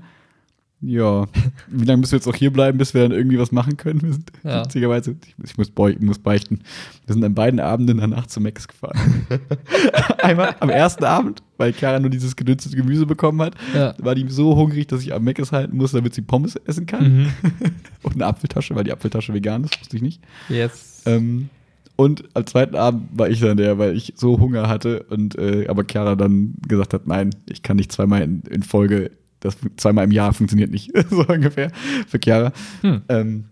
Ja, 0.81 1.27
wie 1.67 1.85
lange 1.85 1.99
müssen 2.01 2.13
wir 2.13 2.19
jetzt 2.19 2.29
auch 2.29 2.37
hier 2.37 2.53
bleiben, 2.53 2.79
bis 2.79 2.95
wir 2.95 3.03
dann 3.03 3.11
irgendwie 3.11 3.39
was 3.39 3.51
machen 3.51 3.77
können? 3.77 4.01
Wir 4.01 4.13
sind, 4.13 4.31
Ja. 4.45 4.65
witzigerweise, 4.65 5.17
ich, 5.27 5.35
ich 5.45 5.59
muss, 5.59 5.71
beu 5.71 5.95
muss 5.99 6.21
beichten, 6.21 6.61
wir 7.07 7.15
sind 7.15 7.25
an 7.25 7.35
beiden 7.35 7.59
Abenden 7.59 7.99
danach 7.99 8.27
zu 8.29 8.41
Max 8.41 8.69
gefahren. 8.69 9.27
Einmal 10.23 10.55
am 10.61 10.71
ersten 10.71 11.05
Abend, 11.05 11.43
weil 11.57 11.73
Chiara 11.73 11.99
nur 11.99 12.11
dieses 12.11 12.37
gedünstete 12.37 12.77
Gemüse 12.77 13.07
bekommen 13.07 13.41
hat, 13.43 13.55
Ja. 13.75 13.95
war 13.99 14.15
die 14.15 14.27
so 14.29 14.55
hungrig, 14.57 14.87
dass 14.87 15.03
ich 15.03 15.13
am 15.13 15.25
Mc's 15.25 15.51
halten 15.51 15.77
muss, 15.77 15.93
damit 15.93 16.15
sie 16.15 16.23
Pommes 16.23 16.55
essen 16.55 16.87
kann. 16.87 17.23
Mhm. 17.23 17.27
Und 18.05 18.15
eine 18.15 18.27
Apfeltasche, 18.27 18.77
weil 18.77 18.85
die 18.85 18.93
Apfeltasche 18.93 19.35
vegan 19.35 19.65
ist, 19.65 19.81
wusste 19.81 19.97
ich 19.97 20.03
nicht. 20.03 20.23
Jetzt. 20.49 21.07
Ähm, 21.09 21.49
und 21.97 22.23
am 22.35 22.47
zweiten 22.47 22.77
Abend 22.77 23.09
war 23.19 23.29
ich 23.29 23.41
dann 23.41 23.57
der, 23.57 23.77
weil 23.79 23.97
ich 23.97 24.13
so 24.17 24.39
Hunger 24.39 24.69
hatte 24.69 25.03
und 25.11 25.37
äh, 25.37 25.67
aber 25.67 25.83
Chiara 25.83 26.15
dann 26.15 26.55
gesagt 26.69 26.95
hat, 26.95 27.09
nein, 27.09 27.31
ich 27.49 27.65
kann 27.65 27.77
nicht 27.77 27.91
zweimal 27.91 28.23
in, 28.23 28.43
in 28.49 28.63
Folge, 28.63 29.11
das 29.41 29.57
zweimal 29.77 30.05
im 30.05 30.11
Jahr 30.11 30.33
funktioniert 30.33 30.71
nicht, 30.71 30.91
so 31.11 31.27
ungefähr 31.27 31.71
für 32.07 32.19
Chiara. 32.23 32.53
Hm. 32.83 33.03
Ähm, 33.09 33.45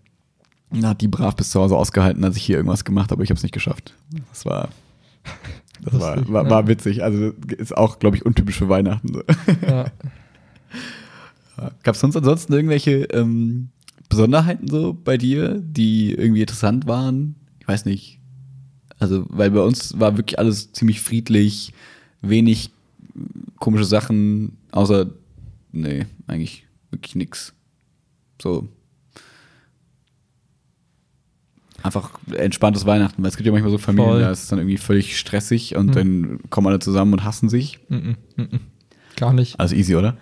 dann 0.71 0.87
hat 0.87 1.01
die 1.01 1.07
brav 1.07 1.35
bis 1.35 1.49
zu 1.51 1.61
Hause 1.61 1.77
ausgehalten, 1.77 2.23
als 2.23 2.35
ich 2.35 2.43
hier 2.43 2.57
irgendwas 2.57 2.83
gemacht 2.83 3.05
habe, 3.05 3.15
aber 3.15 3.23
ich 3.23 3.29
habe 3.29 3.37
es 3.37 3.43
nicht 3.43 3.53
geschafft. 3.53 3.93
Das 4.29 4.45
war, 4.45 4.69
das 5.81 5.99
war, 5.99 6.15
Lustig, 6.17 6.33
war, 6.33 6.49
war 6.49 6.67
witzig. 6.67 7.03
Also 7.03 7.31
ist 7.57 7.75
auch, 7.75 7.99
glaube 7.99 8.17
ich, 8.17 8.25
untypisch 8.25 8.57
für 8.57 8.69
Weihnachten. 8.69 9.21
Ja. 9.65 9.85
Gab 11.83 11.95
es 11.95 12.01
sonst 12.01 12.15
ansonsten 12.15 12.53
irgendwelche 12.53 13.05
ähm, 13.05 13.69
Besonderheiten 14.09 14.67
so 14.67 14.93
bei 14.93 15.17
dir, 15.17 15.59
die 15.59 16.13
irgendwie 16.13 16.41
interessant 16.41 16.85
waren? 16.87 17.35
Ich 17.59 17.67
weiß 17.67 17.85
nicht. 17.85 18.19
Also, 18.99 19.25
weil 19.29 19.51
bei 19.51 19.61
uns 19.61 19.99
war 19.99 20.17
wirklich 20.17 20.39
alles 20.39 20.71
ziemlich 20.71 21.01
friedlich, 21.01 21.73
wenig 22.21 22.71
komische 23.59 23.85
Sachen, 23.85 24.57
außer, 24.71 25.07
nee, 25.81 26.05
eigentlich 26.27 26.65
wirklich 26.91 27.15
nix. 27.15 27.53
So. 28.41 28.67
Einfach 31.83 32.11
entspanntes 32.33 32.85
Weihnachten, 32.85 33.21
weil 33.21 33.29
es 33.29 33.37
gibt 33.37 33.45
ja 33.45 33.51
manchmal 33.51 33.71
so 33.71 33.77
Familien, 33.77 34.09
Voll. 34.09 34.21
da 34.21 34.31
ist 34.31 34.43
es 34.43 34.47
dann 34.49 34.59
irgendwie 34.59 34.77
völlig 34.77 35.17
stressig 35.17 35.75
und 35.75 35.89
Hm. 35.89 35.93
dann 35.95 36.39
kommen 36.49 36.67
alle 36.67 36.79
zusammen 36.79 37.13
und 37.13 37.23
hassen 37.23 37.49
sich. 37.49 37.79
Mhm, 37.89 38.17
mhm. 38.35 38.59
Gar 39.15 39.33
nicht. 39.33 39.59
Also 39.59 39.75
easy, 39.75 39.95
oder? 39.95 40.17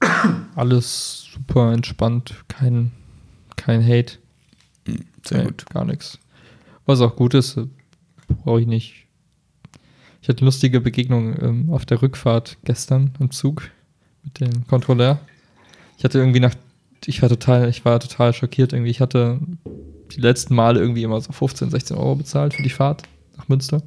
Alles 0.54 1.26
super 1.32 1.72
entspannt, 1.72 2.44
kein, 2.48 2.92
kein 3.56 3.82
Hate. 3.86 4.14
Sehr 5.24 5.38
Nee, 5.38 5.44
gut. 5.44 5.66
Gar 5.70 5.84
nichts. 5.84 6.18
Was 6.86 7.00
auch 7.00 7.14
gut 7.16 7.34
ist, 7.34 7.56
äh, 7.58 7.66
brauche 8.28 8.60
ich 8.62 8.66
nicht. 8.66 9.06
Ich 10.22 10.28
hatte 10.28 10.44
lustige 10.44 10.80
Begegnungen 10.80 11.36
ähm, 11.40 11.70
auf 11.72 11.84
der 11.86 12.00
Rückfahrt 12.02 12.58
gestern 12.64 13.12
im 13.20 13.30
Zug 13.30 13.70
mit 14.26 14.40
dem 14.40 14.66
Kontrolleur. 14.66 15.18
Ich 15.96 16.04
hatte 16.04 16.18
irgendwie 16.18 16.40
nach, 16.40 16.54
ich 17.06 17.22
war 17.22 17.28
total, 17.30 17.68
ich 17.70 17.84
war 17.86 17.98
total 18.00 18.34
schockiert 18.34 18.72
irgendwie. 18.74 18.90
Ich 18.90 19.00
hatte 19.00 19.40
die 20.14 20.20
letzten 20.20 20.54
Male 20.54 20.78
irgendwie 20.80 21.02
immer 21.02 21.18
so 21.20 21.32
15, 21.32 21.70
16 21.70 21.96
Euro 21.96 22.14
bezahlt 22.16 22.52
für 22.54 22.62
die 22.62 22.68
Fahrt 22.70 23.02
nach 23.38 23.48
Münster. 23.48 23.82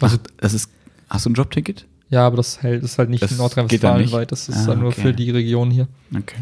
Also, 0.00 0.18
das 0.38 0.52
ist, 0.54 0.70
hast 1.08 1.26
du 1.26 1.30
ein 1.30 1.34
Jobticket? 1.34 1.86
Ja, 2.10 2.26
aber 2.26 2.36
das 2.36 2.62
hält, 2.62 2.82
ist 2.82 2.98
halt 2.98 3.08
nicht 3.08 3.22
Das 3.22 3.30
in 3.32 3.38
Nordrhein-Westfalen 3.38 4.12
weit. 4.12 4.32
Das 4.32 4.48
ist 4.48 4.56
Ah, 4.58 4.66
dann 4.66 4.80
nur 4.80 4.90
okay. 4.90 5.00
für 5.00 5.12
die 5.14 5.30
Region 5.30 5.70
hier. 5.70 5.88
Okay. 6.14 6.36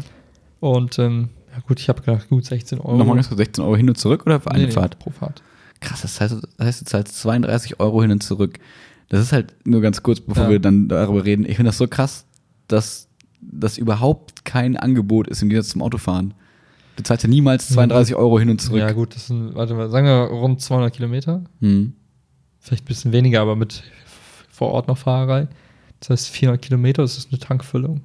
Und 0.59 0.99
ähm, 0.99 1.29
ja 1.53 1.59
gut, 1.65 1.79
ich 1.79 1.87
habe 1.87 2.01
gedacht, 2.01 2.27
gut, 2.29 2.45
16 2.45 2.79
Euro. 2.79 2.97
Nochmal 2.97 3.15
ganz 3.15 3.29
kurz 3.29 3.37
16 3.37 3.63
Euro 3.63 3.75
hin 3.77 3.87
und 3.89 3.95
zurück 3.97 4.23
oder 4.25 4.39
für 4.41 4.51
eine 4.51 4.59
Nee, 4.63 4.65
nee, 4.67 4.71
Fahrt? 4.73 4.99
pro 4.99 5.11
Fahrt. 5.11 5.41
Krass, 5.79 6.01
das 6.01 6.19
heißt, 6.19 6.35
das 6.57 6.65
heißt, 6.67 6.81
du 6.81 6.85
zahlst 6.85 7.17
32 7.21 7.79
Euro 7.79 8.01
hin 8.01 8.11
und 8.11 8.21
zurück. 8.21 8.59
Das 9.09 9.21
ist 9.21 9.31
halt 9.31 9.53
nur 9.65 9.81
ganz 9.81 10.03
kurz, 10.03 10.19
bevor 10.19 10.43
Ja. 10.45 10.49
wir 10.49 10.59
dann 10.59 10.87
darüber 10.87 11.23
reden. 11.25 11.45
Ich 11.45 11.55
finde 11.55 11.69
das 11.69 11.77
so 11.77 11.87
krass, 11.87 12.25
dass 12.71 13.07
das 13.41 13.77
überhaupt 13.77 14.45
kein 14.45 14.77
Angebot 14.77 15.27
ist 15.27 15.41
im 15.41 15.49
Gegensatz 15.49 15.71
zum 15.71 15.81
Autofahren. 15.81 16.33
Du 16.95 17.03
zahlst 17.03 17.23
ja 17.23 17.29
niemals 17.29 17.69
32 17.69 18.15
Euro 18.15 18.39
hin 18.39 18.49
und 18.49 18.61
zurück. 18.61 18.79
Ja 18.79 18.91
gut, 18.91 19.15
das 19.15 19.27
sind, 19.27 19.55
warte 19.55 19.73
mal, 19.73 19.89
sagen 19.89 20.05
wir 20.05 20.25
rund 20.25 20.61
200 20.61 20.93
Kilometer. 20.93 21.43
Hm. 21.59 21.93
Vielleicht 22.59 22.83
ein 22.83 22.87
bisschen 22.87 23.11
weniger, 23.11 23.41
aber 23.41 23.55
mit 23.55 23.83
vor 24.49 24.71
Ort 24.71 24.87
noch 24.87 24.97
Fahrerei. 24.97 25.47
Das 25.99 26.09
heißt 26.11 26.29
400 26.29 26.61
Kilometer, 26.61 27.01
das 27.01 27.17
ist 27.17 27.31
eine 27.31 27.39
Tankfüllung. 27.39 28.01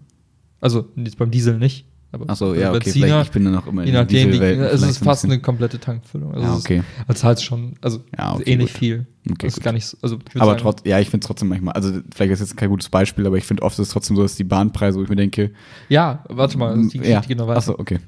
Also 0.60 0.88
jetzt 0.96 1.18
beim 1.18 1.30
Diesel 1.30 1.58
nicht. 1.58 1.86
Aber 2.16 2.30
Achso, 2.30 2.54
ja, 2.54 2.70
okay, 2.70 2.80
Benziner, 2.84 3.22
ich 3.22 3.30
bin 3.30 3.44
dann 3.44 3.54
noch 3.54 3.66
immer 3.66 3.84
je 3.84 3.92
nachdem, 3.92 4.28
wie, 4.28 4.32
Dieselwelt, 4.32 4.72
es 4.72 4.82
ist 4.82 4.82
ein 4.82 5.04
fast 5.04 5.22
bisschen- 5.22 5.32
eine 5.32 5.40
komplette 5.42 5.78
Tankfüllung. 5.78 6.34
Also 6.34 6.44
Ja, 6.46 6.52
es 6.52 6.58
ist- 6.58 6.64
okay. 6.64 6.82
Also 7.06 7.20
zahlst 7.20 7.44
schon, 7.44 7.74
also 7.80 8.00
Ja, 8.18 8.34
okay, 8.34 8.52
ähnlich 8.52 8.72
gut. 8.72 8.78
viel. 8.78 9.06
Okay, 9.30 9.46
ist 9.46 9.54
gut. 9.56 9.64
gar 9.64 9.72
nicht, 9.72 9.84
so- 9.86 9.96
also 10.02 10.18
Aber 10.36 10.46
sagen, 10.52 10.58
trotz, 10.60 10.80
ja, 10.84 10.98
ich 10.98 11.10
finde 11.10 11.24
es 11.24 11.26
trotzdem 11.28 11.48
manchmal, 11.48 11.74
also 11.74 11.92
vielleicht 12.14 12.32
ist 12.32 12.40
jetzt 12.40 12.56
kein 12.56 12.68
gutes 12.70 12.88
Beispiel, 12.88 13.26
aber 13.26 13.36
ich 13.36 13.44
finde 13.44 13.62
oft 13.62 13.78
ist 13.78 13.86
es 13.88 13.92
trotzdem 13.92 14.16
so, 14.16 14.22
dass 14.22 14.34
die 14.36 14.44
Bahnpreise, 14.44 14.98
wo 14.98 15.02
ich 15.02 15.08
mir 15.08 15.16
denke, 15.16 15.52
Ja, 15.88 16.24
warte 16.28 16.58
mal, 16.58 16.74
die 16.88 16.96
ja, 16.98 17.02
Geschichte 17.02 17.28
geht 17.28 17.38
noch 17.38 17.46
weiter. 17.48 17.58
achso, 17.58 17.78
okay. 17.78 17.98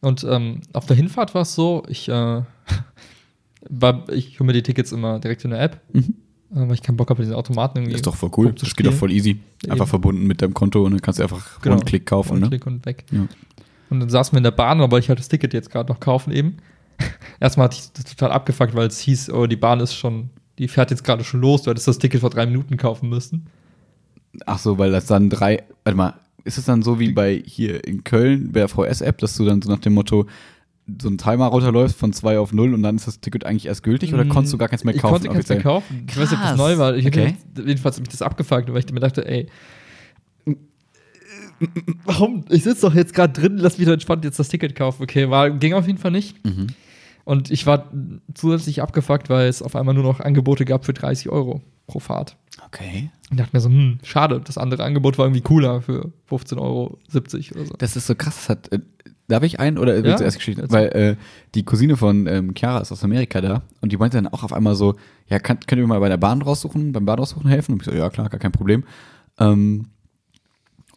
Und 0.00 0.24
ähm, 0.28 0.60
auf 0.72 0.86
der 0.86 0.96
Hinfahrt 0.96 1.34
war 1.34 1.42
es 1.42 1.54
so, 1.54 1.82
ich, 1.88 2.08
äh, 2.08 2.42
war, 3.68 4.08
ich 4.10 4.38
hole 4.38 4.46
mir 4.46 4.52
die 4.52 4.62
Tickets 4.62 4.92
immer 4.92 5.18
direkt 5.18 5.44
in 5.44 5.50
der 5.50 5.60
App, 5.62 5.80
Mhm. 5.92 6.14
Äh, 6.52 6.60
weil 6.60 6.74
ich 6.74 6.82
keinen 6.82 6.96
Bock 6.96 7.10
habe, 7.10 7.22
diesen 7.22 7.34
Automaten 7.34 7.78
irgendwie. 7.78 7.94
Ist 7.94 8.06
doch 8.06 8.16
voll 8.16 8.30
cool. 8.36 8.52
Das 8.52 8.74
geht 8.74 8.86
doch 8.86 8.92
voll 8.92 9.12
easy. 9.12 9.40
Einfach 9.64 9.84
Eben. 9.84 9.90
verbunden 9.90 10.26
mit 10.26 10.42
deinem 10.42 10.54
Konto 10.54 10.84
und 10.84 10.92
dann 10.92 11.02
kannst 11.02 11.18
du 11.18 11.22
einfach 11.22 11.60
Genau. 11.60 11.76
One-Click 11.76 12.06
kaufen, 12.06 12.34
und 12.34 12.40
ne? 12.40 12.48
Klick 12.48 12.66
und 12.66 12.84
weg. 12.86 13.04
Ja. 13.10 13.26
Und 13.90 14.00
dann 14.00 14.08
saßen 14.08 14.32
wir 14.32 14.38
in 14.38 14.44
der 14.44 14.50
Bahn, 14.50 14.80
aber 14.80 14.98
ich 14.98 15.08
halt 15.08 15.18
das 15.18 15.28
Ticket 15.28 15.54
jetzt 15.54 15.70
gerade 15.70 15.92
noch 15.92 16.00
kaufen 16.00 16.32
eben. 16.32 16.56
Erstmal 17.40 17.66
hatte 17.66 17.76
ich 17.78 17.92
das 17.92 18.04
total 18.04 18.32
abgefuckt, 18.32 18.74
weil 18.74 18.86
es 18.86 18.98
hieß, 19.00 19.30
oh, 19.30 19.46
die 19.46 19.56
Bahn 19.56 19.80
ist 19.80 19.94
schon, 19.94 20.30
die 20.58 20.68
fährt 20.68 20.90
jetzt 20.90 21.04
gerade 21.04 21.24
schon 21.24 21.40
los, 21.40 21.62
du 21.62 21.70
hättest 21.70 21.88
das 21.88 21.98
Ticket 21.98 22.20
vor 22.20 22.30
drei 22.30 22.46
Minuten 22.46 22.76
kaufen 22.76 23.08
müssen. 23.08 23.46
Ach 24.44 24.58
so, 24.58 24.78
weil 24.78 24.90
das 24.90 25.06
dann 25.06 25.30
drei, 25.30 25.62
warte 25.84 25.96
mal, 25.96 26.14
ist 26.44 26.58
es 26.58 26.64
dann 26.64 26.82
so 26.82 27.00
wie 27.00 27.10
bei 27.10 27.42
hier 27.44 27.84
in 27.86 28.04
Köln 28.04 28.52
bei 28.52 28.60
der 28.60 28.68
VS-App, 28.68 29.18
dass 29.18 29.36
du 29.36 29.44
dann 29.44 29.62
so 29.62 29.70
nach 29.70 29.80
dem 29.80 29.94
Motto 29.94 30.26
so 31.00 31.08
einen 31.08 31.18
Timer 31.18 31.46
runterläufst 31.46 31.96
von 31.98 32.12
2 32.12 32.38
auf 32.38 32.52
0 32.52 32.74
und 32.74 32.82
dann 32.82 32.96
ist 32.96 33.06
das 33.06 33.20
Ticket 33.20 33.44
eigentlich 33.44 33.66
erst 33.66 33.82
gültig 33.82 34.14
oder 34.14 34.24
konntest 34.24 34.52
du 34.52 34.58
gar 34.58 34.68
keins 34.68 34.84
mehr 34.84 34.94
ich 34.94 35.00
kaufen? 35.02 35.14
konnte 35.14 35.28
keins 35.30 35.48
mehr 35.48 35.60
kaufen. 35.60 36.06
Ich 36.08 36.16
weiß 36.16 36.30
nicht, 36.30 36.38
ob 36.38 36.42
das 36.42 36.48
Krass. 36.50 36.56
neu 36.58 36.78
war. 36.78 36.94
Ich 36.96 37.06
Okay. 37.06 37.34
okay. 37.54 37.64
jedenfalls 37.66 37.96
hat 37.96 38.02
mich 38.02 38.10
das 38.10 38.22
abgefuckt, 38.22 38.72
weil 38.72 38.78
ich 38.78 38.92
mir 38.92 39.00
dachte, 39.00 39.26
ey, 39.26 39.48
warum? 42.04 42.44
Ich 42.50 42.62
sitze 42.64 42.82
doch 42.82 42.94
jetzt 42.94 43.14
gerade 43.14 43.32
drin, 43.32 43.56
lass 43.58 43.78
mich 43.78 43.86
doch 43.86 43.92
entspannt 43.94 44.24
jetzt 44.24 44.38
das 44.38 44.48
Ticket 44.48 44.74
kaufen. 44.74 45.02
Okay, 45.02 45.30
war, 45.30 45.50
ging 45.50 45.72
auf 45.74 45.86
jeden 45.86 45.98
Fall 45.98 46.10
nicht. 46.10 46.44
Mhm. 46.44 46.68
Und 47.24 47.50
ich 47.50 47.66
war 47.66 47.90
zusätzlich 48.34 48.82
abgefuckt, 48.82 49.28
weil 49.28 49.48
es 49.48 49.62
auf 49.62 49.74
einmal 49.74 49.94
nur 49.94 50.04
noch 50.04 50.20
Angebote 50.20 50.64
gab 50.64 50.84
für 50.84 50.92
30 50.92 51.28
Euro 51.28 51.60
pro 51.88 51.98
Fahrt. 51.98 52.36
Okay. 52.66 53.10
Und 53.30 53.40
dachte 53.40 53.50
mir 53.56 53.60
so, 53.60 53.68
hm, 53.68 53.98
schade, 54.04 54.40
das 54.44 54.58
andere 54.58 54.84
Angebot 54.84 55.18
war 55.18 55.26
irgendwie 55.26 55.40
cooler 55.40 55.82
für 55.82 56.12
15,70 56.30 56.58
Euro 56.60 56.98
oder 57.54 57.66
so. 57.66 57.74
Das 57.78 57.96
ist 57.96 58.06
so 58.06 58.14
krass. 58.14 58.36
Das 58.36 58.48
hat, 58.48 58.72
äh, 58.72 58.78
darf 59.28 59.42
ich 59.42 59.58
ein 59.60 59.78
oder 59.78 59.94
willst 59.94 60.06
Ja, 60.06 60.16
du 60.18 60.24
erst 60.24 60.38
Geschichte? 60.38 60.62
erzähl. 60.62 60.74
Weil 60.78 60.86
äh, 60.88 61.16
die 61.54 61.64
Cousine 61.64 61.96
von 61.96 62.26
ähm, 62.26 62.54
Chiara 62.56 62.80
ist 62.80 62.92
aus 62.92 63.02
Amerika 63.04 63.40
da 63.40 63.62
und 63.80 63.92
die 63.92 63.96
meinte 63.96 64.16
dann 64.16 64.28
auch 64.28 64.42
auf 64.44 64.52
einmal 64.52 64.74
so, 64.76 64.94
ja, 65.28 65.38
kann, 65.38 65.58
könnt 65.60 65.78
ihr 65.80 65.82
mir 65.86 65.94
mal 65.94 66.00
bei 66.00 66.08
der 66.08 66.16
Bahn 66.16 66.42
raussuchen, 66.42 66.92
beim 66.92 67.04
Bahn 67.04 67.18
raussuchen 67.18 67.48
helfen? 67.48 67.72
Und 67.72 67.80
ich 67.82 67.86
so, 67.86 67.92
ja 67.92 68.08
klar, 68.10 68.28
gar 68.28 68.38
kein 68.40 68.52
Problem. 68.52 68.84
Ähm, 69.38 69.86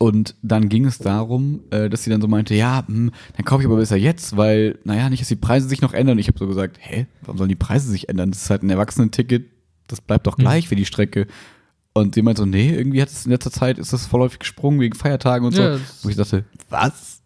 und 0.02 0.36
dann 0.42 0.70
ging 0.70 0.86
es 0.86 0.98
darum, 0.98 1.62
äh, 1.72 1.90
dass 1.90 2.04
sie 2.06 2.10
dann 2.10 2.22
so 2.22 2.28
meinte, 2.30 2.56
ja, 2.56 2.84
hm, 2.88 3.12
dann 3.36 3.46
kaufe 3.46 3.64
ich 3.64 3.68
aber 3.68 3.76
besser 3.76 3.98
jetzt, 3.98 4.38
weil, 4.38 4.80
naja, 4.86 5.10
nicht, 5.10 5.20
dass 5.22 5.28
die 5.28 5.36
Preise 5.36 5.68
sich 5.68 5.82
noch 5.82 5.94
ändern. 5.94 6.14
Und 6.14 6.20
ich 6.20 6.28
habe 6.30 6.40
so 6.40 6.48
gesagt, 6.48 6.78
hä, 6.80 7.06
warum 7.22 7.38
sollen 7.38 7.50
die 7.50 7.56
Preise 7.56 7.90
sich 7.90 8.08
ändern? 8.08 8.32
Das 8.32 8.44
ist 8.44 8.50
halt 8.50 8.64
ein 8.64 8.70
Erwachsenenticket, 8.70 9.48
das 9.88 10.00
bleibt 10.00 10.26
doch 10.28 10.38
Hm. 10.38 10.44
gleich 10.46 10.70
für 10.70 10.78
die 10.78 10.86
Strecke. 10.86 11.28
Und 11.92 12.16
sie 12.16 12.22
meinte 12.22 12.42
so, 12.42 12.46
nee, 12.46 12.70
irgendwie 12.74 13.02
hat 13.02 13.10
es 13.10 13.26
in 13.26 13.32
letzter 13.32 13.52
Zeit, 13.52 13.78
ist 13.78 13.92
das 13.92 14.06
vorläufig 14.06 14.40
gesprungen 14.40 14.80
wegen 14.80 14.96
Feiertagen 14.96 15.46
und 15.46 15.54
so. 15.54 15.64
Wo 16.04 16.08
ich 16.10 16.16
dachte, 16.16 16.46
was? 16.70 17.19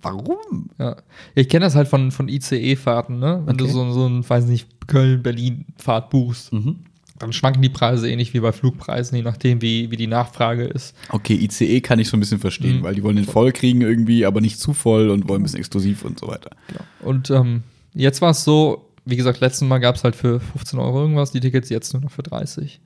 Warum? 0.00 0.70
Ja. 0.78 0.96
Ich 1.34 1.48
kenne 1.48 1.66
das 1.66 1.74
halt 1.74 1.88
von, 1.88 2.10
von 2.10 2.28
ICE-Fahrten, 2.28 3.18
ne? 3.18 3.42
Wenn 3.44 3.56
du 3.56 3.64
Okay. 3.64 3.72
so, 3.74 3.90
so 3.92 4.06
ein, 4.06 4.28
weiß 4.28 4.46
nicht, 4.46 4.66
Köln-Berlin-Fahrt 4.86 6.10
buchst, 6.10 6.50
dann 7.18 7.32
schwanken 7.34 7.60
die 7.60 7.68
Preise 7.68 8.10
ähnlich 8.10 8.32
wie 8.32 8.40
bei 8.40 8.52
Flugpreisen, 8.52 9.16
je 9.16 9.22
nachdem, 9.22 9.60
wie, 9.60 9.90
wie 9.90 9.96
die 9.96 10.06
Nachfrage 10.06 10.64
ist. 10.64 10.96
Okay, 11.10 11.34
ICE 11.34 11.80
kann 11.82 11.98
ich 11.98 12.08
schon 12.08 12.18
ein 12.18 12.20
bisschen 12.20 12.38
verstehen, 12.40 12.78
Mhm. 12.78 12.82
weil 12.82 12.94
die 12.94 13.02
wollen 13.02 13.16
den 13.16 13.26
voll 13.26 13.52
kriegen 13.52 13.82
irgendwie, 13.82 14.24
aber 14.24 14.40
nicht 14.40 14.58
zu 14.58 14.72
voll 14.72 15.10
und 15.10 15.28
wollen 15.28 15.40
ein 15.40 15.44
bisschen 15.44 15.58
exklusiv 15.58 16.04
und 16.04 16.18
so 16.18 16.28
weiter. 16.28 16.50
Und 17.00 17.30
ähm, 17.30 17.62
jetzt 17.92 18.22
war 18.22 18.30
es 18.30 18.42
so, 18.44 18.86
wie 19.04 19.16
gesagt, 19.16 19.40
letztes 19.40 19.68
Mal 19.68 19.78
gab 19.78 19.96
es 19.96 20.04
halt 20.04 20.16
für 20.16 20.40
15 20.40 20.78
Euro 20.78 21.02
irgendwas, 21.02 21.32
die 21.32 21.40
Tickets 21.40 21.68
jetzt 21.68 21.92
nur 21.92 22.02
noch 22.02 22.10
für 22.10 22.22
30. 22.22 22.80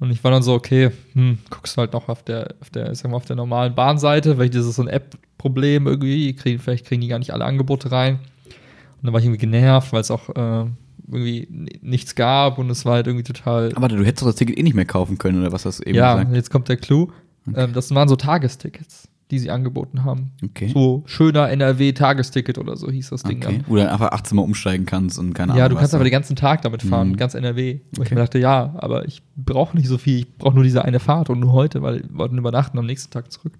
Und 0.00 0.10
ich 0.10 0.24
war 0.24 0.30
dann 0.30 0.42
so, 0.42 0.54
okay, 0.54 0.90
hm, 1.12 1.38
guckst 1.50 1.76
halt 1.76 1.92
noch 1.92 2.08
auf 2.08 2.22
der, 2.22 2.54
auf 2.60 2.70
der, 2.70 2.90
ich 2.90 2.98
sag 2.98 3.10
mal, 3.10 3.18
auf 3.18 3.26
der 3.26 3.36
normalen 3.36 3.74
Bahnseite, 3.74 4.34
vielleicht 4.34 4.54
ist 4.54 4.64
es 4.64 4.76
so 4.76 4.82
ein 4.82 4.88
App-Problem 4.88 5.86
irgendwie, 5.86 6.34
kriegen, 6.34 6.58
vielleicht 6.58 6.86
kriegen 6.86 7.02
die 7.02 7.08
gar 7.08 7.18
nicht 7.18 7.34
alle 7.34 7.44
Angebote 7.44 7.92
rein. 7.92 8.14
Und 8.14 9.04
dann 9.04 9.12
war 9.12 9.20
ich 9.20 9.26
irgendwie 9.26 9.40
genervt, 9.40 9.92
weil 9.92 10.00
es 10.00 10.10
auch 10.10 10.30
äh, 10.30 10.64
irgendwie 11.06 11.48
nichts 11.82 12.14
gab 12.14 12.56
und 12.56 12.70
es 12.70 12.86
war 12.86 12.94
halt 12.94 13.08
irgendwie 13.08 13.24
total. 13.24 13.72
Aber 13.74 13.88
du 13.88 14.02
hättest 14.02 14.22
doch 14.22 14.28
das 14.28 14.36
Ticket 14.36 14.56
eh 14.56 14.62
nicht 14.62 14.74
mehr 14.74 14.86
kaufen 14.86 15.18
können, 15.18 15.38
oder 15.38 15.52
was 15.52 15.64
du 15.64 15.82
eben 15.84 15.96
ja, 15.96 16.14
gesagt? 16.14 16.34
jetzt 16.34 16.50
kommt 16.50 16.68
der 16.70 16.78
Clou. 16.78 17.08
Ähm, 17.54 17.74
das 17.74 17.94
waren 17.94 18.08
so 18.08 18.16
Tagestickets, 18.16 19.08
die 19.30 19.38
sie 19.38 19.50
angeboten 19.50 20.04
haben. 20.04 20.32
Okay. 20.44 20.68
So 20.74 21.02
schöner 21.06 21.48
NRW-Tagesticket 21.50 22.58
oder 22.58 22.76
so 22.76 22.90
hieß 22.90 23.10
das 23.10 23.22
Ding. 23.22 23.38
okay. 23.44 23.58
dann. 23.58 23.64
Wo 23.68 23.74
du 23.76 23.80
dann 23.82 23.90
einfach 23.90 24.12
18 24.12 24.36
Mal 24.36 24.42
umsteigen 24.42 24.86
kannst 24.86 25.18
und 25.18 25.32
keine 25.34 25.52
Ahnung. 25.52 25.58
Ja, 25.60 25.68
du 25.68 25.76
kannst 25.76 25.94
aber 25.94 26.04
den 26.04 26.10
ganzen 26.12 26.36
Tag 26.36 26.62
damit 26.62 26.82
fahren, 26.82 27.10
Mhm. 27.10 27.16
ganz 27.16 27.34
NRW. 27.34 27.80
Wo 27.96 28.02
ich 28.02 28.08
Okay. 28.08 28.14
mir 28.14 28.20
dachte, 28.22 28.38
ja, 28.38 28.74
aber 28.78 29.06
ich 29.06 29.22
brauche 29.36 29.76
nicht 29.76 29.88
so 29.88 29.98
viel, 29.98 30.18
ich 30.20 30.36
brauche 30.38 30.54
nur 30.54 30.64
diese 30.64 30.84
eine 30.84 31.00
Fahrt 31.00 31.30
und 31.30 31.40
nur 31.40 31.52
heute, 31.52 31.82
weil 31.82 32.00
wir 32.02 32.18
wollten 32.18 32.38
übernachten 32.38 32.78
am 32.78 32.86
nächsten 32.86 33.10
Tag 33.10 33.30
zurück. 33.32 33.52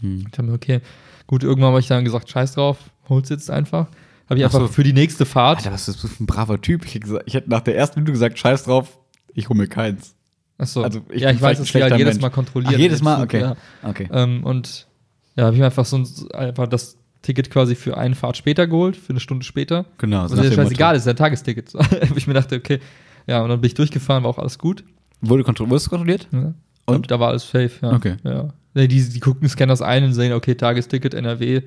Hm. 0.00 0.26
Ich 0.30 0.38
habe 0.38 0.48
mir, 0.48 0.54
okay, 0.54 0.80
gut, 1.26 1.42
irgendwann 1.44 1.70
habe 1.70 1.80
ich 1.80 1.86
dann 1.88 2.04
gesagt, 2.04 2.28
scheiß 2.28 2.54
drauf, 2.54 2.78
hol's 3.08 3.28
jetzt 3.28 3.50
einfach. 3.50 3.86
Habe 4.28 4.38
ich 4.38 4.44
Ach 4.44 4.48
einfach 4.54 4.60
so. 4.68 4.72
für 4.72 4.82
die 4.82 4.92
nächste 4.92 5.24
Fahrt. 5.26 5.58
Alter, 5.58 5.72
was 5.72 5.88
ist 5.88 6.02
das 6.02 6.10
für 6.12 6.22
ein 6.22 6.26
braver 6.26 6.60
Typ? 6.60 6.84
Ich 6.84 6.94
hätte, 6.94 7.06
gesagt, 7.06 7.24
ich 7.26 7.34
hätte 7.34 7.50
nach 7.50 7.60
der 7.60 7.76
ersten 7.76 8.00
Minute 8.00 8.12
gesagt, 8.12 8.38
scheiß 8.38 8.64
drauf, 8.64 8.98
ich 9.34 9.48
hole 9.48 9.58
mir 9.58 9.66
keins. 9.68 10.14
Achso, 10.58 10.82
also 10.82 11.00
ich 11.10 11.22
ja, 11.22 11.30
ich 11.30 11.40
weiß, 11.42 11.58
dass 11.58 11.66
die 11.66 11.70
schlechter 11.70 11.90
halt 11.90 11.98
jedes 11.98 12.14
Mensch. 12.14 12.22
Mal 12.22 12.30
kontrollieren. 12.30 12.74
Ach, 12.76 12.78
jedes 12.78 13.02
Mal? 13.02 13.22
Okay. 13.24 13.40
Ja. 13.40 13.56
Okay. 13.82 14.08
Ähm, 14.12 14.44
und 14.44 14.86
ja, 15.36 15.44
habe 15.44 15.54
ich 15.54 15.60
mir 15.60 15.66
einfach 15.66 15.84
so 15.84 15.96
ein, 15.98 16.06
einfach 16.34 16.66
das 16.66 16.96
Ticket 17.22 17.50
quasi 17.50 17.74
für 17.74 17.96
eine 17.96 18.14
Fahrt 18.14 18.36
später 18.36 18.66
geholt, 18.66 18.96
für 18.96 19.10
eine 19.10 19.20
Stunde 19.20 19.44
später. 19.44 19.84
Genau. 19.98 20.24
Was 20.24 20.32
nach 20.32 20.38
ja 20.44 20.50
dem 20.50 20.54
scheißegal 20.56 20.88
Motto. 20.94 20.98
ist, 20.98 21.06
ja 21.06 21.12
ein 21.12 21.16
Tagesticket. 21.16 21.72
Ich 22.16 22.26
mir 22.26 22.34
dachte, 22.34 22.56
okay, 22.56 22.80
ja, 23.26 23.42
und 23.42 23.48
dann 23.48 23.60
bin 23.60 23.68
ich 23.68 23.74
durchgefahren, 23.74 24.24
war 24.24 24.30
auch 24.30 24.38
alles 24.38 24.58
gut. 24.58 24.84
Wurde 25.20 25.44
kontro 25.44 25.68
wurdest 25.70 25.86
du 25.86 25.90
kontrolliert? 25.90 26.26
Ja. 26.32 26.54
Und? 26.86 26.96
Und 26.96 27.10
da 27.10 27.20
war 27.20 27.28
alles 27.28 27.44
safe, 27.48 27.70
ja. 27.80 27.92
Okay. 27.92 28.16
Ja. 28.24 28.48
Nee, 28.74 28.88
die, 28.88 29.08
die 29.08 29.20
gucken, 29.20 29.48
scannen 29.48 29.68
das 29.68 29.82
ein 29.82 30.02
und 30.02 30.14
sehen, 30.14 30.32
okay, 30.32 30.54
Tagesticket 30.56 31.14
NRW. 31.14 31.62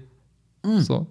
Mhm. 0.65 0.79
So. 0.81 1.07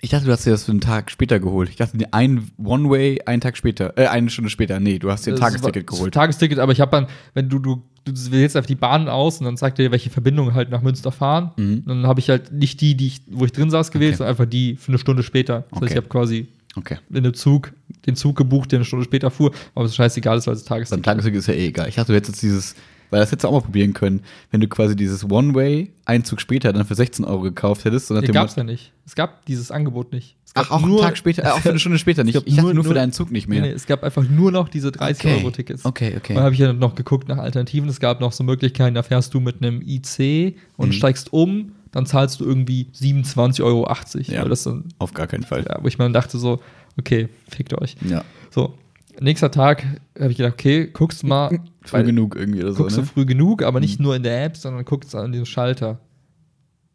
Ich 0.00 0.10
dachte, 0.10 0.26
du 0.26 0.32
hast 0.32 0.44
dir 0.44 0.50
das 0.50 0.64
für 0.64 0.72
einen 0.72 0.80
Tag 0.80 1.10
später 1.10 1.38
geholt. 1.38 1.68
Ich 1.68 1.76
dachte, 1.76 1.96
ein 2.12 2.50
One-Way, 2.62 3.22
einen 3.26 3.40
Tag 3.40 3.56
später, 3.56 3.96
äh, 3.96 4.06
eine 4.08 4.28
Stunde 4.30 4.50
später. 4.50 4.80
Nee, 4.80 4.98
du 4.98 5.10
hast 5.10 5.24
dir 5.26 5.30
ein 5.32 5.36
Das 5.36 5.40
Tagesticket 5.40 5.88
war- 5.90 5.96
geholt. 5.96 6.14
Tagesticket, 6.14 6.58
aber 6.58 6.72
ich 6.72 6.80
habe 6.80 6.90
dann, 6.90 7.06
wenn 7.34 7.48
du, 7.48 7.58
du, 7.60 7.82
du 8.06 8.30
wählst 8.30 8.56
einfach 8.56 8.66
die 8.68 8.74
Bahn 8.76 9.08
aus 9.08 9.38
und 9.40 9.44
dann 9.44 9.56
zeigt 9.56 9.78
dir, 9.78 9.90
welche 9.90 10.10
Verbindungen 10.10 10.54
halt 10.54 10.70
nach 10.70 10.80
Münster 10.82 11.12
fahren. 11.12 11.50
Mhm. 11.56 11.82
Dann 11.86 12.06
habe 12.06 12.20
ich 12.20 12.30
halt 12.30 12.52
nicht 12.52 12.80
die, 12.80 12.94
die 12.96 13.08
ich, 13.08 13.20
wo 13.30 13.44
ich 13.44 13.52
drin 13.52 13.68
saß, 13.70 13.90
gewählt, 13.90 14.12
Okay. 14.12 14.18
sondern 14.18 14.30
einfach 14.32 14.46
die 14.50 14.76
für 14.76 14.88
eine 14.88 14.98
Stunde 14.98 15.22
später. 15.22 15.60
Das 15.70 15.72
heißt, 15.72 15.82
Okay. 15.82 15.90
ich 15.92 15.96
habe 15.96 16.08
quasi 16.08 16.46
Okay. 16.76 16.98
in 17.12 17.24
dem 17.24 17.34
Zug, 17.34 17.72
den 18.06 18.16
Zug 18.16 18.36
gebucht, 18.36 18.70
der 18.72 18.78
eine 18.78 18.84
Stunde 18.84 19.04
später 19.04 19.30
fuhr, 19.30 19.50
aber 19.74 19.84
es 19.86 19.90
ist 19.92 19.96
scheißegal 19.96 20.38
ist, 20.38 20.46
weil 20.46 20.54
es 20.54 20.64
Beim 20.64 20.78
Tagesticket 20.78 21.04
Tagesticket 21.04 21.38
ist 21.40 21.46
ja 21.48 21.54
eh 21.54 21.66
egal. 21.68 21.88
Ich 21.88 21.94
dachte, 21.96 22.12
du 22.12 22.16
hättest 22.16 22.34
jetzt 22.34 22.42
dieses, 22.42 22.74
weil 23.10 23.20
das 23.20 23.30
hättest 23.32 23.44
du 23.44 23.48
auch 23.48 23.52
mal 23.52 23.60
probieren 23.62 23.92
können, 23.92 24.20
wenn 24.50 24.60
du 24.60 24.68
quasi 24.68 24.94
dieses 24.94 25.24
One-Way, 25.30 25.90
einen 26.04 26.24
Zug 26.24 26.40
später, 26.40 26.72
dann 26.72 26.84
für 26.86 26.94
16 26.94 27.24
Euro 27.24 27.40
gekauft 27.42 27.84
hättest. 27.84 28.08
So 28.08 28.20
dem 28.20 28.32
gab's 28.32 28.52
Motto- 28.56 28.60
ja 28.66 28.72
nicht. 28.72 28.92
Es 29.06 29.14
gab 29.14 29.44
dieses 29.46 29.70
Angebot 29.70 30.12
nicht. 30.12 30.36
Ach, 30.56 30.70
auch 30.70 30.82
einen 30.82 30.96
Tag 30.98 31.16
später, 31.16 31.44
äh, 31.44 31.48
auch 31.50 31.58
für 31.60 31.70
eine 31.70 31.78
Stunde 31.78 31.98
später 31.98 32.24
nicht. 32.24 32.34
Ich 32.34 32.42
dachte 32.56 32.60
nur- 32.62 32.74
nur 32.74 32.84
für 32.84 32.88
nur- 32.90 32.94
deinen 32.94 33.12
Zug 33.12 33.30
nicht 33.30 33.48
mehr. 33.48 33.60
Nee, 33.60 33.68
nee, 33.68 33.74
es 33.74 33.86
gab 33.86 34.02
einfach 34.02 34.28
nur 34.28 34.50
noch 34.52 34.68
diese 34.68 34.90
30-Euro-Tickets. 34.90 35.84
Okay, 35.84 36.10
Und 36.12 36.16
okay. 36.18 36.34
dann 36.34 36.42
habe 36.44 36.54
ich 36.54 36.60
ja 36.60 36.72
noch 36.72 36.94
geguckt 36.94 37.28
nach 37.28 37.38
Alternativen. 37.38 37.88
Es 37.88 38.00
gab 38.00 38.20
noch 38.20 38.32
so 38.32 38.42
Möglichkeiten, 38.44 38.94
da 38.94 39.02
fährst 39.02 39.32
du 39.34 39.40
mit 39.40 39.62
einem 39.62 39.82
IC 39.82 40.56
und 40.76 40.88
Mhm. 40.88 40.92
steigst 40.92 41.32
um, 41.32 41.72
dann 41.92 42.06
zahlst 42.06 42.40
du 42.40 42.44
irgendwie 42.44 42.88
27,80 42.92 43.62
Euro. 43.64 44.42
Ja. 44.42 44.48
Das 44.48 44.64
dann, 44.64 44.84
Auf 44.98 45.14
gar 45.14 45.26
keinen 45.26 45.44
Fall. 45.44 45.64
ja, 45.68 45.78
wo 45.82 45.86
ich 45.88 45.98
mir 45.98 46.04
dann 46.04 46.12
dachte 46.12 46.38
so, 46.38 46.60
okay, 46.98 47.28
fickt 47.48 47.74
euch. 47.80 47.96
Ja. 48.08 48.22
So, 48.50 48.74
nächster 49.20 49.50
Tag 49.50 49.84
habe 50.18 50.30
ich 50.30 50.36
gedacht, 50.36 50.54
okay, 50.54 50.88
guckst 50.92 51.24
mal, 51.24 51.58
Früh 51.82 52.02
genug 52.02 52.34
irgendwie 52.36 52.62
oder 52.62 52.72
so, 52.72 52.78
guckst 52.82 52.96
ne? 52.96 53.02
du 53.04 53.08
früh 53.08 53.24
genug, 53.24 53.62
aber 53.62 53.80
nicht 53.80 53.98
Mhm. 54.00 54.04
nur 54.06 54.16
in 54.16 54.22
der 54.24 54.44
App, 54.44 54.56
sondern 54.56 54.84
guckst 54.84 55.14
an 55.14 55.30
diesem 55.32 55.46
Schalter 55.46 56.00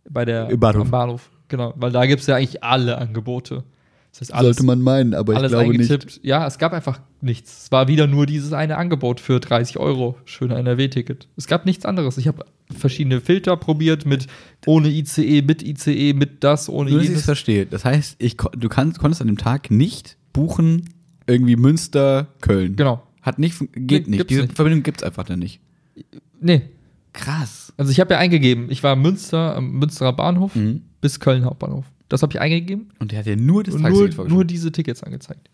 bei 0.09 0.25
der 0.25 0.45
Bahnhof. 0.57 0.81
am 0.85 0.91
Bahnhof. 0.91 1.29
Genau, 1.51 1.73
weil 1.75 1.91
da 1.91 2.05
gibt 2.05 2.21
es 2.21 2.27
ja 2.27 2.37
eigentlich 2.37 2.63
alle 2.63 2.97
Angebote. 2.97 3.65
Das 4.11 4.21
heißt, 4.21 4.33
alles, 4.33 4.55
Sollte 4.55 4.63
man 4.65 4.81
meinen, 4.81 5.13
aber 5.13 5.33
ich 5.33 5.49
glaube 5.49 5.77
nicht. 5.77 6.21
Ja, 6.23 6.47
es 6.47 6.57
gab 6.57 6.71
einfach 6.71 7.01
nichts. 7.19 7.63
Es 7.63 7.71
war 7.73 7.89
wieder 7.89 8.07
nur 8.07 8.25
dieses 8.25 8.53
eine 8.53 8.77
Angebot 8.77 9.19
für 9.19 9.41
30 9.41 9.77
Euro. 9.77 10.17
Schöner 10.23 10.55
NRW-Ticket. 10.57 11.27
Es 11.35 11.47
gab 11.47 11.65
nichts 11.65 11.85
anderes. 11.85 12.17
Ich 12.17 12.29
habe 12.29 12.45
verschiedene 12.73 13.19
Filter 13.19 13.57
probiert 13.57 14.05
mit 14.05 14.27
ohne 14.65 14.87
ICE, 14.87 15.41
mit 15.41 15.61
ICE, 15.61 16.13
mit 16.13 16.41
das, 16.41 16.69
ohne 16.69 16.91
Nur, 16.91 16.99
dass 16.99 17.09
ich 17.09 17.17
verstehe. 17.19 17.65
Das 17.65 17.83
heißt, 17.83 18.15
ich, 18.19 18.37
du 18.37 18.69
kannst, 18.69 18.97
konntest 18.99 19.21
an 19.21 19.27
dem 19.27 19.37
Tag 19.37 19.71
nicht 19.71 20.15
buchen, 20.31 20.89
irgendwie 21.27 21.57
Münster, 21.57 22.27
Köln. 22.39 22.77
Genau. 22.77 23.03
Hat 23.21 23.39
nicht, 23.39 23.59
geht 23.73 24.07
Nee, 24.07 24.17
nicht. 24.17 24.29
Diese 24.29 24.43
nicht. 24.43 24.55
Verbindung 24.55 24.83
gibt 24.83 25.01
es 25.01 25.03
einfach 25.03 25.25
dann 25.25 25.39
nicht. 25.39 25.59
Nee. 26.39 26.61
Krass. 27.11 27.73
Also 27.75 27.91
ich 27.91 27.99
habe 27.99 28.13
ja 28.13 28.19
eingegeben, 28.19 28.71
ich 28.71 28.83
war 28.83 28.95
Münster 28.95 29.57
am 29.57 29.71
Münsterer 29.73 30.13
Bahnhof 30.13 30.55
Mhm. 30.55 30.83
Bis 31.01 31.19
Köln 31.19 31.43
Hauptbahnhof. 31.45 31.85
Das 32.11 32.21
habe 32.21 32.33
ich 32.33 32.41
eingegeben 32.41 32.89
Und 32.99 33.11
der 33.13 33.19
hat 33.19 33.25
ja 33.25 33.37
nur 33.37 33.63
das 33.63 33.75
nur, 33.75 34.09
nur 34.27 34.43
diese 34.43 34.71
Tickets 34.71 35.01
angezeigt. 35.01 35.49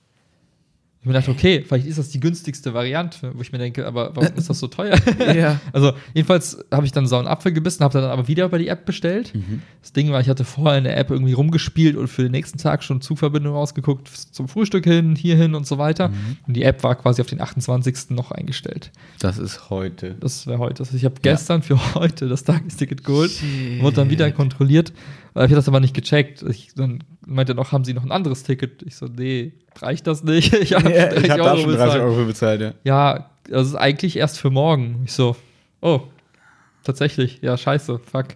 mir 1.04 1.14
dachte, 1.14 1.30
okay, 1.30 1.64
vielleicht 1.66 1.86
ist 1.86 2.00
das 2.00 2.10
die 2.10 2.20
günstigste 2.20 2.74
Variante, 2.74 3.32
wo 3.36 3.42
ich 3.42 3.52
mir 3.52 3.60
denke, 3.60 3.86
aber 3.86 4.16
warum 4.16 4.34
ist 4.36 4.50
das 4.50 4.58
so 4.58 4.66
teuer? 4.66 4.98
Ja. 5.36 5.62
Also, 5.72 5.94
jedenfalls 6.16 6.58
habe 6.72 6.88
ich 6.88 6.92
dann 6.92 7.06
so 7.06 7.16
einen 7.16 7.28
Apfel 7.28 7.54
gebissen, 7.54 7.84
habe 7.84 8.02
dann 8.02 8.10
aber 8.10 8.28
wieder 8.28 8.46
über 8.46 8.58
die 8.58 8.70
App 8.70 8.88
bestellt. 8.88 9.36
Mhm. 9.36 9.62
Das 9.82 9.94
Ding 9.94 10.12
war, 10.12 10.20
ich 10.20 10.30
hatte 10.30 10.46
vorher 10.46 10.80
in 10.80 10.84
der 10.84 10.98
App 10.98 11.12
irgendwie 11.12 11.34
rumgespielt 11.34 11.96
und 11.96 12.08
für 12.08 12.24
den 12.24 12.32
nächsten 12.32 12.58
Tag 12.58 12.84
schon 12.84 13.02
Zugverbindung 13.02 13.54
rausgeguckt, 13.54 14.08
zum 14.08 14.48
Frühstück 14.48 14.84
hin, 14.84 15.16
hierhin 15.16 15.54
und 15.54 15.68
so 15.68 15.78
weiter. 15.78 16.10
Mhm. 16.10 16.38
Und 16.48 16.58
die 16.58 16.64
App 16.64 16.84
war 16.84 16.96
quasi 16.96 17.22
auf 17.22 17.28
den 17.28 17.40
28. 17.40 18.10
noch 18.10 18.32
eingestellt. 18.32 18.92
Das 19.20 19.38
ist 19.38 19.70
heute. 19.70 20.16
Das 20.20 20.48
wäre 20.48 20.58
heute. 20.58 20.82
Also 20.82 20.98
ich 20.98 21.06
habe 21.06 21.16
gestern 21.22 21.62
für 21.62 21.78
heute 21.94 22.28
das 22.28 22.44
Tagesticket 22.44 23.04
geholt, 23.04 23.32
wurde 23.80 23.98
dann 23.98 24.10
wieder 24.10 24.32
kontrolliert. 24.32 24.92
Aber 25.34 25.46
ich 25.46 25.52
habe 25.52 25.56
das 25.56 25.68
aber 25.68 25.80
nicht 25.80 25.94
gecheckt. 25.94 26.44
Ich, 26.44 26.74
dann 26.76 27.04
meinte 27.26 27.54
er 27.54 27.56
noch, 27.56 27.72
haben 27.72 27.84
Sie 27.84 27.94
noch 27.94 28.04
ein 28.04 28.12
anderes 28.12 28.44
Ticket? 28.44 28.82
Ich 28.84 28.96
so, 28.96 29.06
nee, 29.08 29.54
reicht 29.80 30.08
das 30.08 30.24
nicht? 30.24 30.54
Ich 30.60 30.74
habe 30.74 30.90
Ja, 30.92 31.04
habe 31.06 31.28
da 31.38 31.58
schon 31.58 31.66
30 31.66 31.66
bezahlt. 31.68 32.02
Euro 32.02 32.16
für 32.16 32.26
bezahlt, 32.26 32.62
ja. 32.62 32.74
Ja, 32.84 33.30
das 33.50 33.68
ist 33.68 33.76
eigentlich 33.76 34.18
erst 34.18 34.40
für 34.40 34.50
morgen. 34.50 35.02
Ich 35.06 35.14
so, 35.14 35.36
oh, 35.82 36.02
tatsächlich, 36.84 37.40
ja, 37.42 37.58
scheiße, 37.58 38.00
fuck. 38.00 38.28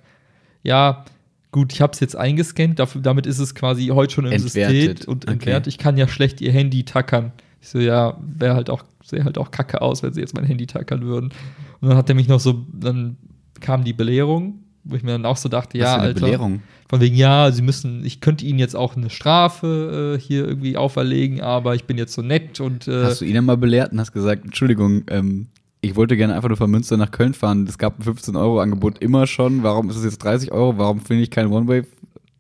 Ja, 0.64 1.06
gut, 1.52 1.74
ich 1.74 1.82
habe 1.82 1.94
es 1.94 2.00
jetzt 2.00 2.16
eingescannt, 2.16 2.80
dafür, 2.80 3.02
damit 3.02 3.26
ist 3.26 3.40
es 3.40 3.56
quasi 3.56 3.88
heute 3.88 4.14
schon 4.14 4.26
im 4.26 4.32
Entwertet. 4.34 5.00
System 5.00 5.12
und 5.12 5.26
Okay. 5.26 5.34
entwertet. 5.34 5.68
Ich 5.68 5.78
kann 5.78 5.98
ja 5.98 6.08
schlecht 6.08 6.42
ihr 6.42 6.52
Handy 6.52 6.84
tackern. 6.84 7.32
Ich 7.62 7.70
so, 7.70 7.80
ja, 7.80 8.18
wäre 8.22 8.56
halt 8.56 8.70
auch, 8.70 8.84
sähe 9.04 9.24
halt 9.24 9.38
auch 9.38 9.52
kacke 9.52 9.82
aus, 9.82 10.02
wenn 10.04 10.14
sie 10.14 10.22
jetzt 10.22 10.34
mein 10.36 10.46
Handy 10.46 10.66
tackern 10.68 11.02
würden. 11.04 11.32
Und 11.80 11.90
dann 11.90 11.98
hat 11.98 12.10
er 12.10 12.16
mich 12.16 12.28
noch 12.28 12.40
so, 12.40 12.66
dann 12.74 13.18
kam 13.60 13.84
die 13.84 13.94
Belehrung, 13.94 14.60
wo 14.84 14.96
ich 14.96 15.04
mir 15.04 15.12
dann 15.12 15.26
auch 15.26 15.38
so 15.38 15.50
dachte, 15.50 15.78
ja, 15.78 15.98
Alter. 15.98 16.20
Belehrung. 16.22 16.62
Von 16.90 17.00
wegen, 17.00 17.16
ja, 17.16 17.52
sie 17.52 17.62
müssen, 17.62 18.04
ich 18.06 18.20
könnte 18.20 18.46
ihnen 18.46 18.60
jetzt 18.60 18.76
auch 18.76 18.96
eine 18.98 19.10
Strafe 19.10 20.18
äh, 20.18 20.22
hier 20.22 20.46
irgendwie 20.48 20.76
auferlegen, 20.78 21.42
aber 21.42 21.76
ich 21.76 21.86
bin 21.86 21.98
jetzt 21.98 22.14
so 22.14 22.22
nett 22.22 22.60
und 22.60 22.88
äh, 22.88 23.06
Hast 23.06 23.22
du 23.22 23.26
ihn 23.26 23.36
dann 23.36 23.46
mal 23.46 23.58
belehrt 23.58 23.92
und 23.94 24.00
hast 24.00 24.12
gesagt, 24.12 24.44
Entschuldigung, 24.44 25.04
ähm, 25.08 25.48
ich 25.82 25.96
wollte 25.96 26.16
gerne 26.18 26.36
einfach 26.36 26.50
nur 26.50 26.58
von 26.58 26.70
Münster 26.70 26.98
nach 26.98 27.12
Köln 27.12 27.34
fahren. 27.34 27.66
Es 27.68 27.78
gab 27.78 27.98
ein 28.00 28.04
15-Euro-Angebot 28.04 29.00
immer 29.00 29.26
schon. 29.26 29.64
Warum 29.64 29.90
ist 29.90 29.96
es 29.96 30.04
jetzt 30.04 30.20
30 30.24 30.52
Euro? 30.52 30.78
Warum 30.78 31.00
finde 31.00 31.24
ich 31.24 31.32
kein 31.32 31.48
One-Way? 31.48 31.84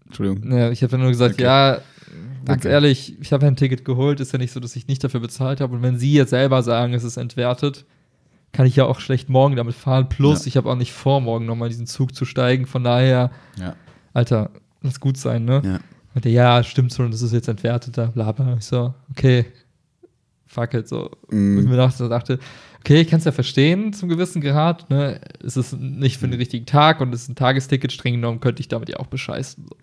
Entschuldigung. 0.05 0.51
Ja, 0.51 0.69
ich 0.69 0.83
habe 0.83 0.91
dann 0.91 1.01
nur 1.01 1.09
gesagt, 1.09 1.35
Okay. 1.35 1.43
ja, 1.43 1.71
ganz 1.73 1.83
Danke. 2.45 2.69
ehrlich, 2.69 3.15
ich 3.21 3.31
habe 3.33 3.45
ein 3.47 3.55
Ticket 3.55 3.85
geholt, 3.85 4.19
ist 4.19 4.33
ja 4.33 4.37
nicht 4.37 4.51
so, 4.51 4.59
dass 4.59 4.75
ich 4.75 4.87
nicht 4.87 5.03
dafür 5.03 5.21
bezahlt 5.21 5.61
habe. 5.61 5.75
Und 5.75 5.81
wenn 5.81 5.97
Sie 5.97 6.13
jetzt 6.13 6.31
selber 6.31 6.61
sagen, 6.61 6.93
es 6.93 7.03
ist 7.03 7.17
entwertet, 7.17 7.85
kann 8.53 8.65
ich 8.65 8.75
ja 8.75 8.85
auch 8.85 8.99
schlecht 8.99 9.29
morgen 9.29 9.55
damit 9.55 9.75
fahren. 9.75 10.09
Plus, 10.09 10.41
Ja. 10.41 10.47
ich 10.47 10.57
habe 10.57 10.69
auch 10.69 10.75
nicht 10.75 10.91
vor, 10.93 11.21
morgen 11.21 11.45
nochmal 11.45 11.67
in 11.67 11.71
diesen 11.71 11.87
Zug 11.87 12.13
zu 12.15 12.25
steigen. 12.25 12.65
Von 12.65 12.83
daher, 12.83 13.31
Ja. 13.57 13.75
Alter, 14.13 14.51
lass 14.81 14.99
gut 14.99 15.17
sein, 15.17 15.45
ne? 15.45 15.61
ja. 15.63 15.79
Und 16.13 16.25
der, 16.25 16.31
ja, 16.33 16.61
stimmt 16.63 16.93
schon, 16.93 17.09
das 17.11 17.21
ist 17.21 17.31
jetzt 17.31 17.47
entwertet, 17.47 17.97
da, 17.97 18.07
bla 18.07 18.33
bla. 18.33 18.55
Ich 18.57 18.65
so, 18.65 18.93
okay, 19.11 19.45
fuck 20.45 20.73
it, 20.73 20.87
so. 20.89 21.09
Mm. 21.29 21.57
Und 21.57 21.63
ich 21.63 21.69
mir 21.69 21.77
dachte, 21.77 22.09
dachte, 22.09 22.39
okay, 22.81 22.99
ich 23.01 23.07
kann 23.07 23.19
es 23.19 23.25
ja 23.25 23.31
verstehen 23.31 23.93
zum 23.93 24.09
gewissen 24.09 24.41
Grad, 24.41 24.89
ne? 24.89 25.21
Es 25.41 25.55
ist 25.55 25.71
nicht 25.79 26.17
für 26.17 26.27
den 26.27 26.37
richtigen 26.37 26.65
Tag 26.65 26.99
und 26.99 27.13
es 27.15 27.21
ist 27.23 27.29
ein 27.29 27.35
Tagesticket, 27.35 27.93
streng 27.93 28.15
genommen 28.15 28.41
könnte 28.41 28.59
ich 28.59 28.67
damit 28.67 28.89
ja 28.89 28.97
auch 28.97 29.07
bescheißen. 29.07 29.65
So. 29.69 29.75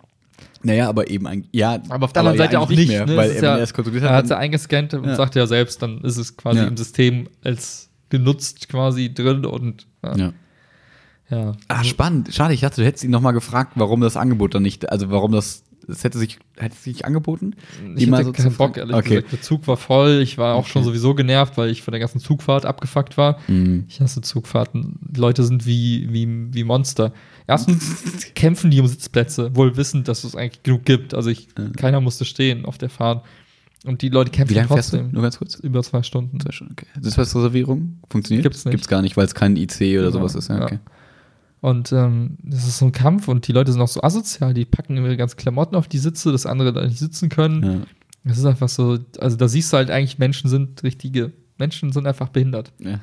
Naja, 0.61 0.87
aber 0.87 1.09
eben 1.09 1.25
ein, 1.25 1.47
ja. 1.51 1.79
Aber 1.89 2.05
auf 2.05 2.13
der 2.13 2.19
anderen 2.19 2.37
Seite 2.37 2.53
ja, 2.53 2.59
auch 2.59 2.69
nicht, 2.69 2.89
ne? 2.89 3.17
weil 3.17 3.31
er, 3.31 3.57
es 3.59 3.73
kontrolliert 3.73 4.03
Er 4.03 4.09
hat 4.09 4.15
hat, 4.17 4.23
es 4.25 4.29
ja 4.29 4.37
eingescannt 4.37 4.93
und 4.93 5.05
Ja. 5.05 5.15
sagt 5.15 5.33
ja 5.35 5.47
selbst, 5.47 5.81
dann 5.81 6.01
ist 6.01 6.17
es 6.17 6.37
quasi 6.37 6.59
Ja. 6.59 6.67
im 6.67 6.77
System 6.77 7.27
als 7.43 7.88
genutzt 8.09 8.69
quasi 8.69 9.13
drin 9.13 9.45
und 9.45 9.87
ja. 10.03 10.15
ja. 10.17 10.33
ja. 11.29 11.51
Ah, 11.67 11.83
spannend. 11.83 12.33
Schade, 12.33 12.53
ich 12.53 12.61
dachte, 12.61 12.81
du 12.81 12.87
hättest 12.87 13.03
ihn 13.03 13.11
nochmal 13.11 13.33
gefragt, 13.33 13.73
warum 13.75 14.01
das 14.01 14.17
Angebot 14.17 14.55
dann 14.55 14.63
nicht, 14.63 14.89
also 14.91 15.09
warum 15.11 15.31
das, 15.31 15.63
das 15.87 16.03
hätte 16.03 16.17
sich, 16.19 16.37
hätte 16.57 16.75
sich 16.75 16.93
nicht 16.93 17.05
angeboten? 17.05 17.55
Ich 17.95 18.09
hatte 18.11 18.25
so 18.25 18.31
keinen 18.31 18.53
Bock, 18.55 18.77
ehrlich 18.77 18.95
Okay. 18.95 19.15
gesagt. 19.15 19.31
Der 19.31 19.41
Zug 19.41 19.67
war 19.67 19.77
voll. 19.77 20.19
Ich 20.21 20.37
war 20.37 20.55
auch 20.55 20.67
schon 20.67 20.81
Okay. 20.81 20.89
sowieso 20.89 21.15
genervt, 21.15 21.57
weil 21.57 21.69
ich 21.69 21.81
von 21.81 21.91
der 21.91 21.99
ganzen 21.99 22.19
Zugfahrt 22.19 22.65
abgefuckt 22.65 23.17
war. 23.17 23.39
Mhm. 23.47 23.85
Ich 23.87 23.99
hasse 23.99 24.21
Zugfahrten. 24.21 24.99
Die 25.01 25.19
Leute 25.19 25.43
sind 25.43 25.65
wie, 25.65 26.07
wie, 26.11 26.53
wie 26.53 26.63
Monster. 26.63 27.11
Erstens 27.47 28.33
kämpfen 28.35 28.69
die 28.69 28.79
um 28.79 28.85
Sitzplätze, 28.87 29.55
wohl 29.55 29.75
wissend, 29.77 30.07
dass 30.07 30.23
es 30.23 30.35
eigentlich 30.35 30.61
genug 30.61 30.85
gibt. 30.85 31.15
Also 31.15 31.31
ich, 31.31 31.47
Ja. 31.57 31.69
keiner 31.75 32.01
musste 32.01 32.23
stehen 32.25 32.65
auf 32.65 32.77
der 32.77 32.89
Fahrt. 32.89 33.25
Und 33.85 34.01
die 34.01 34.09
Leute 34.09 34.31
kämpfen 34.31 34.51
Wie 34.51 34.55
lange 34.55 34.67
fährst 34.67 34.93
du? 34.93 34.97
trotzdem. 34.97 35.13
Nur 35.13 35.23
ganz 35.23 35.37
kurz. 35.37 35.55
Über 35.55 35.81
zwei 35.83 36.03
Stunden. 36.03 36.39
Sehr 36.41 36.51
schön, 36.51 36.69
okay. 36.71 36.85
Sitzplatzreservierung 36.99 37.99
funktioniert? 38.09 38.43
Gibt's 38.43 38.65
nicht. 38.65 38.71
Gibt's 38.73 38.87
gar 38.87 39.01
nicht, 39.01 39.15
weil 39.15 39.25
es 39.25 39.33
kein 39.33 39.55
IC 39.55 39.75
oder 39.75 39.81
Genau, 39.81 40.11
sowas 40.11 40.35
ist. 40.35 40.49
Ja, 40.49 40.57
ja. 40.57 40.63
okay. 40.65 40.79
Und 41.61 41.91
ähm, 41.91 42.37
das 42.41 42.67
ist 42.67 42.77
so 42.77 42.85
ein 42.85 42.91
Kampf 42.91 43.27
und 43.27 43.47
die 43.47 43.51
Leute 43.51 43.71
sind 43.71 43.81
auch 43.81 43.87
so 43.89 44.01
asozial. 44.01 44.53
Die 44.53 44.65
packen 44.65 44.95
ihre 44.97 45.17
ganzen 45.17 45.37
Klamotten 45.37 45.75
auf 45.75 45.87
die 45.87 45.97
Sitze, 45.97 46.31
dass 46.31 46.45
andere 46.45 46.71
da 46.73 46.85
nicht 46.85 46.99
sitzen 46.99 47.29
können. 47.29 47.63
Ja. 47.63 47.79
Das 48.23 48.37
ist 48.37 48.45
einfach 48.45 48.69
so, 48.69 48.97
also 49.19 49.37
da 49.37 49.47
siehst 49.47 49.71
du 49.71 49.77
halt 49.77 49.89
eigentlich, 49.91 50.19
Menschen 50.19 50.49
sind 50.49 50.83
richtige, 50.83 51.31
Menschen 51.57 51.91
sind 51.91 52.05
einfach 52.07 52.29
behindert. 52.29 52.71
Ja. 52.79 52.99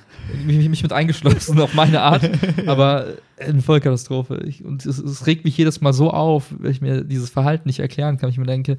mich, 0.47 0.69
mich 0.69 0.83
mit 0.83 0.93
eingeschlossen 0.93 1.59
auf 1.61 1.75
meine 1.75 2.01
Art, 2.03 2.31
aber 2.67 3.07
eine 3.39 3.61
Vollkatastrophe. 3.61 4.43
Ich, 4.47 4.65
und 4.65 4.85
es, 4.87 4.99
es 4.99 5.27
regt 5.27 5.45
mich 5.45 5.57
jedes 5.57 5.81
Mal 5.81 5.93
so 5.93 6.11
auf, 6.11 6.55
wenn 6.59 6.71
ich 6.71 6.81
mir 6.81 7.05
dieses 7.05 7.31
Verhalten 7.31 7.69
nicht 7.69 7.81
erklären 7.81 8.17
kann. 8.19 8.31
Ich 8.31 8.39
mir 8.39 8.47
denke, 8.47 8.79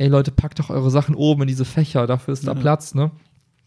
ey 0.00 0.08
Leute, 0.08 0.30
packt 0.30 0.58
doch 0.58 0.70
eure 0.70 0.90
Sachen 0.90 1.14
oben 1.14 1.42
in 1.42 1.48
diese 1.48 1.64
Fächer, 1.64 2.06
dafür 2.06 2.32
ist 2.32 2.46
da 2.46 2.52
Ja. 2.54 2.58
Platz, 2.60 2.94
ne? 2.94 3.10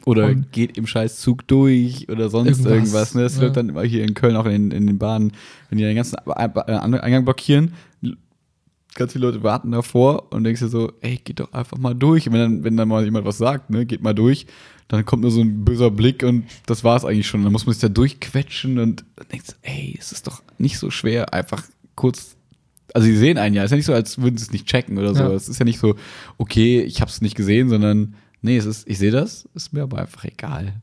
Oder 0.05 0.25
Und- 0.27 0.51
geht 0.51 0.77
im 0.77 0.85
Scheißzug 0.87 1.47
durch 1.47 2.09
oder 2.09 2.29
sonst 2.29 2.47
Irgendwas, 2.49 2.71
irgendwas. 2.73 3.15
ne? 3.15 3.21
Das 3.21 3.35
ja. 3.35 3.41
wird 3.43 3.55
dann 3.57 3.69
immer 3.69 3.83
hier 3.83 4.03
in 4.03 4.13
Köln 4.15 4.35
auch 4.35 4.45
in, 4.45 4.71
in 4.71 4.87
den 4.87 4.97
Bahnen, 4.97 5.31
wenn 5.69 5.77
die 5.77 5.83
den 5.85 5.95
ganzen 5.95 6.17
Eingang 6.17 7.23
blockieren, 7.23 7.73
ganz 8.95 9.13
viele 9.13 9.25
Leute 9.27 9.43
warten 9.43 9.71
davor 9.71 10.31
und 10.33 10.43
denkst 10.43 10.59
dir 10.61 10.67
so, 10.67 10.91
ey, 11.01 11.17
geht 11.23 11.39
doch 11.39 11.53
einfach 11.53 11.77
mal 11.77 11.93
durch. 11.95 12.27
Und 12.27 12.33
wenn 12.33 12.41
dann, 12.41 12.63
wenn 12.63 12.77
dann 12.77 12.87
mal 12.89 13.03
jemand 13.05 13.25
was 13.25 13.37
sagt, 13.37 13.69
ne, 13.69 13.85
geht 13.85 14.03
mal 14.03 14.13
durch, 14.13 14.45
dann 14.87 15.05
kommt 15.05 15.21
nur 15.21 15.31
so 15.31 15.41
ein 15.41 15.63
böser 15.65 15.89
Blick 15.89 16.23
und 16.23 16.43
das 16.65 16.83
war's 16.83 17.05
eigentlich 17.05 17.27
schon. 17.27 17.43
Dann 17.43 17.51
muss 17.53 17.65
man 17.65 17.73
sich 17.73 17.81
da 17.81 17.89
durchquetschen 17.89 18.77
und 18.79 19.03
dann 19.15 19.27
denkst 19.31 19.47
du, 19.47 19.53
ey, 19.61 19.95
es 19.99 20.11
ist 20.11 20.27
doch 20.27 20.43
nicht 20.57 20.77
so 20.77 20.89
schwer, 20.91 21.33
einfach 21.33 21.63
kurz. 21.95 22.35
Also 22.93 23.07
sie 23.07 23.17
sehen 23.17 23.37
einen 23.37 23.55
ja, 23.55 23.63
es 23.63 23.67
ist 23.67 23.71
ja 23.71 23.77
nicht 23.77 23.85
so, 23.87 23.93
als 23.93 24.21
würden 24.21 24.37
sie 24.37 24.43
es 24.45 24.51
nicht 24.51 24.67
checken 24.67 24.97
oder 24.97 25.13
so. 25.15 25.23
Ja. 25.23 25.31
Es 25.31 25.49
ist 25.49 25.57
ja 25.59 25.65
nicht 25.65 25.79
so, 25.79 25.95
okay, 26.37 26.81
ich 26.81 27.01
hab's 27.01 27.21
nicht 27.21 27.35
gesehen, 27.35 27.69
sondern 27.69 28.13
nee, 28.41 28.57
es 28.57 28.65
ist, 28.65 28.87
ich 28.87 28.99
sehe 28.99 29.11
das, 29.11 29.47
ist 29.55 29.73
mir 29.73 29.83
aber 29.83 29.97
einfach 29.99 30.23
egal. 30.25 30.73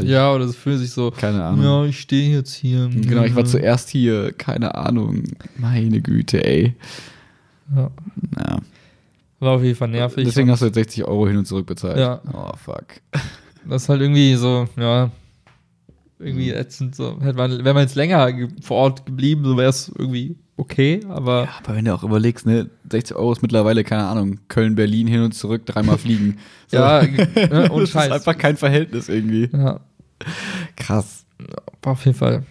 Ja, 0.00 0.32
oder 0.32 0.46
es 0.46 0.56
fühlt 0.56 0.78
sich 0.78 0.90
so, 0.90 1.10
keine 1.10 1.44
Ahnung. 1.44 1.62
ja, 1.64 1.84
ich 1.84 2.00
stehe 2.00 2.34
jetzt 2.36 2.54
hier. 2.54 2.88
Genau, 2.88 3.24
ich 3.24 3.34
war 3.36 3.44
zuerst 3.44 3.90
hier, 3.90 4.32
keine 4.32 4.74
Ahnung. 4.74 5.24
Meine 5.58 6.00
Güte, 6.00 6.42
ey. 6.44 6.74
Ja, 7.76 7.90
Ja. 8.38 8.58
war 9.38 9.52
auf 9.52 9.62
jeden 9.62 9.76
Fall 9.76 9.88
nervig. 9.88 10.24
Deswegen 10.24 10.50
hast 10.50 10.62
du 10.62 10.66
jetzt 10.66 10.76
60 10.76 11.04
Euro 11.04 11.28
hin 11.28 11.36
und 11.36 11.44
zurück 11.46 11.66
bezahlt. 11.66 11.98
Ja. 11.98 12.22
Oh, 12.32 12.52
fuck. 12.56 12.86
das 13.68 13.82
ist 13.82 13.88
halt 13.90 14.00
irgendwie 14.00 14.34
so, 14.36 14.66
ja, 14.78 15.10
irgendwie 16.22 16.50
Mhm. 16.50 16.56
ätzend. 16.58 16.94
So. 16.96 17.20
Hätte 17.20 17.36
man, 17.36 17.50
wäre 17.64 17.74
man 17.74 17.82
jetzt 17.82 17.94
länger 17.94 18.32
ge- 18.32 18.48
vor 18.60 18.76
Ort 18.78 19.06
geblieben, 19.06 19.44
so 19.44 19.56
wäre 19.56 19.70
es 19.70 19.90
irgendwie 19.96 20.36
okay, 20.56 21.00
aber 21.08 21.44
Ja, 21.44 21.48
aber 21.64 21.76
wenn 21.76 21.84
du 21.84 21.94
auch 21.94 22.04
überlegst, 22.04 22.46
ne, 22.46 22.70
60 22.90 23.16
Euro 23.16 23.32
ist 23.32 23.42
mittlerweile, 23.42 23.82
keine 23.84 24.04
Ahnung, 24.04 24.38
Köln, 24.48 24.74
Berlin 24.76 25.06
hin 25.06 25.22
und 25.22 25.32
zurück, 25.32 25.66
dreimal 25.66 25.98
fliegen. 25.98 26.38
So. 26.68 26.78
ja, 26.78 27.02
ne, 27.02 27.70
und 27.70 27.82
das 27.82 27.90
Scheiß. 27.90 28.06
ist 28.06 28.12
einfach 28.12 28.38
kein 28.38 28.56
Verhältnis 28.56 29.08
irgendwie. 29.10 29.50
ja, 29.52 29.80
Krass. 30.76 31.24
war 31.82 31.92
auf 31.92 32.04
jeden 32.06 32.16
Fall 32.16 32.44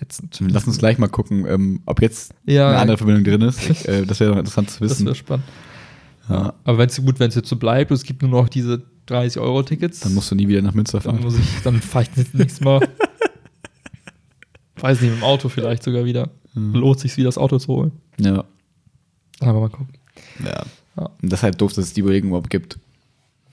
ätzend. 0.00 0.38
Lass 0.50 0.66
uns 0.66 0.78
gleich 0.78 0.98
mal 0.98 1.08
gucken, 1.08 1.46
ähm, 1.48 1.80
ob 1.86 2.02
jetzt 2.02 2.34
Ja, 2.44 2.68
eine 2.70 2.78
andere 2.78 2.98
Verbindung 2.98 3.24
drin 3.24 3.40
ist. 3.42 3.68
Ich, 3.68 3.88
äh, 3.88 4.04
das 4.04 4.20
wäre 4.20 4.30
doch 4.32 4.38
interessant 4.38 4.70
zu 4.70 4.80
das 4.80 4.90
wissen. 4.90 5.06
wäre 5.06 5.14
spannend. 5.14 5.46
ja. 6.28 6.54
Aber 6.64 6.78
wenn 6.78 6.88
es 6.88 6.96
gut, 7.04 7.18
wenn 7.20 7.28
es 7.28 7.34
jetzt 7.34 7.48
so 7.48 7.56
bleibt, 7.56 7.90
es 7.90 8.02
gibt 8.04 8.22
nur 8.22 8.30
noch 8.30 8.48
diese 8.48 8.82
30 9.06 9.40
Euro 9.40 9.62
Tickets, 9.62 10.00
Dann 10.00 10.14
musst 10.14 10.30
du 10.30 10.34
nie 10.34 10.48
wieder 10.48 10.62
nach 10.62 10.74
Münster 10.74 11.00
dann 11.00 11.14
fahren. 11.16 11.24
muss 11.24 11.38
ich, 11.38 11.62
dann 11.62 11.80
fahre 11.80 12.04
ich 12.04 12.10
das 12.14 12.32
nächste 12.34 12.64
Mal. 12.64 12.88
Weiß 14.76 15.00
nicht, 15.00 15.10
mit 15.10 15.20
dem 15.20 15.24
Auto 15.24 15.48
vielleicht 15.48 15.82
sogar 15.82 16.04
wieder. 16.04 16.30
Hm. 16.54 16.74
Lohnt 16.74 17.00
sich 17.00 17.16
wieder 17.16 17.28
das 17.28 17.38
Auto 17.38 17.58
zu 17.58 17.68
holen. 17.68 17.92
Ja. 18.18 18.44
Aber 19.40 19.60
mal 19.60 19.70
gucken. 19.70 19.94
ja. 20.44 20.62
Ja. 20.96 21.10
Und 21.20 21.32
das 21.32 21.40
ist 21.40 21.42
halt 21.42 21.60
doof, 21.60 21.72
dass 21.72 21.86
es 21.86 21.92
die 21.92 22.02
Überlegung 22.02 22.28
überhaupt 22.30 22.50
gibt. 22.50 22.78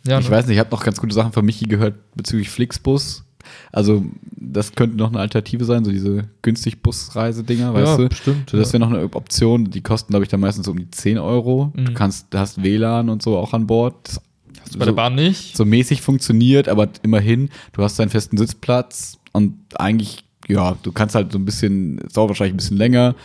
Ja, 0.06 0.20
ich 0.20 0.26
ne? 0.30 0.32
weiß 0.36 0.46
nicht, 0.46 0.54
ich 0.56 0.60
habe 0.60 0.70
noch 0.70 0.84
ganz 0.84 1.00
gute 1.00 1.14
Sachen 1.16 1.32
von 1.32 1.44
Michi 1.44 1.66
gehört 1.66 1.96
bezüglich 2.16 2.52
Flixbus. 2.52 3.24
Also, 3.72 4.06
das 4.36 4.74
könnte 4.74 4.96
noch 4.98 5.10
eine 5.10 5.20
Alternative 5.20 5.66
sein, 5.66 5.84
so 5.84 5.90
diese 5.90 6.26
günstig 6.44 6.84
Busreise-Dinger, 6.84 7.74
weißt 7.74 7.88
ja, 7.88 7.98
du? 7.98 8.10
bestimmt. 8.10 8.50
So, 8.52 8.58
das 8.58 8.68
ja. 8.72 8.74
wäre 8.80 8.88
noch 8.92 8.96
eine 8.96 9.04
Option. 9.16 9.72
Die 9.72 9.82
kosten, 9.82 10.14
glaube 10.14 10.24
ich, 10.24 10.30
dann 10.30 10.40
meistens 10.40 10.68
so 10.68 10.72
um 10.72 10.78
die 10.78 10.92
10 10.92 11.18
Euro. 11.18 11.72
Du 11.76 11.82
Mhm. 11.82 11.94
kannst, 11.96 12.28
du 12.32 12.38
hast 12.38 12.62
WLAN 12.62 13.10
und 13.10 13.24
so 13.24 13.36
auch 13.38 13.54
an 13.54 13.66
Bord. 13.66 13.96
Das 14.08 14.22
Du 14.72 14.80
bei 14.80 14.86
der 14.86 14.92
so, 14.94 14.96
Bahn 14.96 15.16
nicht. 15.16 15.56
so 15.58 15.66
mäßig 15.66 16.02
funktioniert, 16.02 16.68
aber 16.70 16.90
immerhin, 17.04 17.50
du 17.74 17.84
hast 17.84 18.00
deinen 18.00 18.10
festen 18.10 18.38
Sitzplatz 18.38 19.18
und 19.34 19.56
eigentlich, 19.76 20.24
ja, 20.48 20.76
du 20.84 20.92
kannst 20.92 21.16
halt 21.16 21.32
so 21.32 21.40
ein 21.40 21.46
bisschen, 21.46 22.00
es 22.06 22.14
dauert 22.14 22.30
wahrscheinlich 22.30 22.54
ein 22.54 22.58
bisschen 22.58 22.78
länger. 22.78 23.16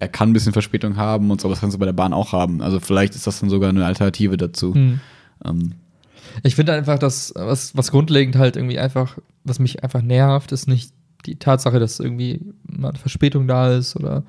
Er 0.00 0.08
kann 0.08 0.30
ein 0.30 0.32
bisschen 0.32 0.52
Verspätung 0.52 0.96
haben 0.96 1.30
und 1.30 1.40
so, 1.40 1.48
aber 1.48 1.54
das 1.54 1.60
kannst 1.60 1.74
du 1.74 1.78
bei 1.78 1.86
der 1.86 1.92
Bahn 1.92 2.12
auch 2.12 2.32
haben. 2.32 2.62
Also 2.62 2.78
vielleicht 2.80 3.14
ist 3.16 3.26
das 3.26 3.40
dann 3.40 3.50
sogar 3.50 3.70
eine 3.70 3.84
Alternative 3.84 4.36
dazu. 4.36 4.74
Hm. 4.74 5.00
Ähm, 5.44 5.72
Ich 6.44 6.54
finde 6.54 6.72
einfach, 6.72 6.98
dass 6.98 7.32
was, 7.34 7.76
was 7.76 7.90
grundlegend 7.90 8.36
halt 8.36 8.56
irgendwie 8.56 8.78
einfach, 8.78 9.18
was 9.44 9.58
mich 9.58 9.82
einfach 9.82 10.02
nervt, 10.02 10.52
ist 10.52 10.68
nicht 10.68 10.92
die 11.26 11.36
Tatsache, 11.36 11.80
dass 11.80 11.98
irgendwie 11.98 12.40
mal 12.62 12.90
eine 12.90 12.98
Verspätung 12.98 13.48
da 13.48 13.74
ist 13.74 13.96
oder 13.96 14.22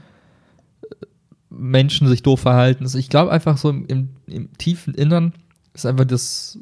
äh, 0.82 1.06
Menschen 1.52 2.08
sich 2.08 2.24
doof 2.24 2.40
verhalten. 2.40 2.84
Also 2.84 2.98
ich 2.98 3.10
glaube 3.10 3.32
einfach 3.32 3.58
so 3.58 3.70
im, 3.70 3.86
im, 3.86 4.10
im 4.26 4.58
tiefen 4.58 4.96
Innern 4.96 5.34
ist 5.80 5.86
einfach 5.86 6.06
das 6.06 6.60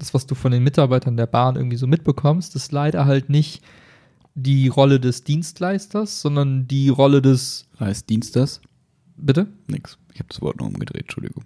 das, 0.00 0.14
was 0.14 0.26
du 0.26 0.34
von 0.34 0.50
den 0.50 0.64
Mitarbeitern 0.64 1.16
der 1.16 1.26
Bahn 1.26 1.56
irgendwie 1.56 1.76
so 1.76 1.86
mitbekommst, 1.86 2.56
ist 2.56 2.72
leider 2.72 3.04
halt 3.04 3.28
nicht 3.28 3.62
die 4.34 4.68
Rolle 4.68 4.98
des 4.98 5.24
Dienstleisters, 5.24 6.22
sondern 6.22 6.66
die 6.66 6.88
Rolle 6.88 7.22
des, 7.22 7.66
Heißt 7.78 8.08
Dienst 8.08 8.34
das? 8.36 8.60
bitte? 9.16 9.48
Nix. 9.66 9.98
Ich 10.14 10.18
habe 10.18 10.28
das 10.28 10.40
Wort 10.40 10.58
noch 10.58 10.66
umgedreht, 10.66 11.02
Entschuldigung. 11.02 11.44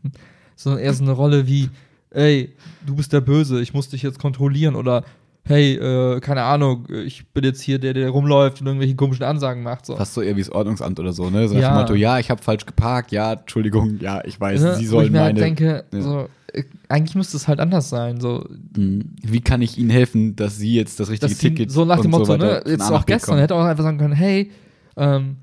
sondern 0.55 0.81
eher 0.83 0.95
so 0.95 1.03
eine 1.03 1.13
Rolle 1.13 1.49
wie, 1.49 1.69
ey, 2.11 2.55
du 2.87 2.95
bist 2.95 3.13
der 3.13 3.21
Böse, 3.21 3.61
ich 3.61 3.75
muss 3.75 3.89
dich 3.89 4.03
jetzt 4.03 4.21
kontrollieren 4.21 4.77
oder 4.77 5.05
hey, 5.47 5.75
äh, 5.75 6.21
keine 6.21 6.43
Ahnung, 6.43 6.87
ich 6.91 7.27
bin 7.29 7.45
jetzt 7.45 7.61
hier 7.61 7.79
der, 7.79 7.93
der 7.95 8.09
rumläuft 8.11 8.61
und 8.61 8.67
irgendwelche 8.67 8.95
komischen 8.97 9.25
Ansagen 9.25 9.63
macht. 9.63 9.87
So. 9.87 9.97
Fast 9.97 10.15
so 10.15 10.23
eher 10.23 10.37
wie 10.37 10.41
das 10.41 10.51
Ordnungsamt 10.51 10.99
oder 10.99 11.13
so, 11.13 11.29
ne? 11.31 11.47
So 11.49 11.55
Ja. 11.57 11.75
Motto, 11.75 11.95
ja, 11.95 12.19
ich 12.19 12.31
habe 12.31 12.43
falsch 12.43 12.65
geparkt, 12.67 13.13
ja, 13.13 13.35
Entschuldigung, 13.35 13.99
ja, 14.01 14.23
ich 14.25 14.41
weiß, 14.41 14.61
Ne? 14.63 14.77
Sie 14.77 14.87
sollen 14.87 15.07
ich 15.07 15.13
mir 15.13 15.21
halt 15.21 15.35
meine. 15.37 15.45
denke, 15.45 15.85
Ja. 15.93 16.01
so, 16.01 16.29
äh, 16.53 16.63
eigentlich 16.89 17.15
müsste 17.15 17.37
es 17.37 17.47
halt 17.47 17.61
anders 17.61 17.91
sein. 17.91 18.21
So, 18.21 18.47
Mhm. 18.77 19.05
Wie 19.23 19.41
kann 19.41 19.61
ich 19.63 19.77
Ihnen 19.79 19.91
helfen, 19.91 20.35
dass 20.37 20.57
Sie 20.57 20.75
jetzt 20.75 20.99
das 20.99 21.11
richtige 21.11 21.31
dass 21.31 21.39
sie, 21.39 21.49
Ticket 21.51 21.71
so 21.71 21.85
nach 21.85 22.01
dem 22.01 22.11
Motto, 22.11 22.25
so 22.25 22.37
ne, 22.37 22.63
jetzt 22.67 22.91
auch 22.91 23.05
gestern, 23.07 23.31
kommen? 23.33 23.41
hätte 23.41 23.55
auch 23.55 23.65
einfach 23.65 23.85
sagen 23.85 23.99
können, 23.99 24.15
hey, 24.15 24.51
ähm, 24.97 25.37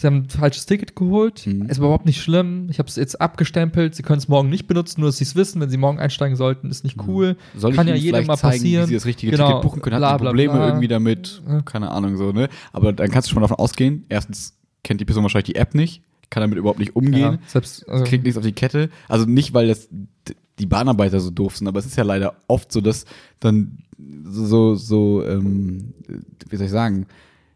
Sie 0.00 0.06
haben 0.06 0.14
ein 0.18 0.28
falsches 0.28 0.64
Ticket 0.66 0.94
geholt, 0.94 1.44
Mhm. 1.44 1.62
ist 1.66 1.78
überhaupt 1.78 2.06
nicht 2.06 2.20
schlimm, 2.22 2.68
ich 2.70 2.78
habe 2.78 2.88
es 2.88 2.94
jetzt 2.94 3.20
abgestempelt, 3.20 3.96
Sie 3.96 4.04
können 4.04 4.18
es 4.18 4.28
morgen 4.28 4.48
nicht 4.48 4.68
benutzen, 4.68 5.00
nur 5.00 5.08
dass 5.08 5.16
Sie 5.16 5.24
es 5.24 5.34
wissen, 5.34 5.60
wenn 5.60 5.70
Sie 5.70 5.76
morgen 5.76 5.98
einsteigen 5.98 6.36
sollten, 6.36 6.70
ist 6.70 6.84
nicht 6.84 6.96
cool. 7.08 7.36
Mhm. 7.54 7.58
Soll 7.58 7.70
ich 7.72 7.76
Kann 7.76 7.88
ja 7.88 7.96
jedem 7.96 8.24
mal 8.28 8.36
zeigen, 8.36 8.52
passieren. 8.58 8.84
wie 8.84 8.88
Sie 8.90 8.94
das 8.94 9.06
richtige 9.06 9.32
Genau, 9.32 9.48
Ticket 9.48 9.62
buchen 9.62 9.82
können? 9.82 9.96
Hat 9.96 10.00
bla, 10.02 10.16
bla, 10.18 10.28
Probleme 10.30 10.52
bla. 10.52 10.68
irgendwie 10.68 10.86
damit? 10.86 11.42
Keine 11.64 11.90
Ahnung, 11.90 12.16
so, 12.16 12.30
ne? 12.30 12.48
Aber 12.72 12.92
dann 12.92 13.10
kannst 13.10 13.28
du 13.28 13.32
schon 13.32 13.42
davon 13.42 13.56
ausgehen, 13.58 14.04
erstens 14.08 14.56
kennt 14.84 15.00
die 15.00 15.04
Person 15.04 15.24
wahrscheinlich 15.24 15.46
die 15.52 15.56
App 15.56 15.74
nicht, 15.74 16.02
kann 16.30 16.42
damit 16.42 16.58
überhaupt 16.58 16.78
nicht 16.78 16.94
umgehen, 16.94 17.32
Ja, 17.32 17.38
selbst, 17.48 17.88
also, 17.88 18.04
kriegt 18.04 18.22
nichts 18.22 18.38
auf 18.38 18.44
die 18.44 18.52
Kette. 18.52 18.90
Also 19.08 19.24
nicht, 19.26 19.52
weil 19.52 19.66
das 19.66 19.88
die 20.60 20.66
Bahnarbeiter 20.66 21.18
so 21.18 21.30
doof 21.30 21.56
sind, 21.56 21.66
aber 21.66 21.80
es 21.80 21.86
ist 21.86 21.96
ja 21.96 22.04
leider 22.04 22.34
oft 22.46 22.70
so, 22.70 22.80
dass 22.80 23.04
dann 23.40 23.78
so, 24.22 24.76
so, 24.76 25.24
ähm, 25.26 25.92
wie 26.50 26.54
soll 26.56 26.66
ich 26.66 26.72
sagen, 26.72 27.06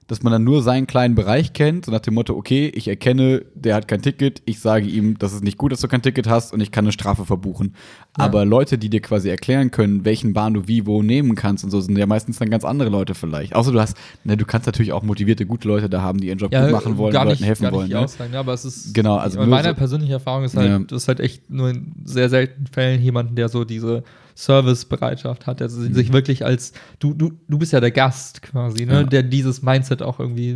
dass 0.08 0.22
man 0.22 0.32
dann 0.32 0.44
nur 0.44 0.62
seinen 0.62 0.86
kleinen 0.86 1.14
Bereich 1.14 1.52
kennt, 1.52 1.86
so 1.86 1.92
nach 1.92 2.00
dem 2.00 2.14
Motto, 2.14 2.34
okay, 2.34 2.70
ich 2.74 2.88
erkenne, 2.88 3.42
der 3.54 3.74
hat 3.74 3.88
kein 3.88 4.02
Ticket, 4.02 4.42
ich 4.44 4.60
sage 4.60 4.86
ihm, 4.86 5.16
das 5.18 5.32
ist 5.32 5.42
nicht 5.44 5.56
gut, 5.58 5.72
dass 5.72 5.80
du 5.80 5.88
kein 5.88 6.02
Ticket 6.02 6.28
hast 6.28 6.52
und 6.52 6.60
ich 6.60 6.70
kann 6.72 6.84
eine 6.84 6.92
Strafe 6.92 7.24
verbuchen. 7.24 7.74
Ja. 8.18 8.24
Aber 8.24 8.44
Leute, 8.44 8.78
die 8.78 8.90
dir 8.90 9.00
quasi 9.00 9.30
erklären 9.30 9.70
können, 9.70 10.04
welchen 10.04 10.32
Bahn 10.32 10.54
du 10.54 10.68
wie 10.68 10.86
wo 10.86 11.02
nehmen 11.02 11.34
kannst 11.34 11.64
und 11.64 11.70
so, 11.70 11.80
sind 11.80 11.96
ja 11.96 12.06
meistens 12.06 12.38
dann 12.38 12.50
ganz 12.50 12.64
andere 12.64 12.88
Leute 12.90 13.14
vielleicht. 13.14 13.54
Außer 13.54 13.72
du 13.72 13.80
hast, 13.80 13.96
ne, 14.24 14.36
du 14.36 14.44
kannst 14.44 14.66
natürlich 14.66 14.92
auch 14.92 15.02
motivierte, 15.02 15.46
gute 15.46 15.68
Leute 15.68 15.88
da 15.88 16.02
haben, 16.02 16.18
die 16.20 16.26
ihren 16.28 16.38
Job 16.38 16.52
ja, 16.52 16.62
gut 16.62 16.72
machen 16.72 16.98
wollen, 16.98 17.14
nicht, 17.14 17.24
Leuten 17.24 17.44
helfen 17.44 17.72
wollen. 17.72 17.88
Ne? 17.88 17.98
aussagen, 18.00 18.32
ja, 18.34 18.40
aber 18.40 18.52
es 18.54 18.64
ist 18.64 18.92
Genau, 18.94 19.16
also 19.16 19.38
meiner 19.44 19.70
so- 19.70 19.74
persönlichen 19.74 20.12
Erfahrung 20.12 20.44
ist 20.44 20.56
halt, 20.56 20.68
Ja. 20.68 20.78
das 20.80 21.02
ist 21.02 21.08
halt 21.08 21.20
echt 21.20 21.48
nur 21.50 21.70
in 21.70 21.92
sehr 22.04 22.28
seltenen 22.28 22.66
Fällen 22.66 23.00
jemanden, 23.02 23.34
der 23.36 23.48
so 23.48 23.64
diese 23.64 24.02
Servicebereitschaft 24.34 25.46
hat, 25.46 25.60
der 25.60 25.68
Mhm. 25.70 25.92
sich 25.94 26.12
wirklich 26.12 26.44
als 26.44 26.72
du, 26.98 27.14
du, 27.14 27.32
du 27.48 27.58
bist 27.58 27.72
ja 27.72 27.80
der 27.80 27.90
Gast 27.90 28.42
quasi, 28.42 28.86
ne, 28.86 28.92
Ja. 28.94 29.02
der 29.04 29.22
dieses 29.22 29.62
Mindset 29.62 30.02
auch 30.02 30.20
irgendwie 30.20 30.50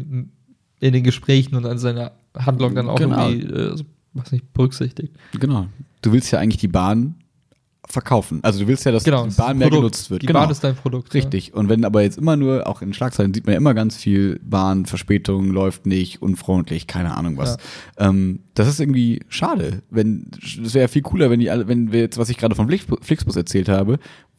in 0.80 0.92
den 0.92 1.02
Gesprächen 1.04 1.54
und 1.56 1.64
an 1.66 1.78
seiner 1.78 2.12
Handlung 2.36 2.74
dann 2.74 2.88
auch 2.88 2.98
Genau. 2.98 3.28
irgendwie 3.28 3.52
äh, 3.52 3.76
was 4.14 4.32
nicht 4.32 4.52
berücksichtigt. 4.52 5.14
Genau. 5.38 5.66
Du 6.02 6.12
willst 6.12 6.30
ja 6.30 6.38
eigentlich 6.38 6.60
die 6.60 6.68
Bahn 6.68 7.16
verkaufen. 7.88 8.40
Also 8.42 8.60
du 8.60 8.66
willst 8.66 8.84
ja, 8.84 8.92
dass 8.92 9.04
Genau, 9.04 9.26
die 9.26 9.34
Bahn 9.34 9.58
mehr 9.58 9.68
Produkt. 9.68 9.80
genutzt 9.94 10.10
wird. 10.10 10.22
Die 10.22 10.26
genau. 10.26 10.40
Bahn 10.40 10.50
ist 10.50 10.62
dein 10.64 10.76
Produkt. 10.76 11.14
Richtig. 11.14 11.54
Und 11.54 11.68
wenn 11.68 11.84
aber 11.84 12.02
jetzt 12.02 12.18
immer 12.18 12.36
nur, 12.36 12.66
auch 12.66 12.82
in 12.82 12.92
Schlagzeilen 12.92 13.32
sieht 13.32 13.46
man 13.46 13.52
ja 13.54 13.58
immer 13.58 13.74
ganz 13.74 13.96
viel 13.96 14.40
Bahn, 14.44 14.86
Verspätung, 14.86 15.50
läuft 15.50 15.86
nicht, 15.86 16.22
unfreundlich, 16.22 16.86
keine 16.86 17.16
Ahnung 17.16 17.36
was. 17.38 17.56
Ähm, 17.98 18.40
das 18.54 18.68
ist 18.68 18.80
irgendwie 18.80 19.20
schade. 19.28 19.82
Wenn, 19.90 20.26
das 20.62 20.74
wäre 20.74 20.84
ja 20.84 20.88
viel 20.88 21.02
cooler, 21.02 21.30
wenn 21.30 21.40
die 21.40 21.50
alle, 21.50 21.68
wenn 21.68 21.92
wir 21.92 22.00
jetzt, 22.00 22.18
was 22.18 22.28
ich 22.28 22.38
gerade 22.38 22.54
von 22.54 22.66
Flix- 22.68 22.86
Flixbus 23.02 23.36
erzählt 23.36 23.68
habe, 23.68 23.98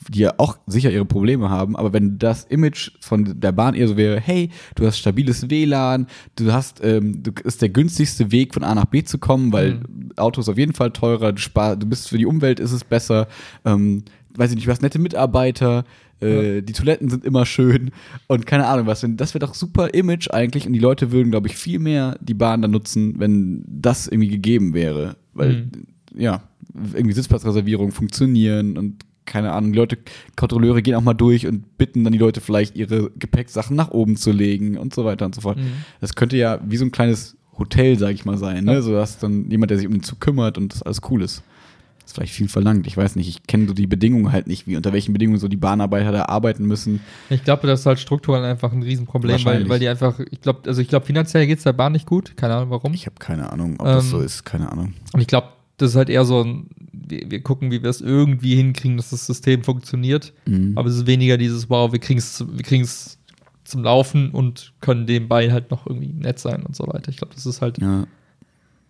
die 0.09 0.19
ja 0.19 0.33
auch 0.37 0.57
sicher 0.67 0.91
ihre 0.91 1.05
Probleme 1.05 1.49
haben, 1.49 1.75
aber 1.75 1.91
wenn 1.91 2.17
das 2.19 2.43
Image 2.45 2.91
von 3.01 3.39
der 3.39 3.51
Bahn 3.51 3.73
eher 3.73 3.87
so 3.87 3.97
wäre, 3.97 4.19
hey, 4.19 4.49
du 4.75 4.85
hast 4.85 4.97
stabiles 4.99 5.49
WLAN, 5.49 6.07
du 6.35 6.51
hast, 6.53 6.81
ähm, 6.83 7.23
du 7.23 7.31
ist 7.43 7.61
der 7.61 7.69
günstigste 7.69 8.31
Weg 8.31 8.53
von 8.53 8.63
A 8.63 8.75
nach 8.75 8.85
B 8.85 9.03
zu 9.03 9.17
kommen, 9.17 9.51
weil 9.51 9.75
Mhm. 9.75 10.11
Auto 10.17 10.39
ist 10.41 10.49
auf 10.49 10.57
jeden 10.57 10.73
Fall 10.73 10.91
teurer, 10.91 11.33
du, 11.33 11.41
spar, 11.41 11.75
du 11.75 11.85
bist 11.87 12.09
für 12.09 12.17
die 12.17 12.25
Umwelt 12.25 12.59
ist 12.59 12.71
es 12.71 12.83
besser, 12.83 13.27
ähm, 13.65 14.03
weiß 14.35 14.51
ich 14.51 14.55
nicht, 14.55 14.67
du 14.67 14.71
hast 14.71 14.81
nette 14.81 14.99
Mitarbeiter, 14.99 15.83
äh, 16.19 16.61
die 16.61 16.73
Toiletten 16.73 17.09
sind 17.09 17.25
immer 17.25 17.45
schön 17.45 17.91
und 18.27 18.45
keine 18.47 18.65
Ahnung 18.67 18.87
was. 18.87 19.05
Das 19.07 19.33
wäre 19.33 19.45
doch 19.45 19.53
super 19.53 19.93
Image 19.93 20.29
eigentlich 20.31 20.65
und 20.65 20.73
die 20.73 20.79
Leute 20.79 21.11
würden, 21.11 21.29
glaube 21.31 21.47
ich, 21.47 21.55
viel 21.57 21.77
mehr 21.79 22.17
die 22.21 22.33
Bahn 22.33 22.61
dann 22.61 22.71
nutzen, 22.71 23.19
wenn 23.19 23.63
das 23.67 24.07
irgendwie 24.07 24.29
gegeben 24.29 24.73
wäre. 24.73 25.15
Weil, 25.33 25.53
Mhm. 25.53 25.71
ja, 26.19 26.43
irgendwie 26.93 27.13
Sitzplatzreservierungen 27.13 27.91
funktionieren 27.91 28.77
und 28.77 29.03
keine 29.27 29.51
Ahnung, 29.53 29.73
die 29.73 29.77
Leute, 29.77 29.99
Kontrolleure 30.35 30.81
gehen 30.81 30.95
auch 30.95 31.01
mal 31.01 31.13
durch 31.13 31.45
und 31.45 31.77
bitten 31.77 32.03
dann 32.03 32.13
die 32.13 32.19
Leute 32.19 32.41
vielleicht 32.41 32.75
ihre 32.75 33.11
Gepäcksachen 33.11 33.75
nach 33.75 33.91
oben 33.91 34.17
zu 34.17 34.31
legen 34.31 34.77
und 34.77 34.95
so 34.95 35.05
weiter 35.05 35.25
und 35.25 35.35
so 35.35 35.41
fort. 35.41 35.57
Mhm. 35.57 35.83
Das 36.01 36.15
könnte 36.15 36.37
ja 36.37 36.59
wie 36.65 36.77
so 36.77 36.85
ein 36.85 36.91
kleines 36.91 37.37
Hotel, 37.59 37.99
sag 37.99 38.13
ich 38.13 38.25
mal, 38.25 38.37
sein, 38.37 38.63
ne? 38.63 38.73
Ja. 38.75 38.81
So 38.81 38.93
dass 38.93 39.19
dann 39.19 39.49
jemand, 39.51 39.69
der 39.69 39.77
sich 39.77 39.87
um 39.87 39.93
den 39.93 40.03
Zug 40.03 40.19
kümmert 40.19 40.57
und 40.57 40.73
das 40.73 40.81
alles 40.81 41.01
cool 41.09 41.21
ist. 41.21 41.43
Das 41.99 42.11
ist 42.11 42.15
vielleicht 42.15 42.33
viel 42.33 42.47
verlangt. 42.47 42.87
Ich 42.87 42.95
weiß 42.95 43.17
nicht. 43.17 43.27
Ich 43.27 43.47
kenne 43.47 43.67
so 43.67 43.73
die 43.73 43.85
Bedingungen 43.85 44.31
halt 44.31 44.47
nicht, 44.47 44.65
wie 44.65 44.77
unter 44.77 44.93
welchen 44.93 45.11
Bedingungen 45.11 45.39
so 45.39 45.49
die 45.49 45.57
Bahnarbeiter 45.57 46.13
da 46.13 46.25
arbeiten 46.25 46.65
müssen. 46.65 47.01
Ich 47.29 47.43
glaube, 47.43 47.67
das 47.67 47.81
ist 47.81 47.85
halt 47.85 47.99
strukturell 47.99 48.45
einfach 48.45 48.71
ein 48.71 48.81
Riesenproblem, 48.81 49.43
weil, 49.43 49.67
weil 49.67 49.79
die 49.79 49.89
einfach, 49.89 50.17
ich 50.31 50.39
glaube, 50.39 50.61
also 50.67 50.81
ich 50.81 50.87
glaube, 50.87 51.05
finanziell 51.05 51.45
geht 51.47 51.57
es 51.57 51.65
der 51.65 51.73
Bahn 51.73 51.91
nicht 51.91 52.05
gut. 52.05 52.37
Keine 52.37 52.55
Ahnung 52.55 52.69
warum. 52.69 52.93
Ich 52.93 53.07
habe 53.07 53.17
keine 53.19 53.51
Ahnung, 53.51 53.75
ob 53.77 53.85
das 53.85 54.05
Ähm, 54.05 54.11
so 54.11 54.19
ist. 54.21 54.45
Keine 54.45 54.71
Ahnung. 54.71 54.93
Und 55.11 55.19
ich 55.19 55.27
glaube, 55.27 55.49
das 55.77 55.91
ist 55.91 55.95
halt 55.95 56.09
eher 56.09 56.25
so 56.25 56.43
ein, 56.43 56.67
wir, 56.91 57.29
wir 57.29 57.41
gucken, 57.41 57.71
wie 57.71 57.81
wir 57.81 57.89
es 57.89 58.01
irgendwie 58.01 58.55
hinkriegen, 58.55 58.97
dass 58.97 59.11
das 59.11 59.25
System 59.25 59.63
funktioniert. 59.63 60.33
Mhm. 60.45 60.73
Aber 60.75 60.89
es 60.89 60.95
ist 60.95 61.07
weniger 61.07 61.37
dieses, 61.37 61.69
wow, 61.69 61.91
wir 61.91 61.99
kriegen 61.99 62.19
es 62.19 62.43
wir 62.47 62.63
kriegen's 62.63 63.19
zum 63.63 63.83
Laufen 63.83 64.31
und 64.31 64.73
können 64.81 65.05
nebenbei 65.05 65.51
halt 65.51 65.71
noch 65.71 65.85
irgendwie 65.85 66.13
nett 66.13 66.39
sein 66.39 66.63
und 66.63 66.75
so 66.75 66.87
weiter. 66.87 67.09
Ich 67.09 67.17
glaube, 67.17 67.33
das 67.35 67.45
ist 67.45 67.61
halt. 67.61 67.79
Ja. 67.79 68.07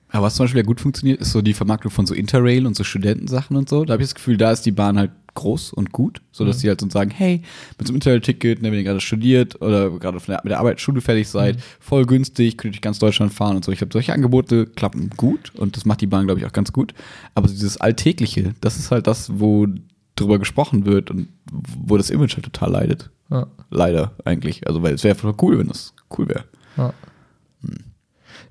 Aber 0.09 0.27
was 0.27 0.35
zum 0.35 0.45
Beispiel 0.45 0.61
ja 0.61 0.65
gut 0.65 0.79
funktioniert, 0.79 1.19
ist 1.19 1.31
so 1.31 1.41
die 1.41 1.53
Vermarktung 1.53 1.91
von 1.91 2.05
so 2.05 2.13
Interrail 2.13 2.65
und 2.65 2.75
so 2.75 2.83
Studentensachen 2.83 3.57
und 3.57 3.67
so. 3.67 3.83
Da 3.83 3.93
habe 3.93 4.03
ich 4.03 4.09
das 4.09 4.15
Gefühl, 4.15 4.37
da 4.37 4.51
ist 4.51 4.65
die 4.65 4.71
Bahn 4.71 4.97
halt 4.97 5.11
groß 5.37 5.71
und 5.73 5.91
gut, 5.91 6.21
sodass 6.31 6.57
Mhm. 6.57 6.61
die 6.61 6.67
halt 6.69 6.81
so 6.81 6.89
sagen, 6.89 7.09
hey, 7.11 7.41
mit 7.77 7.87
so 7.87 7.91
einem 7.91 7.95
Interrail-Ticket, 7.97 8.61
ne, 8.61 8.71
wenn 8.71 8.77
ihr 8.79 8.83
gerade 8.83 8.99
studiert 9.01 9.61
oder 9.61 9.89
gerade 9.91 10.19
der, 10.27 10.41
mit 10.43 10.51
der 10.51 10.59
Arbeit 10.59 10.81
Schule 10.81 11.01
fertig 11.01 11.27
seid, 11.27 11.55
Mhm. 11.55 11.61
voll 11.79 12.05
günstig, 12.05 12.57
könnt 12.57 12.71
ihr 12.71 12.77
durch 12.77 12.81
ganz 12.81 12.99
Deutschland 12.99 13.33
fahren 13.33 13.55
und 13.55 13.65
so. 13.65 13.71
Ich 13.71 13.77
glaube, 13.77 13.93
solche 13.93 14.13
Angebote 14.13 14.65
klappen 14.65 15.09
gut 15.17 15.53
und 15.55 15.77
das 15.77 15.85
macht 15.85 16.01
die 16.01 16.07
Bahn, 16.07 16.25
glaube 16.25 16.39
ich, 16.39 16.45
auch 16.45 16.51
ganz 16.53 16.71
gut. 16.73 16.93
Aber 17.35 17.47
dieses 17.47 17.77
Alltägliche, 17.79 18.53
das 18.61 18.77
ist 18.77 18.91
halt 18.91 19.07
das, 19.07 19.39
wo 19.39 19.67
drüber 20.15 20.39
gesprochen 20.39 20.85
wird 20.85 21.11
und 21.11 21.27
wo 21.51 21.95
das 21.97 22.09
Image 22.09 22.35
halt 22.35 22.45
total 22.45 22.71
leidet. 22.71 23.09
Ja, 23.29 23.47
Leider 23.69 24.13
eigentlich. 24.25 24.65
Also, 24.67 24.81
weil 24.83 24.93
es 24.95 25.03
wäre 25.03 25.15
voll 25.15 25.35
cool, 25.41 25.59
wenn 25.59 25.67
das 25.67 25.93
cool 26.17 26.27
wäre. 26.29 26.45
ja. 26.77 26.93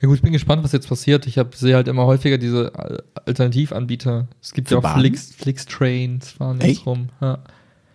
Ja 0.03 0.09
gut, 0.09 0.17
ich 0.17 0.23
bin 0.23 0.33
gespannt, 0.33 0.63
was 0.63 0.73
jetzt 0.73 0.89
passiert. 0.89 1.27
Ich 1.27 1.39
sehe 1.55 1.75
halt 1.75 1.89
immer 1.89 2.05
häufiger 2.07 2.37
diese 2.39 2.75
Al- 2.75 3.03
Alternativanbieter. 3.25 4.29
Es 4.43 4.53
gibt 4.53 4.69
Für 4.69 4.75
ja 4.75 4.79
auch 4.79 4.83
Bahnen? 4.83 5.01
Flix, 5.01 5.33
Flix-Trains 5.37 6.31
fahren 6.33 6.59
jetzt 6.61 6.71
Echt? 6.71 6.87
rum. 6.87 7.09
Ja. 7.21 7.39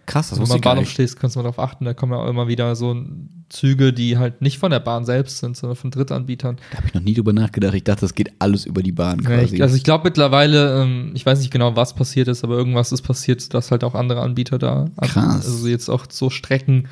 Krass, 0.08 0.30
das 0.30 0.40
Wenn 0.40 0.46
du 0.46 0.50
wusste 0.50 0.50
mal 0.50 0.54
am 0.56 0.58
ich 0.58 0.62
gar 0.64 0.72
Bahnhof 0.74 0.84
nicht. 0.86 0.94
stehst, 0.94 1.20
kannst 1.20 1.36
du 1.36 1.40
mal 1.40 1.44
darauf 1.44 1.60
achten. 1.60 1.86
Da 1.86 1.94
kommen 1.94 2.12
ja 2.14 2.18
auch 2.20 2.28
immer 2.28 2.48
wieder 2.48 2.76
so 2.76 2.96
Züge, 3.50 3.94
die 3.94 4.18
halt 4.18 4.42
nicht 4.42 4.58
von 4.58 4.72
der 4.72 4.80
Bahn 4.80 5.06
selbst 5.06 5.38
sind, 5.38 5.56
sondern 5.56 5.76
von 5.76 5.92
Drittanbietern. 5.92 6.58
Da 6.72 6.78
habe 6.78 6.88
ich 6.88 6.94
noch 6.94 7.02
nie 7.02 7.14
drüber 7.14 7.34
nachgedacht. 7.34 7.76
Ich 7.76 7.84
dachte, 7.84 8.02
das 8.02 8.16
geht 8.16 8.32
alles 8.40 8.66
über 8.66 8.82
die 8.82 8.92
Bahn 8.92 9.20
Ja, 9.22 9.30
quasi. 9.38 9.56
ich, 9.58 9.62
also 9.62 9.76
ich 9.76 9.84
glaube 9.84 10.06
mittlerweile, 10.06 10.82
ähm, 10.82 11.12
ich 11.14 11.26
weiß 11.26 11.40
nicht 11.40 11.52
genau, 11.52 11.76
was 11.76 11.94
passiert 11.94 12.28
ist, 12.28 12.44
aber 12.44 12.56
irgendwas 12.58 12.92
ist 12.92 13.04
passiert, 13.04 13.54
dass 13.54 13.70
halt 13.72 13.84
auch 13.84 13.94
andere 13.94 14.22
Anbieter 14.22 14.58
da 14.58 14.86
Krass. 15.02 15.46
also 15.46 15.68
jetzt 15.68 15.88
auch 15.90 16.06
so 16.10 16.30
Strecken 16.32 16.88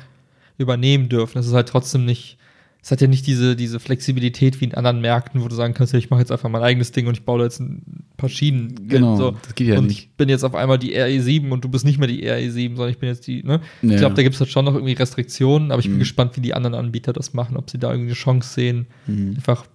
übernehmen 0.56 1.08
dürfen. 1.08 1.34
Das 1.34 1.46
ist 1.46 1.54
halt 1.54 1.68
trotzdem 1.68 2.04
nicht, 2.04 2.38
es 2.82 2.90
hat 2.90 3.00
ja 3.00 3.06
nicht 3.06 3.26
diese, 3.26 3.56
diese 3.56 3.78
Flexibilität 3.80 4.60
wie 4.60 4.64
in 4.64 4.74
anderen 4.74 5.00
Märkten, 5.00 5.42
wo 5.42 5.48
du 5.48 5.54
sagen 5.54 5.74
kannst, 5.74 5.92
ja, 5.92 5.98
ich 5.98 6.08
mache 6.10 6.20
jetzt 6.20 6.32
einfach 6.32 6.48
mein 6.48 6.62
eigenes 6.62 6.92
Ding 6.92 7.06
und 7.06 7.14
ich 7.14 7.24
baue 7.24 7.38
da 7.38 7.44
jetzt 7.44 7.60
ein 7.60 8.04
paar 8.16 8.28
Schienen. 8.30 8.88
Genau, 8.88 9.16
so. 9.16 9.30
das 9.42 9.54
geht 9.54 9.68
ja 9.68 9.78
und 9.78 9.86
nicht. 9.86 9.98
ich 9.98 10.10
bin 10.16 10.28
jetzt 10.28 10.44
auf 10.44 10.54
einmal 10.54 10.78
die 10.78 10.96
RE7 10.96 11.50
und 11.50 11.64
du 11.64 11.68
bist 11.68 11.84
nicht 11.84 11.98
mehr 11.98 12.08
die 12.08 12.26
RE7, 12.26 12.76
sondern 12.76 12.90
ich 12.90 12.98
bin 12.98 13.08
jetzt 13.08 13.26
die, 13.26 13.42
ne? 13.42 13.60
Ja. 13.82 13.90
Ich 13.90 13.96
glaube, 13.98 14.14
da 14.14 14.22
gibt 14.22 14.34
es 14.34 14.40
halt 14.40 14.50
schon 14.50 14.64
noch 14.64 14.74
irgendwie 14.74 14.94
Restriktionen, 14.94 15.72
aber 15.72 15.80
ich 15.80 15.86
bin 15.86 15.96
Mhm. 15.96 16.00
gespannt, 16.00 16.36
wie 16.36 16.40
die 16.40 16.54
anderen 16.54 16.74
Anbieter 16.74 17.12
das 17.12 17.34
machen, 17.34 17.56
ob 17.56 17.68
sie 17.70 17.78
da 17.78 17.90
irgendwie 17.90 18.08
eine 18.10 18.14
Chance 18.16 18.54
sehen, 18.54 18.86
Mhm. 19.06 19.34
einfach 19.36 19.66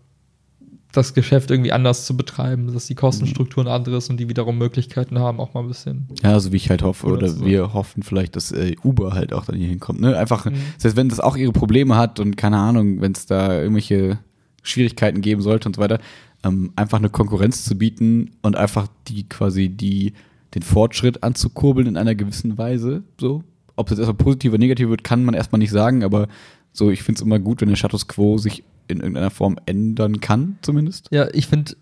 das 0.95 1.13
Geschäft 1.13 1.51
irgendwie 1.51 1.71
anders 1.71 2.05
zu 2.05 2.15
betreiben, 2.17 2.73
dass 2.73 2.87
die 2.87 2.95
Kostenstruktur 2.95 3.63
eine 3.63 3.71
andere 3.73 3.97
ist 3.97 4.09
und 4.09 4.17
die 4.19 4.29
wiederum 4.29 4.57
Möglichkeiten 4.57 5.19
haben, 5.19 5.39
auch 5.39 5.53
mal 5.53 5.61
ein 5.61 5.67
bisschen. 5.67 6.07
Ja, 6.23 6.31
also 6.33 6.51
wie 6.51 6.57
ich 6.57 6.69
halt 6.69 6.81
hoffe, 6.83 7.05
Oder 7.07 7.17
oder 7.17 7.27
so. 7.29 7.45
wir 7.45 7.73
hoffen 7.73 8.03
vielleicht, 8.03 8.35
dass 8.35 8.51
äh, 8.51 8.75
Uber 8.83 9.13
halt 9.13 9.33
auch 9.33 9.45
dann 9.45 9.55
hier 9.55 9.67
hinkommt. 9.67 10.01
Ne? 10.01 10.17
Einfach, 10.17 10.45
Mhm. 10.45 10.55
das 10.75 10.85
heißt, 10.85 10.95
wenn 10.97 11.09
das 11.09 11.19
auch 11.19 11.37
ihre 11.37 11.51
Probleme 11.51 11.95
hat 11.97 12.19
und 12.19 12.37
keine 12.37 12.57
Ahnung, 12.57 13.01
wenn 13.01 13.11
es 13.13 13.25
da 13.25 13.59
irgendwelche 13.59 14.19
Schwierigkeiten 14.63 15.21
geben 15.21 15.41
sollte 15.41 15.69
und 15.69 15.75
so 15.75 15.81
weiter, 15.81 15.99
ähm, 16.43 16.71
einfach 16.75 16.97
eine 16.97 17.09
Konkurrenz 17.09 17.63
zu 17.65 17.75
bieten 17.77 18.31
und 18.41 18.55
einfach 18.55 18.87
die 19.07 19.27
quasi 19.29 19.69
die 19.69 20.13
den 20.53 20.61
Fortschritt 20.61 21.21
anzukurbeln 21.21 21.87
in 21.87 21.97
einer 21.97 22.15
gewissen 22.15 22.57
Weise. 22.57 23.03
So, 23.19 23.43
ob 23.75 23.89
das 23.89 23.99
erstmal 23.99 24.15
positiv 24.15 24.51
oder 24.53 24.59
negativ 24.59 24.87
wird, 24.89 25.03
kann 25.03 25.25
man 25.25 25.35
erstmal 25.35 25.59
nicht 25.59 25.71
sagen, 25.71 26.03
aber 26.03 26.27
so, 26.75 26.91
ich 26.91 27.03
finde 27.03 27.19
es 27.19 27.25
immer 27.25 27.39
gut, 27.39 27.61
wenn 27.61 27.69
der 27.69 27.75
Status 27.75 28.07
quo 28.07 28.37
sich 28.37 28.63
in 28.87 28.97
irgendeiner 28.99 29.31
Form 29.31 29.57
ändern 29.65 30.19
kann, 30.19 30.57
zumindest. 30.61 31.07
Ja, 31.11 31.27
ich 31.33 31.47
finde, 31.47 31.75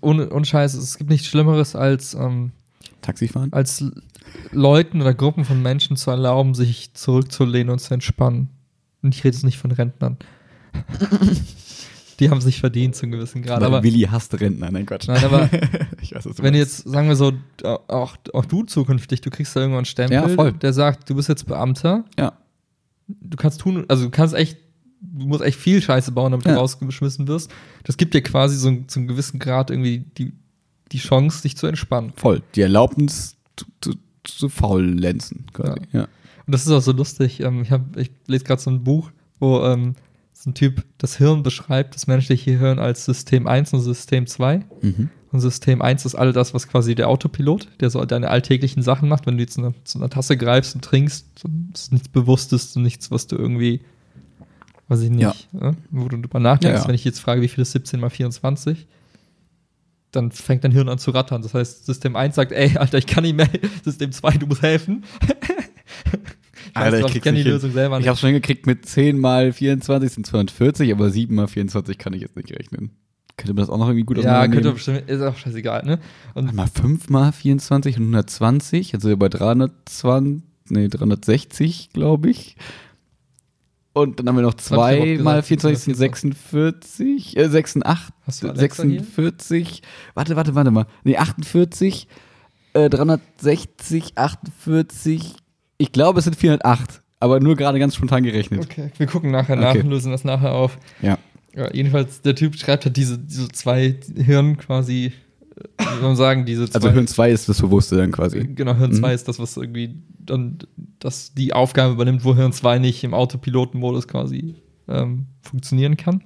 ohne, 0.00 0.30
ohne 0.30 0.44
Scheiß, 0.44 0.74
es 0.74 0.98
gibt 0.98 1.10
nichts 1.10 1.26
Schlimmeres 1.28 1.76
als, 1.76 2.14
ähm, 2.14 2.52
Taxifahren? 3.02 3.52
als 3.52 3.84
Leuten 4.52 5.00
oder 5.00 5.14
Gruppen 5.14 5.44
von 5.44 5.62
Menschen 5.62 5.96
zu 5.96 6.10
erlauben, 6.10 6.54
sich 6.54 6.92
zurückzulehnen 6.94 7.70
und 7.70 7.78
zu 7.78 7.94
entspannen. 7.94 8.48
Und 9.02 9.14
ich 9.14 9.24
rede 9.24 9.34
jetzt 9.36 9.44
nicht 9.44 9.58
von 9.58 9.70
Rentnern. 9.70 10.16
Die 12.20 12.28
haben 12.28 12.40
sich 12.42 12.60
verdient 12.60 12.94
zu 12.94 13.04
einem 13.04 13.12
gewissen 13.12 13.40
Grad. 13.42 13.62
Aber 13.62 13.82
Willi 13.82 14.02
hasst 14.02 14.38
Rentner. 14.38 14.70
Nein, 14.70 14.84
Quatsch. 14.84 15.08
Nein, 15.08 15.24
aber 15.24 15.48
ich 16.02 16.14
weiß, 16.14 16.26
was 16.26 16.36
du 16.36 16.42
wenn 16.42 16.52
meinst. 16.52 16.78
jetzt, 16.84 16.88
sagen 16.92 17.08
wir 17.08 17.16
so, 17.16 17.32
auch, 17.88 18.16
auch 18.34 18.44
du 18.44 18.62
zukünftig, 18.64 19.22
du 19.22 19.30
kriegst 19.30 19.56
da 19.56 19.60
irgendwann 19.60 19.78
einen 19.80 19.84
Stempel, 19.86 20.14
Ja, 20.16 20.28
voll. 20.28 20.52
der 20.52 20.74
sagt, 20.74 21.08
du 21.08 21.14
bist 21.14 21.30
jetzt 21.30 21.46
Beamter, 21.46 22.04
Ja. 22.18 22.34
Du 23.20 23.36
kannst 23.36 23.60
tun, 23.60 23.84
also 23.88 24.04
du 24.04 24.10
kannst 24.10 24.34
echt, 24.34 24.58
du 25.00 25.26
musst 25.26 25.42
echt 25.42 25.58
viel 25.58 25.80
Scheiße 25.80 26.12
bauen, 26.12 26.32
damit 26.32 26.46
Ja. 26.46 26.54
du 26.54 26.58
rausgeschmissen 26.60 27.26
wirst. 27.28 27.50
Das 27.84 27.96
gibt 27.96 28.14
dir 28.14 28.22
quasi 28.22 28.56
so 28.56 28.68
einen- 28.68 28.88
zu 28.88 28.98
einem 29.00 29.08
gewissen 29.08 29.38
Grad 29.38 29.70
irgendwie 29.70 30.04
die, 30.18 30.32
die 30.92 30.98
Chance, 30.98 31.42
dich 31.42 31.56
zu 31.56 31.66
entspannen. 31.66 32.12
Voll. 32.16 32.42
Die 32.54 32.60
Erlaubnis 32.62 33.36
zu, 33.56 33.64
zu, 33.80 33.94
zu 34.24 34.48
faulenzen, 34.48 35.46
quasi. 35.52 35.80
Ja. 35.92 36.02
Und 36.46 36.52
das 36.52 36.62
ist 36.66 36.72
auch 36.72 36.80
so 36.82 36.92
lustig. 36.92 37.40
Ähm, 37.40 37.62
ich, 37.62 37.70
hab, 37.70 37.96
ich 37.96 38.10
lese 38.26 38.44
gerade 38.44 38.60
so 38.60 38.70
ein 38.70 38.82
Buch, 38.84 39.10
wo 39.38 39.62
ähm, 39.64 39.94
so 40.32 40.50
ein 40.50 40.54
Typ 40.54 40.84
das 40.98 41.16
Hirn 41.16 41.42
beschreibt, 41.42 41.94
das 41.94 42.06
menschliche 42.06 42.58
Hirn 42.58 42.78
als 42.78 43.04
System 43.04 43.46
1 43.46 43.72
und 43.72 43.80
System 43.82 44.26
2. 44.26 44.64
Mhm. 44.82 45.10
Und 45.32 45.40
System 45.40 45.80
1 45.80 46.06
ist 46.06 46.16
all 46.16 46.32
das, 46.32 46.54
was 46.54 46.66
quasi 46.66 46.94
der 46.96 47.08
Autopilot, 47.08 47.68
der 47.80 47.90
so 47.90 48.04
deine 48.04 48.28
alltäglichen 48.30 48.82
Sachen 48.82 49.08
macht. 49.08 49.26
Wenn 49.26 49.36
du 49.36 49.42
jetzt 49.44 49.58
eine, 49.58 49.74
zu 49.84 49.98
einer 49.98 50.10
Tasse 50.10 50.36
greifst 50.36 50.74
und 50.74 50.84
trinkst, 50.84 51.26
ist 51.72 51.92
nichts 51.92 52.08
Bewusstes 52.08 52.74
und 52.76 52.82
nichts, 52.82 53.10
was 53.12 53.28
du 53.28 53.36
irgendwie, 53.36 53.80
weiß 54.88 55.02
ich 55.02 55.10
nicht, 55.10 55.48
Ja. 55.52 55.68
äh, 55.70 55.72
wo 55.90 56.08
du 56.08 56.16
drüber 56.16 56.40
nachdenkst. 56.40 56.74
Ja, 56.78 56.82
ja. 56.82 56.88
Wenn 56.88 56.96
ich 56.96 57.04
jetzt 57.04 57.20
frage, 57.20 57.42
wie 57.42 57.48
viel 57.48 57.62
ist 57.62 57.70
17 57.72 58.00
mal 58.00 58.10
24, 58.10 58.88
dann 60.10 60.32
fängt 60.32 60.64
dein 60.64 60.72
Hirn 60.72 60.88
an 60.88 60.98
zu 60.98 61.12
rattern. 61.12 61.42
Das 61.42 61.54
heißt, 61.54 61.86
System 61.86 62.16
1 62.16 62.34
sagt, 62.34 62.50
ey, 62.50 62.76
Alter, 62.76 62.98
ich 62.98 63.06
kann 63.06 63.22
nicht 63.22 63.36
mehr. 63.36 63.48
System 63.84 64.10
2, 64.10 64.32
du 64.32 64.46
musst 64.48 64.62
helfen. 64.62 65.04
ich 66.70 66.76
Alter, 66.76 66.96
ich 66.96 67.02
noch, 67.04 67.10
krieg's 67.12 67.22
kenn 67.22 67.36
die 67.36 67.42
hin. 67.42 67.52
Lösung 67.52 67.72
selber 67.72 67.96
Ich 67.96 68.00
nicht. 68.00 68.08
habe 68.08 68.18
schon 68.18 68.28
hingekriegt, 68.30 68.66
mit 68.66 68.84
10 68.86 69.16
mal 69.18 69.52
24 69.52 70.10
sind 70.12 70.26
240, 70.26 70.90
aber 70.92 71.10
7 71.10 71.32
mal 71.36 71.46
24 71.46 71.98
kann 71.98 72.14
ich 72.14 72.22
jetzt 72.22 72.34
nicht 72.36 72.50
rechnen. 72.50 72.90
Könnte 73.40 73.54
man 73.54 73.62
das 73.62 73.70
auch 73.70 73.78
noch 73.78 73.86
irgendwie 73.88 74.04
gut 74.04 74.18
ja, 74.18 74.22
könnte 74.22 74.68
auseinandernehmen? 74.68 74.74
bestimmt, 74.74 75.08
ist 75.10 75.22
auch 75.22 75.36
scheißegal, 75.36 75.84
ne? 75.84 75.98
Und 76.34 76.44
Warte 76.44 76.56
mal 76.56 76.66
5 76.66 77.08
mal 77.08 77.32
24 77.32 77.96
und 77.96 78.02
120, 78.04 78.94
also 78.94 79.16
bei 79.16 79.28
320, 79.28 80.42
nee, 80.68 80.88
360, 80.88 81.90
glaube 81.92 82.30
ich. 82.30 82.56
Und 83.92 84.20
dann 84.20 84.28
haben 84.28 84.36
wir 84.36 84.42
noch 84.42 84.52
hab 84.52 84.60
ich 84.60 84.72
aber 84.72 84.82
auch 84.82 84.88
2 84.90 85.06
gesagt, 85.06 85.24
mal 85.24 85.42
24 85.42 85.84
sind 85.84 85.96
46, 85.96 87.36
äh, 87.36 87.48
86, 87.48 88.14
Hast 88.26 88.42
du 88.42 88.48
Alexa 88.48 88.82
hier? 88.84 89.00
46, 89.00 89.82
warte, 90.14 90.36
warte, 90.36 90.54
warte 90.54 90.70
mal. 90.70 90.86
Nee, 91.02 91.16
48, 91.16 92.06
äh, 92.74 92.88
360, 92.88 94.16
48, 94.16 95.34
ich 95.78 95.92
glaube 95.92 96.18
es 96.20 96.24
sind 96.24 96.36
408, 96.36 97.02
aber 97.18 97.40
nur 97.40 97.56
gerade 97.56 97.78
ganz 97.80 97.96
spontan 97.96 98.22
gerechnet. 98.22 98.60
Okay, 98.62 98.90
wir 98.96 99.06
gucken 99.06 99.30
nachher 99.32 99.56
nach 99.56 99.70
Okay. 99.70 99.80
und 99.80 99.90
lösen 99.90 100.12
das 100.12 100.24
nachher 100.24 100.52
auf. 100.52 100.78
Ja. 101.02 101.18
Ja, 101.56 101.72
jedenfalls, 101.74 102.22
der 102.22 102.34
Typ 102.34 102.56
schreibt 102.56 102.84
halt 102.84 102.96
diese, 102.96 103.18
diese 103.18 103.48
zwei 103.48 103.96
Hirn 104.16 104.56
quasi, 104.56 105.12
wie 105.78 105.84
soll 105.94 106.02
man 106.02 106.16
sagen, 106.16 106.46
diese 106.46 106.68
zwei. 106.70 106.76
Also 106.76 106.90
Hirn 106.90 107.06
2 107.08 107.30
ist 107.32 107.48
das 107.48 107.60
Bewusste 107.60 107.96
dann 107.96 108.12
quasi. 108.12 108.46
Genau, 108.54 108.74
Hirn 108.74 108.90
Mhm. 108.90 108.96
2 108.96 109.14
ist 109.14 109.28
das, 109.28 109.38
was 109.38 109.56
irgendwie 109.56 109.96
dann 110.18 110.58
das 111.00 111.34
die 111.34 111.52
Aufgabe 111.52 111.92
übernimmt, 111.94 112.24
wo 112.24 112.34
Hirn 112.36 112.52
2 112.52 112.78
nicht 112.78 113.02
im 113.04 113.14
Autopilotenmodus 113.14 114.06
quasi 114.08 114.54
ähm, 114.88 115.26
funktionieren 115.42 115.96
kann. 115.96 116.22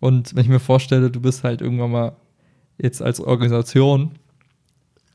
Und 0.00 0.34
wenn 0.34 0.42
ich 0.44 0.48
mir 0.48 0.58
vorstelle, 0.60 1.10
du 1.10 1.20
bist 1.20 1.44
halt 1.44 1.60
irgendwann 1.60 1.90
mal 1.90 2.16
jetzt 2.78 3.02
als 3.02 3.20
Organisation 3.20 4.12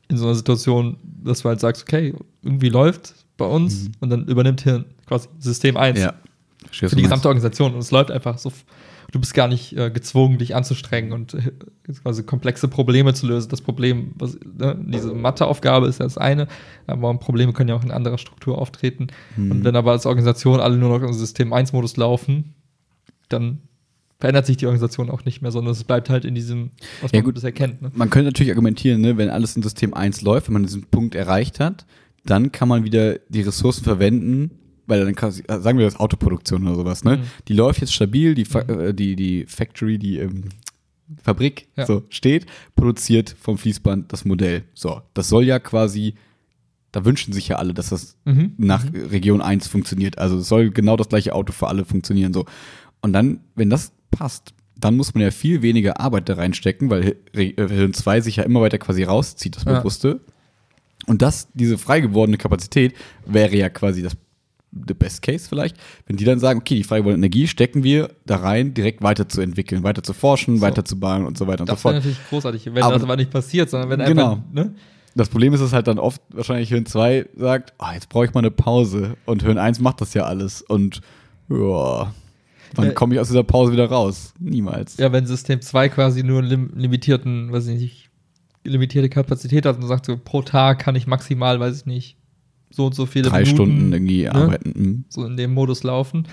in 0.08 0.16
so 0.18 0.26
einer 0.26 0.36
Situation, 0.36 0.96
dass 1.24 1.42
du 1.42 1.48
halt 1.48 1.58
sagst, 1.58 1.82
okay, 1.82 2.14
irgendwie 2.42 2.68
läuft 2.68 3.14
bei 3.36 3.44
uns 3.46 3.84
Mhm. 3.84 3.92
und 4.00 4.10
dann 4.10 4.24
übernimmt 4.28 4.60
Hirn 4.62 4.84
quasi 5.06 5.28
System 5.40 5.76
1 5.76 5.98
Ja. 5.98 6.14
Für 6.70 6.94
die 6.94 7.02
gesamte 7.02 7.28
Organisation 7.28 7.72
und 7.74 7.80
es 7.80 7.90
läuft 7.90 8.10
einfach 8.10 8.38
so. 8.38 8.52
Du 9.16 9.20
bist 9.20 9.32
gar 9.32 9.48
nicht 9.48 9.74
äh, 9.74 9.90
gezwungen, 9.90 10.36
dich 10.36 10.54
anzustrengen 10.54 11.12
und 11.12 11.32
äh, 11.32 11.40
quasi 12.02 12.22
komplexe 12.22 12.68
Probleme 12.68 13.14
zu 13.14 13.26
lösen. 13.26 13.48
Das 13.48 13.62
Problem, 13.62 14.12
was, 14.18 14.34
ne, 14.44 14.78
diese 14.78 15.14
Matheaufgabe 15.14 15.86
ist 15.86 16.00
ja 16.00 16.04
das 16.04 16.18
eine, 16.18 16.48
aber 16.86 17.14
Probleme 17.14 17.54
können 17.54 17.70
ja 17.70 17.76
auch 17.76 17.82
in 17.82 17.90
anderer 17.90 18.18
Struktur 18.18 18.58
auftreten. 18.58 19.06
Mhm. 19.38 19.50
Und 19.52 19.64
wenn 19.64 19.74
aber 19.74 19.92
als 19.92 20.04
Organisation 20.04 20.60
alle 20.60 20.76
nur 20.76 20.98
noch 20.98 21.08
im 21.08 21.14
System 21.14 21.54
1-Modus 21.54 21.96
laufen, 21.96 22.52
dann 23.30 23.60
verändert 24.20 24.44
sich 24.44 24.58
die 24.58 24.66
Organisation 24.66 25.08
auch 25.08 25.24
nicht 25.24 25.40
mehr, 25.40 25.50
sondern 25.50 25.72
es 25.72 25.82
bleibt 25.82 26.10
halt 26.10 26.26
in 26.26 26.34
diesem, 26.34 26.72
was 27.00 27.12
Ja, 27.12 27.20
man 27.20 27.24
gut. 27.24 27.36
bisher 27.36 27.52
kennt. 27.52 27.80
Ne? 27.80 27.90
Man 27.94 28.10
könnte 28.10 28.26
natürlich 28.26 28.50
argumentieren, 28.52 29.00
ne, 29.00 29.16
wenn 29.16 29.30
alles 29.30 29.56
in 29.56 29.62
System 29.62 29.94
1 29.94 30.20
läuft, 30.20 30.48
wenn 30.48 30.52
man 30.52 30.64
diesen 30.64 30.82
Punkt 30.90 31.14
erreicht 31.14 31.58
hat, 31.58 31.86
dann 32.26 32.52
kann 32.52 32.68
man 32.68 32.84
wieder 32.84 33.14
die 33.30 33.40
Ressourcen 33.40 33.82
verwenden, 33.82 34.50
weil 34.86 35.04
dann 35.04 35.14
kann, 35.14 35.30
sagen 35.32 35.78
wir 35.78 35.84
das 35.84 35.96
Autoproduktion 35.98 36.66
oder 36.66 36.76
sowas, 36.76 37.04
ne? 37.04 37.18
Mhm. 37.18 37.22
Die 37.48 37.54
läuft 37.54 37.80
jetzt 37.80 37.92
stabil, 37.94 38.34
die, 38.34 38.44
Fa 38.44 38.60
äh, 38.60 38.94
die, 38.94 39.16
die 39.16 39.44
Factory, 39.46 39.98
die 39.98 40.18
ähm, 40.18 40.44
Fabrik 41.22 41.68
Ja. 41.76 41.86
so 41.86 42.02
steht, 42.10 42.46
produziert 42.74 43.34
vom 43.40 43.58
Fließband 43.58 44.12
das 44.12 44.24
Modell. 44.24 44.64
So, 44.74 45.02
das 45.14 45.28
soll 45.28 45.44
ja 45.44 45.58
quasi, 45.58 46.14
da 46.92 47.04
wünschen 47.04 47.32
sich 47.32 47.48
ja 47.48 47.56
alle, 47.56 47.74
dass 47.74 47.90
das 47.90 48.16
Mhm. 48.24 48.54
nach 48.58 48.84
Region 48.92 49.40
1 49.40 49.68
funktioniert. 49.68 50.18
Also 50.18 50.38
es 50.38 50.48
soll 50.48 50.70
genau 50.70 50.96
das 50.96 51.08
gleiche 51.08 51.34
Auto 51.34 51.52
für 51.52 51.68
alle 51.68 51.84
funktionieren. 51.84 52.32
So. 52.32 52.44
Und 53.02 53.12
dann, 53.12 53.40
wenn 53.54 53.70
das 53.70 53.92
passt, 54.10 54.52
dann 54.78 54.96
muss 54.96 55.14
man 55.14 55.22
ja 55.22 55.30
viel 55.30 55.62
weniger 55.62 56.00
Arbeit 56.00 56.28
da 56.28 56.34
reinstecken, 56.34 56.90
weil 56.90 57.16
Hi- 57.34 57.54
äh, 57.56 57.68
Hirn 57.68 57.94
2 57.94 58.20
sich 58.20 58.36
ja 58.36 58.42
immer 58.42 58.60
weiter 58.60 58.78
quasi 58.78 59.04
rauszieht, 59.04 59.56
das 59.56 59.64
Ja. 59.64 59.78
Bewusste. 59.78 60.20
Und 61.06 61.22
das, 61.22 61.48
diese 61.54 61.78
frei 61.78 62.00
gewordene 62.00 62.36
Kapazität 62.36 62.94
wäre 63.24 63.56
ja 63.56 63.68
quasi 63.68 64.02
das 64.02 64.16
the 64.86 64.94
best 64.94 65.22
case 65.22 65.48
vielleicht, 65.48 65.76
wenn 66.06 66.16
die 66.16 66.24
dann 66.24 66.38
sagen, 66.38 66.60
okay, 66.60 66.74
die 66.76 66.84
frei 66.84 66.98
gewordene 66.98 67.24
Energie 67.26 67.46
stecken 67.46 67.82
wir 67.84 68.10
da 68.26 68.36
rein, 68.36 68.74
direkt 68.74 69.02
weiterzuentwickeln, 69.02 69.82
weiter 69.82 70.02
zu 70.02 70.12
forschen, 70.12 70.56
So. 70.56 70.62
weiter 70.62 70.84
zu 70.84 70.98
bauen 70.98 71.24
und 71.26 71.38
so 71.38 71.46
weiter 71.46 71.60
und 71.62 71.68
Das 71.68 71.82
so 71.82 71.88
wäre 71.88 71.94
fort. 71.94 72.04
natürlich 72.04 72.28
großartig, 72.28 72.66
wenn 72.66 72.82
Aber- 72.82 72.94
das 72.94 73.02
aber 73.02 73.16
nicht 73.16 73.30
passiert, 73.30 73.70
sondern 73.70 73.90
wenn 73.90 74.04
Genau. 74.06 74.32
einfach, 74.32 74.42
ne? 74.52 74.74
Das 75.14 75.30
Problem 75.30 75.54
ist, 75.54 75.60
dass 75.60 75.72
halt 75.72 75.86
dann 75.88 75.98
oft 75.98 76.20
wahrscheinlich 76.30 76.68
Hirn 76.68 76.84
2 76.84 77.26
sagt, 77.36 77.72
ah, 77.78 77.94
jetzt 77.94 78.10
brauche 78.10 78.26
ich 78.26 78.34
mal 78.34 78.40
eine 78.40 78.50
Pause. 78.50 79.16
Und 79.24 79.42
Hirn 79.42 79.56
1 79.56 79.80
macht 79.80 80.02
das 80.02 80.12
ja 80.12 80.24
alles. 80.24 80.60
Und 80.60 81.00
ja, 81.48 82.12
wann 82.74 82.86
Ja. 82.86 82.92
komme 82.92 83.14
ich 83.14 83.20
aus 83.20 83.28
dieser 83.28 83.42
Pause 83.44 83.72
wieder 83.72 83.86
raus? 83.88 84.34
Niemals. 84.38 84.98
Ja, 84.98 85.10
wenn 85.12 85.26
System 85.26 85.62
2 85.62 85.88
quasi 85.88 86.22
nur 86.22 86.40
einen 86.40 86.48
lim 86.48 86.70
limitierten, 86.76 87.50
weiß 87.50 87.66
ich 87.68 87.78
nicht, 87.80 88.10
limitierte 88.64 89.08
Kapazität 89.08 89.64
hat 89.64 89.76
und 89.76 89.86
sagt 89.86 90.04
so, 90.06 90.18
pro 90.22 90.42
Tag 90.42 90.80
kann 90.80 90.96
ich 90.96 91.06
maximal, 91.06 91.60
weiß 91.60 91.78
ich 91.78 91.86
nicht, 91.86 92.16
so 92.70 92.86
und 92.86 92.94
so 92.94 93.06
viele 93.06 93.28
Drei 93.30 93.42
Minuten 93.42 93.54
Stunden 93.56 93.92
irgendwie 93.92 94.22
ne, 94.24 94.34
arbeiten. 94.34 94.72
Mhm. 94.76 95.04
so 95.08 95.24
in 95.24 95.36
dem 95.36 95.54
Modus 95.54 95.82
laufen, 95.82 96.26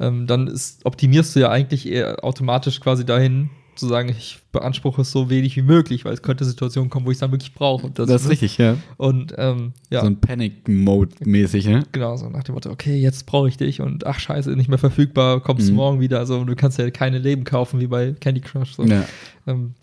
ähm, 0.00 0.26
dann 0.26 0.46
ist, 0.46 0.84
optimierst 0.84 1.34
du 1.36 1.40
ja 1.40 1.50
eigentlich 1.50 1.88
eher 1.88 2.24
automatisch 2.24 2.80
quasi 2.80 3.04
dahin, 3.04 3.50
zu 3.74 3.86
sagen, 3.86 4.08
ich 4.08 4.40
beanspruche 4.50 5.02
es 5.02 5.12
so 5.12 5.30
wenig 5.30 5.54
wie 5.56 5.62
möglich, 5.62 6.04
weil 6.04 6.12
es 6.12 6.22
könnte 6.22 6.44
Situationen 6.44 6.90
kommen, 6.90 7.06
wo 7.06 7.10
ich 7.12 7.14
es 7.16 7.20
dann 7.20 7.30
wirklich 7.30 7.54
brauche. 7.54 7.86
Und 7.86 7.96
Das, 7.98 8.10
ist 8.10 8.28
richtig, 8.28 8.58
ja. 8.58 8.76
Und 8.96 9.34
ähm, 9.38 9.72
ja, 9.88 10.00
So 10.00 10.06
ein 10.08 10.20
Panic-Mode-mäßig, 10.20 11.66
ne? 11.66 11.84
genau, 11.92 12.16
so 12.16 12.28
nach 12.28 12.42
dem 12.42 12.54
Motto, 12.54 12.70
okay, 12.70 12.96
jetzt 12.96 13.26
brauche 13.26 13.48
ich 13.48 13.56
dich 13.56 13.80
und 13.80 14.04
ach 14.06 14.18
scheiße, 14.18 14.50
nicht 14.56 14.68
mehr 14.68 14.78
verfügbar, 14.78 15.40
kommst 15.40 15.70
Mhm. 15.70 15.76
morgen 15.76 16.00
wieder. 16.00 16.18
Also 16.18 16.42
du 16.44 16.56
kannst 16.56 16.78
ja 16.78 16.90
keine 16.90 17.18
Leben 17.18 17.44
kaufen 17.44 17.80
wie 17.80 17.86
bei 17.86 18.12
Candy 18.18 18.40
Crush. 18.40 18.74
So. 18.74 18.84
Ja. 18.84 19.04
Ähm, 19.46 19.74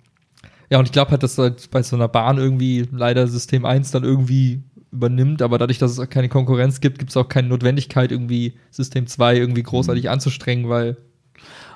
ja, 0.69 0.79
und 0.79 0.85
ich 0.85 0.91
glaube 0.91 1.11
halt, 1.11 1.23
dass 1.23 1.37
halt 1.37 1.69
bei 1.71 1.81
so 1.83 1.95
einer 1.95 2.07
Bahn 2.07 2.37
irgendwie 2.37 2.85
leider 2.91 3.27
System 3.27 3.65
1 3.65 3.91
dann 3.91 4.03
irgendwie 4.03 4.61
übernimmt, 4.95 5.41
aber 5.41 5.57
dadurch, 5.57 5.77
dass 5.77 5.91
es 5.91 5.99
auch 5.99 6.09
keine 6.09 6.29
Konkurrenz 6.29 6.79
gibt, 6.81 6.99
gibt 6.99 7.11
es 7.11 7.17
auch 7.17 7.29
keine 7.29 7.47
Notwendigkeit, 7.49 8.11
irgendwie 8.11 8.53
System 8.71 9.07
2 9.07 9.37
irgendwie 9.37 9.61
Mhm. 9.61 9.65
großartig 9.67 10.09
anzustrengen, 10.09 10.69
weil 10.69 10.97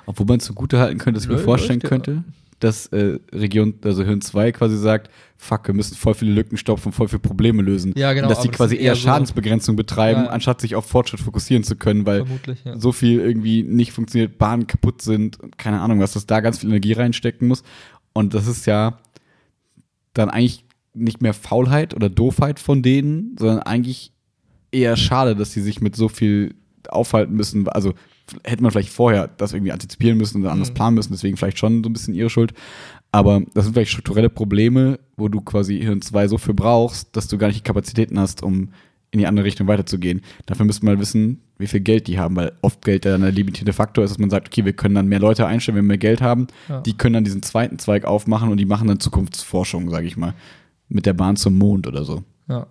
Obwohl 0.06 0.26
man 0.26 0.38
es 0.38 0.44
zugute 0.46 0.78
halten 0.80 0.98
könnte, 0.98 1.18
dass 1.18 1.24
ich 1.24 1.30
mir 1.30 1.38
vorstellen 1.38 1.80
ja. 1.82 1.88
könnte, 1.88 2.24
dass 2.58 2.86
äh, 2.88 3.18
Region, 3.32 3.74
also 3.84 4.02
Hirn 4.04 4.20
2 4.20 4.52
quasi 4.52 4.76
sagt, 4.76 5.10
fuck, 5.36 5.66
wir 5.66 5.74
müssen 5.74 5.94
voll 5.96 6.14
viele 6.14 6.32
Lücken 6.32 6.56
stopfen, 6.56 6.92
voll 6.92 7.08
viele 7.08 7.20
Probleme 7.20 7.62
lösen. 7.62 7.92
Ja, 7.96 8.12
genau, 8.12 8.26
Und 8.26 8.30
dass 8.30 8.40
die 8.42 8.48
das 8.48 8.56
quasi 8.56 8.74
ist 8.74 8.80
eher 8.82 8.88
eher 8.88 8.96
Schadensbegrenzung 8.96 9.76
betreiben, 9.76 10.24
Ja. 10.24 10.30
anstatt 10.30 10.60
sich 10.60 10.74
auf 10.74 10.84
Fortschritt 10.86 11.20
fokussieren 11.20 11.62
zu 11.64 11.76
können, 11.76 12.04
weil 12.06 12.24
ja. 12.64 12.78
so 12.78 12.92
viel 12.92 13.20
irgendwie 13.20 13.62
nicht 13.62 13.92
funktioniert, 13.92 14.36
Bahnen 14.38 14.66
kaputt 14.66 15.00
sind, 15.00 15.38
keine 15.56 15.80
Ahnung, 15.80 16.00
was 16.00 16.12
das 16.12 16.26
da 16.26 16.40
ganz 16.40 16.58
viel 16.58 16.68
Energie 16.70 16.92
reinstecken 16.92 17.48
muss. 17.48 17.62
Und 18.12 18.34
das 18.34 18.46
ist 18.46 18.66
ja 18.66 18.98
dann 20.14 20.28
eigentlich 20.28 20.64
nicht 20.94 21.22
mehr 21.22 21.34
Faulheit 21.34 21.94
oder 21.94 22.08
Doofheit 22.08 22.58
von 22.58 22.82
denen, 22.82 23.36
sondern 23.38 23.60
eigentlich 23.60 24.12
eher 24.72 24.96
schade, 24.96 25.36
dass 25.36 25.52
sie 25.52 25.62
sich 25.62 25.80
mit 25.80 25.96
so 25.96 26.08
viel 26.08 26.54
aufhalten 26.88 27.34
müssen. 27.34 27.68
Also 27.68 27.94
hätte 28.44 28.62
man 28.62 28.70
vielleicht 28.72 28.90
vorher 28.90 29.28
das 29.28 29.52
irgendwie 29.52 29.72
antizipieren 29.72 30.16
müssen 30.18 30.40
oder 30.42 30.52
anders 30.52 30.70
Mhm. 30.70 30.74
planen 30.74 30.94
müssen, 30.96 31.12
deswegen 31.12 31.36
vielleicht 31.36 31.58
schon 31.58 31.82
so 31.82 31.90
ein 31.90 31.92
bisschen 31.92 32.14
ihre 32.14 32.30
Schuld. 32.30 32.52
Aber 33.12 33.42
das 33.54 33.64
sind 33.64 33.74
vielleicht 33.74 33.90
strukturelle 33.90 34.30
Probleme, 34.30 35.00
wo 35.16 35.28
du 35.28 35.40
quasi 35.40 35.80
Hirn 35.80 36.00
2 36.00 36.28
so 36.28 36.38
für 36.38 36.54
brauchst, 36.54 37.16
dass 37.16 37.26
du 37.26 37.38
gar 37.38 37.48
nicht 37.48 37.58
die 37.58 37.64
Kapazitäten 37.64 38.18
hast, 38.18 38.42
um 38.42 38.68
in 39.12 39.18
die 39.18 39.26
andere 39.26 39.44
Richtung 39.44 39.66
weiterzugehen. 39.66 40.20
Dafür 40.46 40.64
müsste 40.64 40.86
man 40.86 41.00
wissen, 41.00 41.40
wie 41.58 41.66
viel 41.66 41.80
Geld 41.80 42.06
die 42.06 42.20
haben, 42.20 42.36
weil 42.36 42.52
oft 42.62 42.84
Geld 42.84 43.04
ja 43.04 43.10
dann 43.10 43.22
der 43.22 43.32
limitierte 43.32 43.72
Faktor 43.72 44.04
ist, 44.04 44.10
dass 44.10 44.18
man 44.18 44.30
sagt, 44.30 44.46
okay, 44.46 44.64
wir 44.64 44.72
können 44.72 44.94
dann 44.94 45.08
mehr 45.08 45.18
Leute 45.18 45.46
einstellen, 45.48 45.76
wenn 45.78 45.84
wir 45.86 45.88
mehr 45.88 45.98
Geld 45.98 46.20
haben. 46.22 46.46
Ja. 46.68 46.80
Die 46.82 46.96
können 46.96 47.14
dann 47.14 47.24
diesen 47.24 47.42
zweiten 47.42 47.80
Zweig 47.80 48.04
aufmachen 48.04 48.50
und 48.50 48.58
die 48.58 48.66
machen 48.66 48.86
dann 48.86 49.00
Zukunftsforschung, 49.00 49.90
sage 49.90 50.06
ich 50.06 50.16
mal. 50.16 50.34
Mit 50.90 51.06
der 51.06 51.14
Bahn 51.14 51.36
zum 51.36 51.56
Mond 51.56 51.86
oder 51.86 52.04
so. 52.04 52.22
Ja. 52.48 52.66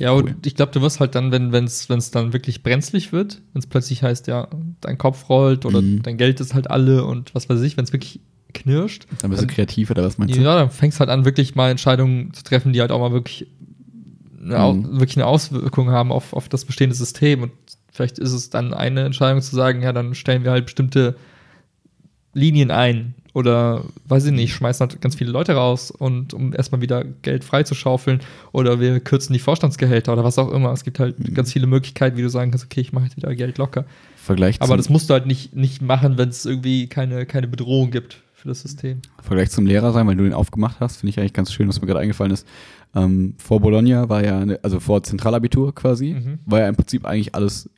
Ja, 0.00 0.08
wär 0.08 0.14
und 0.16 0.46
ich 0.46 0.54
glaube, 0.56 0.72
du 0.72 0.80
wirst 0.80 0.98
halt 0.98 1.14
dann, 1.14 1.30
wenn 1.30 1.52
es 1.64 1.86
dann 2.10 2.32
wirklich 2.32 2.62
brenzlig 2.64 3.12
wird, 3.12 3.42
wenn 3.52 3.60
es 3.60 3.66
plötzlich 3.66 4.02
heißt, 4.02 4.26
ja, 4.26 4.48
dein 4.80 4.98
Kopf 4.98 5.28
rollt 5.28 5.64
oder 5.66 5.80
Mhm. 5.82 6.02
dein 6.02 6.16
Geld 6.16 6.40
ist 6.40 6.54
halt 6.54 6.70
alle 6.70 7.04
und 7.04 7.34
was 7.36 7.48
weiß 7.48 7.60
ich, 7.62 7.76
wenn 7.76 7.84
es 7.84 7.92
wirklich 7.92 8.18
knirscht, 8.54 9.06
Dann 9.20 9.30
bist 9.30 9.42
du 9.42 9.46
kreativ 9.46 9.90
oder 9.90 10.02
was 10.02 10.16
meinst 10.18 10.34
du? 10.34 10.40
ja, 10.40 10.56
dann 10.56 10.70
fängst 10.70 10.98
halt 10.98 11.10
an, 11.10 11.24
wirklich 11.24 11.54
mal 11.54 11.70
Entscheidungen 11.70 12.32
zu 12.32 12.42
treffen, 12.42 12.72
die 12.72 12.80
halt 12.80 12.90
auch 12.90 12.98
mal 13.00 13.12
wirklich 13.12 13.46
eine, 14.42 14.72
Mhm. 14.74 14.98
wirklich 14.98 15.16
eine 15.18 15.26
Auswirkung 15.26 15.90
haben 15.90 16.10
auf, 16.10 16.32
auf 16.32 16.48
das 16.48 16.64
bestehende 16.64 16.96
System. 16.96 17.42
Und 17.42 17.52
vielleicht 17.92 18.18
ist 18.18 18.32
es 18.32 18.48
dann 18.50 18.74
eine 18.74 19.04
Entscheidung 19.04 19.40
zu 19.42 19.54
sagen, 19.54 19.82
ja, 19.82 19.92
dann 19.92 20.14
stellen 20.14 20.42
wir 20.42 20.50
halt 20.52 20.64
bestimmte 20.64 21.16
Linien 22.32 22.70
ein. 22.70 23.14
Oder 23.36 23.84
weiß 24.08 24.24
ich 24.24 24.32
nicht, 24.32 24.54
schmeißen 24.54 24.88
halt 24.88 24.98
ganz 25.02 25.14
viele 25.14 25.30
Leute 25.30 25.52
raus 25.52 25.90
und 25.90 26.32
um 26.32 26.54
erstmal 26.54 26.80
wieder 26.80 27.04
Geld 27.20 27.44
freizuschaufeln. 27.44 28.20
Oder 28.52 28.80
wir 28.80 28.98
kürzen 29.00 29.34
die 29.34 29.38
Vorstandsgehälter 29.38 30.14
oder 30.14 30.24
was 30.24 30.38
auch 30.38 30.50
immer. 30.50 30.72
Es 30.72 30.84
gibt 30.84 30.98
halt 30.98 31.18
Mhm. 31.18 31.34
ganz 31.34 31.52
viele 31.52 31.66
Möglichkeiten, 31.66 32.16
wie 32.16 32.22
du 32.22 32.30
sagen 32.30 32.50
kannst, 32.50 32.64
okay, 32.64 32.80
ich 32.80 32.94
mache 32.94 33.04
jetzt 33.04 33.18
wieder 33.18 33.34
Geld 33.34 33.58
locker. 33.58 33.84
Vergleich 34.16 34.62
Aber 34.62 34.78
das 34.78 34.88
musst 34.88 35.10
du 35.10 35.12
halt 35.14 35.26
nicht, 35.26 35.54
nicht 35.54 35.82
machen, 35.82 36.16
wenn 36.16 36.30
es 36.30 36.46
irgendwie 36.46 36.86
keine, 36.86 37.26
keine 37.26 37.46
Bedrohung 37.46 37.90
gibt 37.90 38.22
für 38.32 38.48
das 38.48 38.62
System. 38.62 39.02
Vergleich 39.22 39.50
zum 39.50 39.66
Lehrer 39.66 39.92
sein, 39.92 40.06
weil 40.06 40.16
du 40.16 40.24
den 40.24 40.32
aufgemacht 40.32 40.76
hast, 40.80 40.96
finde 40.96 41.10
ich 41.10 41.20
eigentlich 41.20 41.34
ganz 41.34 41.52
schön, 41.52 41.68
was 41.68 41.78
mir 41.78 41.86
gerade 41.86 42.00
eingefallen 42.00 42.32
ist. 42.32 42.46
Ähm, 42.94 43.34
vor 43.36 43.60
Bologna 43.60 44.08
war 44.08 44.24
ja, 44.24 44.38
eine, 44.40 44.58
also 44.64 44.80
vor 44.80 45.02
Zentralabitur 45.02 45.74
quasi, 45.74 46.14
Mhm. 46.14 46.38
war 46.46 46.60
ja 46.60 46.68
im 46.70 46.76
Prinzip 46.76 47.04
eigentlich 47.04 47.34
alles, 47.34 47.68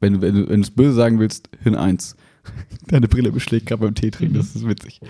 wenn 0.00 0.14
du 0.14 0.20
wenn 0.20 0.34
wenn 0.48 0.60
du 0.60 0.66
es 0.66 0.72
böse 0.72 0.94
sagen 0.94 1.20
willst, 1.20 1.48
Hirn 1.62 1.76
1. 1.76 2.16
Deine 2.86 3.08
Brille 3.08 3.32
beschlägt 3.32 3.66
gerade 3.66 3.82
beim 3.82 3.94
Tee 3.94 4.10
trinken, 4.10 4.34
das 4.34 4.54
ist 4.54 4.66
witzig. 4.68 5.00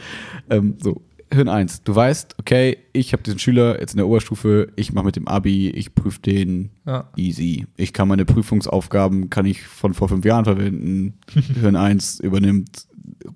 Ähm, 0.51 0.77
so, 0.83 1.03
Hirn 1.33 1.49
1. 1.49 1.83
Du 1.83 1.95
weißt, 1.95 2.37
okay, 2.39 2.79
ich 2.93 3.13
habe 3.13 3.23
diesen 3.23 3.39
Schüler 3.39 3.81
jetzt 3.81 3.95
in 3.95 3.99
der 3.99 4.07
Oberstufe, 4.07 4.73
ich 4.77 4.93
mache 4.93 5.07
mit 5.07 5.17
dem 5.17 5.27
Abi, 5.27 5.71
ich 5.71 5.95
prüfe 5.95 6.21
den 6.21 6.71
Ja. 6.87 7.11
easy. 7.17 7.67
Ich 7.77 7.93
kann 7.93 8.09
meine 8.09 8.25
Prüfungsaufgaben, 8.25 9.31
kann 9.31 9.47
ich 9.47 9.63
von 9.63 9.95
vor 9.95 10.09
fünf 10.09 10.25
Jahren 10.25 10.45
verwenden. 10.45 11.15
Hirn 11.61 11.77
1 11.77 12.21
übernimmt 12.21 12.87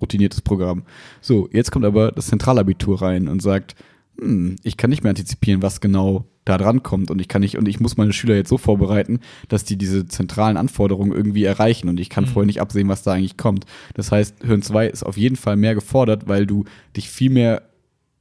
routiniertes 0.01 0.41
Programm. 0.41 0.83
So, 1.21 1.49
jetzt 1.51 1.71
kommt 1.71 1.85
aber 1.85 2.11
das 2.11 2.27
Zentralabitur 2.27 3.01
rein 3.01 3.27
und 3.27 3.41
sagt, 3.41 3.75
hm, 4.19 4.55
ich 4.63 4.77
kann 4.77 4.89
nicht 4.89 5.03
mehr 5.03 5.09
antizipieren, 5.11 5.61
was 5.61 5.81
genau 5.81 6.25
da 6.45 6.57
dran 6.57 6.81
kommt 6.83 7.11
und 7.11 7.19
ich 7.21 7.27
kann 7.27 7.41
nicht 7.41 7.57
und 7.57 7.67
ich 7.67 7.79
muss 7.79 7.97
meine 7.97 8.13
Schüler 8.13 8.35
jetzt 8.35 8.49
so 8.49 8.57
vorbereiten, 8.57 9.19
dass 9.49 9.63
die 9.65 9.77
diese 9.77 10.07
zentralen 10.07 10.57
Anforderungen 10.57 11.11
irgendwie 11.11 11.43
erreichen 11.43 11.89
und 11.89 11.99
ich 11.99 12.09
kann 12.09 12.23
Mhm. 12.23 12.29
vorher 12.29 12.45
nicht 12.47 12.61
absehen, 12.61 12.87
was 12.89 13.03
da 13.03 13.13
eigentlich 13.13 13.37
kommt. 13.37 13.65
Das 13.93 14.11
heißt, 14.11 14.43
Hirn 14.43 14.61
2 14.61 14.87
ist 14.87 15.03
auf 15.03 15.17
jeden 15.17 15.35
Fall 15.35 15.57
mehr 15.57 15.75
gefordert, 15.75 16.27
weil 16.27 16.45
du 16.47 16.65
dich 16.95 17.09
viel 17.09 17.29
mehr 17.29 17.63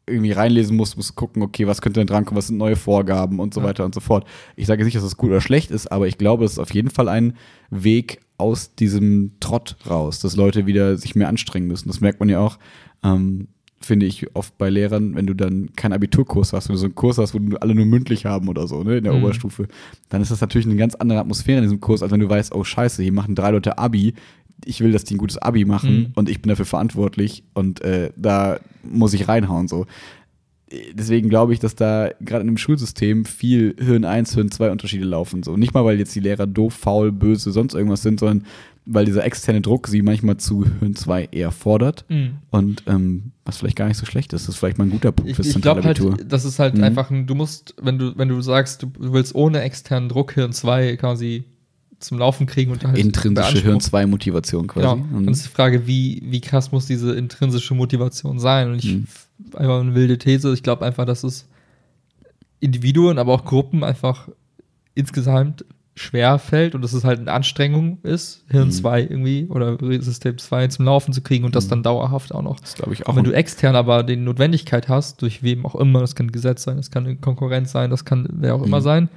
irgendwie 0.07 0.33
reinlesen 0.33 0.75
musst, 0.77 0.97
musst 0.97 1.17
gucken, 1.17 1.43
okay, 1.43 1.67
was 1.67 1.83
könnte 1.83 2.01
denn 2.01 2.07
drankommen, 2.07 2.39
was 2.39 2.47
sind 2.47 2.57
neue 2.57 2.77
Vorgaben 2.77 3.41
und 3.41 3.53
so 3.53 3.61
Ja. 3.61 3.67
weiter 3.67 3.85
und 3.85 3.95
so 3.95 4.01
fort. 4.01 4.27
Ich 4.57 4.67
sage 4.67 4.81
jetzt 4.81 4.87
nicht, 4.87 4.97
dass 4.97 5.05
das 5.05 5.17
gut 5.19 5.29
oder 5.31 5.41
schlecht 5.43 5.71
ist, 5.71 5.91
aber 5.93 6.07
ich 6.07 6.17
glaube, 6.17 6.45
es 6.47 6.53
ist 6.53 6.59
auf 6.59 6.73
jeden 6.73 6.89
Fall 6.91 7.09
ein 7.09 7.35
Weg 7.71 8.21
aus 8.39 8.75
diesem 8.75 9.33
Trott 9.41 9.77
raus, 9.89 10.21
dass 10.21 10.35
Leute 10.37 10.67
wieder 10.67 10.97
sich 10.97 11.15
mehr 11.15 11.29
anstrengen 11.29 11.67
müssen. 11.67 11.89
Das 11.89 12.01
merkt 12.01 12.21
man 12.21 12.29
ja 12.31 12.41
auch, 12.41 12.59
ähm, 13.03 13.49
finde 13.81 14.07
ich, 14.07 14.35
oft 14.35 14.59
bei 14.59 14.71
Lehrern, 14.71 15.15
wenn 15.15 15.27
du 15.27 15.35
dann 15.35 15.71
keinen 15.77 15.93
Abiturkurs 15.93 16.53
hast, 16.53 16.69
wenn 16.69 16.75
du 16.75 16.79
so 16.81 16.87
einen 16.87 16.95
Kurs 16.95 17.19
hast, 17.19 17.33
wo 17.35 17.39
du 17.39 17.57
alle 17.59 17.75
nur 17.75 17.87
mündlich 17.87 18.27
haben 18.27 18.49
oder 18.49 18.67
so, 18.67 18.83
ne, 18.83 18.99
in 18.99 19.05
der 19.05 19.13
Mhm. 19.13 19.23
Oberstufe, 19.25 19.69
dann 20.09 20.21
ist 20.21 20.31
das 20.31 20.41
natürlich 20.41 20.67
eine 20.67 20.77
ganz 20.77 20.95
andere 20.97 21.21
Atmosphäre 21.21 21.59
in 21.59 21.65
diesem 21.65 21.81
Kurs, 21.81 22.03
als 22.03 22.11
wenn 22.13 22.21
du 22.21 22.29
weißt, 22.29 22.55
oh 22.55 22.65
scheiße, 22.65 23.03
hier 23.03 23.13
machen 23.13 23.35
drei 23.35 23.51
Leute 23.53 23.79
Abi, 23.79 24.15
ich 24.65 24.81
will, 24.81 24.91
dass 24.91 25.05
die 25.05 25.15
ein 25.15 25.19
gutes 25.19 25.39
Abi 25.39 25.65
machen 25.65 25.97
Mhm. 25.99 26.07
und 26.17 26.29
ich 26.29 26.43
bin 26.43 26.49
dafür 26.49 26.65
verantwortlich 26.67 27.45
und 27.55 27.81
äh, 27.83 28.11
da 28.17 28.59
muss 28.83 29.15
ich 29.15 29.29
reinhauen 29.29 29.69
so. 29.69 29.87
Deswegen 30.93 31.31
glaube 31.31 31.55
ich, 31.55 31.61
dass 31.61 31.77
da 31.77 32.11
gerade 32.21 32.43
in 32.43 32.49
dem 32.49 32.59
Schulsystem 32.59 33.25
viel 33.25 33.75
Hirn 33.79 34.05
1, 34.05 34.35
Hirn 34.35 34.51
2 34.51 34.71
Unterschiede 34.71 35.07
laufen. 35.07 35.43
So. 35.43 35.57
Nicht 35.57 35.73
mal, 35.73 35.83
weil 35.85 35.99
jetzt 35.99 36.15
die 36.15 36.21
Lehrer 36.21 36.47
doof, 36.47 36.75
faul, 36.75 37.11
böse, 37.11 37.53
sonst 37.53 37.73
irgendwas 37.73 38.03
sind, 38.03 38.21
sondern 38.21 38.45
weil 38.91 39.05
dieser 39.05 39.25
externe 39.25 39.61
Druck 39.61 39.87
sie 39.89 40.03
manchmal 40.03 40.39
zu 40.39 40.65
Hirn 40.81 40.95
2 40.97 41.29
eher 41.31 41.51
fordert. 41.53 42.05
Mhm. 42.09 42.39
Und 42.51 42.83
ähm, 42.87 43.33
was 43.45 43.59
vielleicht 43.59 43.77
gar 43.77 43.87
nicht 43.89 43.97
so 43.99 44.07
schlecht 44.07 44.33
ist. 44.33 44.45
Das 44.49 44.55
ist 44.55 44.59
vielleicht 44.59 44.79
mal 44.79 44.85
ein 44.85 44.91
guter 44.91 45.13
Punkt 45.13 45.35
fürs 45.37 45.47
ich 45.49 45.61
glaube 45.61 45.81
Zentralabitur. 45.83 46.13
halt, 46.19 46.33
das 46.33 46.45
ist 46.45 46.59
halt 46.59 46.75
Mhm. 46.77 46.85
einfach 46.85 47.11
ein, 47.11 47.27
du 47.27 47.35
musst, 47.35 47.75
wenn 47.81 47.99
du, 47.99 48.17
wenn 48.17 48.29
du 48.29 48.41
sagst, 48.41 48.83
du 48.83 48.89
willst 48.99 49.35
ohne 49.35 49.61
externen 49.61 50.09
Druck 50.09 50.33
Hirn 50.33 50.53
2 50.53 50.97
quasi 50.97 51.45
zum 52.01 52.19
Laufen 52.19 52.47
kriegen 52.47 52.71
und 52.71 52.85
halt 52.85 52.97
Intrinsische. 52.97 53.61
Hirn 53.61 53.81
2 53.81 54.07
Motivation 54.07 54.67
quasi. 54.69 54.87
Genau. 54.87 55.17
Und- 55.17 55.27
Dann 55.27 55.35
ist 55.35 55.45
die 55.45 55.49
Frage, 55.49 55.87
wie, 55.87 56.23
wie 56.27 56.41
krass 56.41 56.71
muss 56.73 56.87
diese 56.87 57.13
intrinsische 57.15 57.75
Motivation 57.75 58.39
sein? 58.39 58.71
Und 58.71 58.77
ich, 58.85 58.95
Mhm. 58.95 59.07
einfach 59.55 59.81
eine 59.81 59.95
wilde 59.95 60.17
These, 60.19 60.53
ich 60.55 60.63
glaube 60.63 60.85
einfach, 60.87 61.05
dass 61.07 61.25
es 61.25 61.47
Individuen, 62.61 63.19
aber 63.19 63.33
auch 63.35 63.45
Gruppen 63.45 63.85
einfach 63.85 64.29
insgesamt 64.95 65.65
schwer 65.99 66.39
fällt 66.39 66.75
und 66.75 66.83
dass 66.83 66.93
es 66.93 67.05
halt 67.05 67.19
eine 67.21 67.33
Anstrengung 67.33 67.99
ist, 68.03 68.45
Hirn 68.49 68.69
Mhm. 68.69 68.73
2 68.73 69.01
irgendwie 69.03 69.47
oder 69.51 69.77
System 70.01 70.39
2 70.39 70.69
zum 70.69 70.85
Laufen 70.85 71.13
zu 71.13 71.21
kriegen 71.23 71.45
und 71.45 71.57
das 71.57 71.67
Mhm. 71.67 71.71
dann 71.71 71.83
dauerhaft 71.83 72.33
auch 72.35 72.43
noch 72.43 72.61
das 72.61 72.75
glaube 72.75 72.93
ich 72.95 73.07
auch. 73.07 73.17
wenn 73.17 73.25
du 73.25 73.33
extern 73.33 73.75
aber 73.77 74.03
die 74.05 74.17
Notwendigkeit 74.17 74.89
hast, 74.89 75.21
durch 75.23 75.43
wem 75.43 75.67
auch 75.67 75.75
immer, 75.75 76.01
das 76.01 76.15
kann 76.15 76.27
ein 76.27 76.33
Gesetz 76.33 76.63
sein, 76.63 76.77
das 76.77 76.91
kann 76.91 77.05
eine 77.05 77.17
Konkurrenz 77.17 77.73
sein, 77.73 77.91
das 77.91 78.05
kann 78.05 78.29
wer 78.33 78.55
auch 78.55 78.63
immer 78.63 78.79
Mhm. 78.79 78.83
sein, 78.85 79.09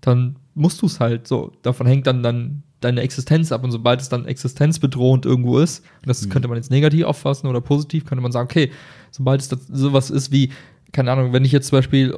dann 0.00 0.36
musst 0.54 0.80
du 0.82 0.86
es 0.86 1.00
halt 1.00 1.26
so. 1.26 1.52
Davon 1.62 1.86
hängt 1.86 2.06
dann, 2.06 2.22
dann 2.22 2.62
deine 2.80 3.00
Existenz 3.00 3.50
ab 3.50 3.64
und 3.64 3.72
sobald 3.72 4.00
es 4.00 4.08
dann 4.08 4.24
existenzbedrohend 4.26 5.26
irgendwo 5.26 5.58
ist, 5.58 5.84
und 6.02 6.06
das 6.08 6.24
Mhm. 6.24 6.30
könnte 6.30 6.46
man 6.48 6.56
jetzt 6.56 6.70
negativ 6.70 7.04
auffassen 7.04 7.48
oder 7.48 7.60
positiv, 7.60 8.04
könnte 8.06 8.22
man 8.22 8.30
sagen, 8.30 8.44
okay, 8.48 8.70
sobald 9.10 9.40
es 9.40 9.48
das, 9.48 9.66
sowas 9.66 10.10
ist 10.10 10.30
wie, 10.30 10.50
keine 10.92 11.10
Ahnung, 11.10 11.32
wenn 11.32 11.44
ich 11.44 11.50
jetzt 11.52 11.68
zum 11.68 11.78
Beispiel 11.78 12.14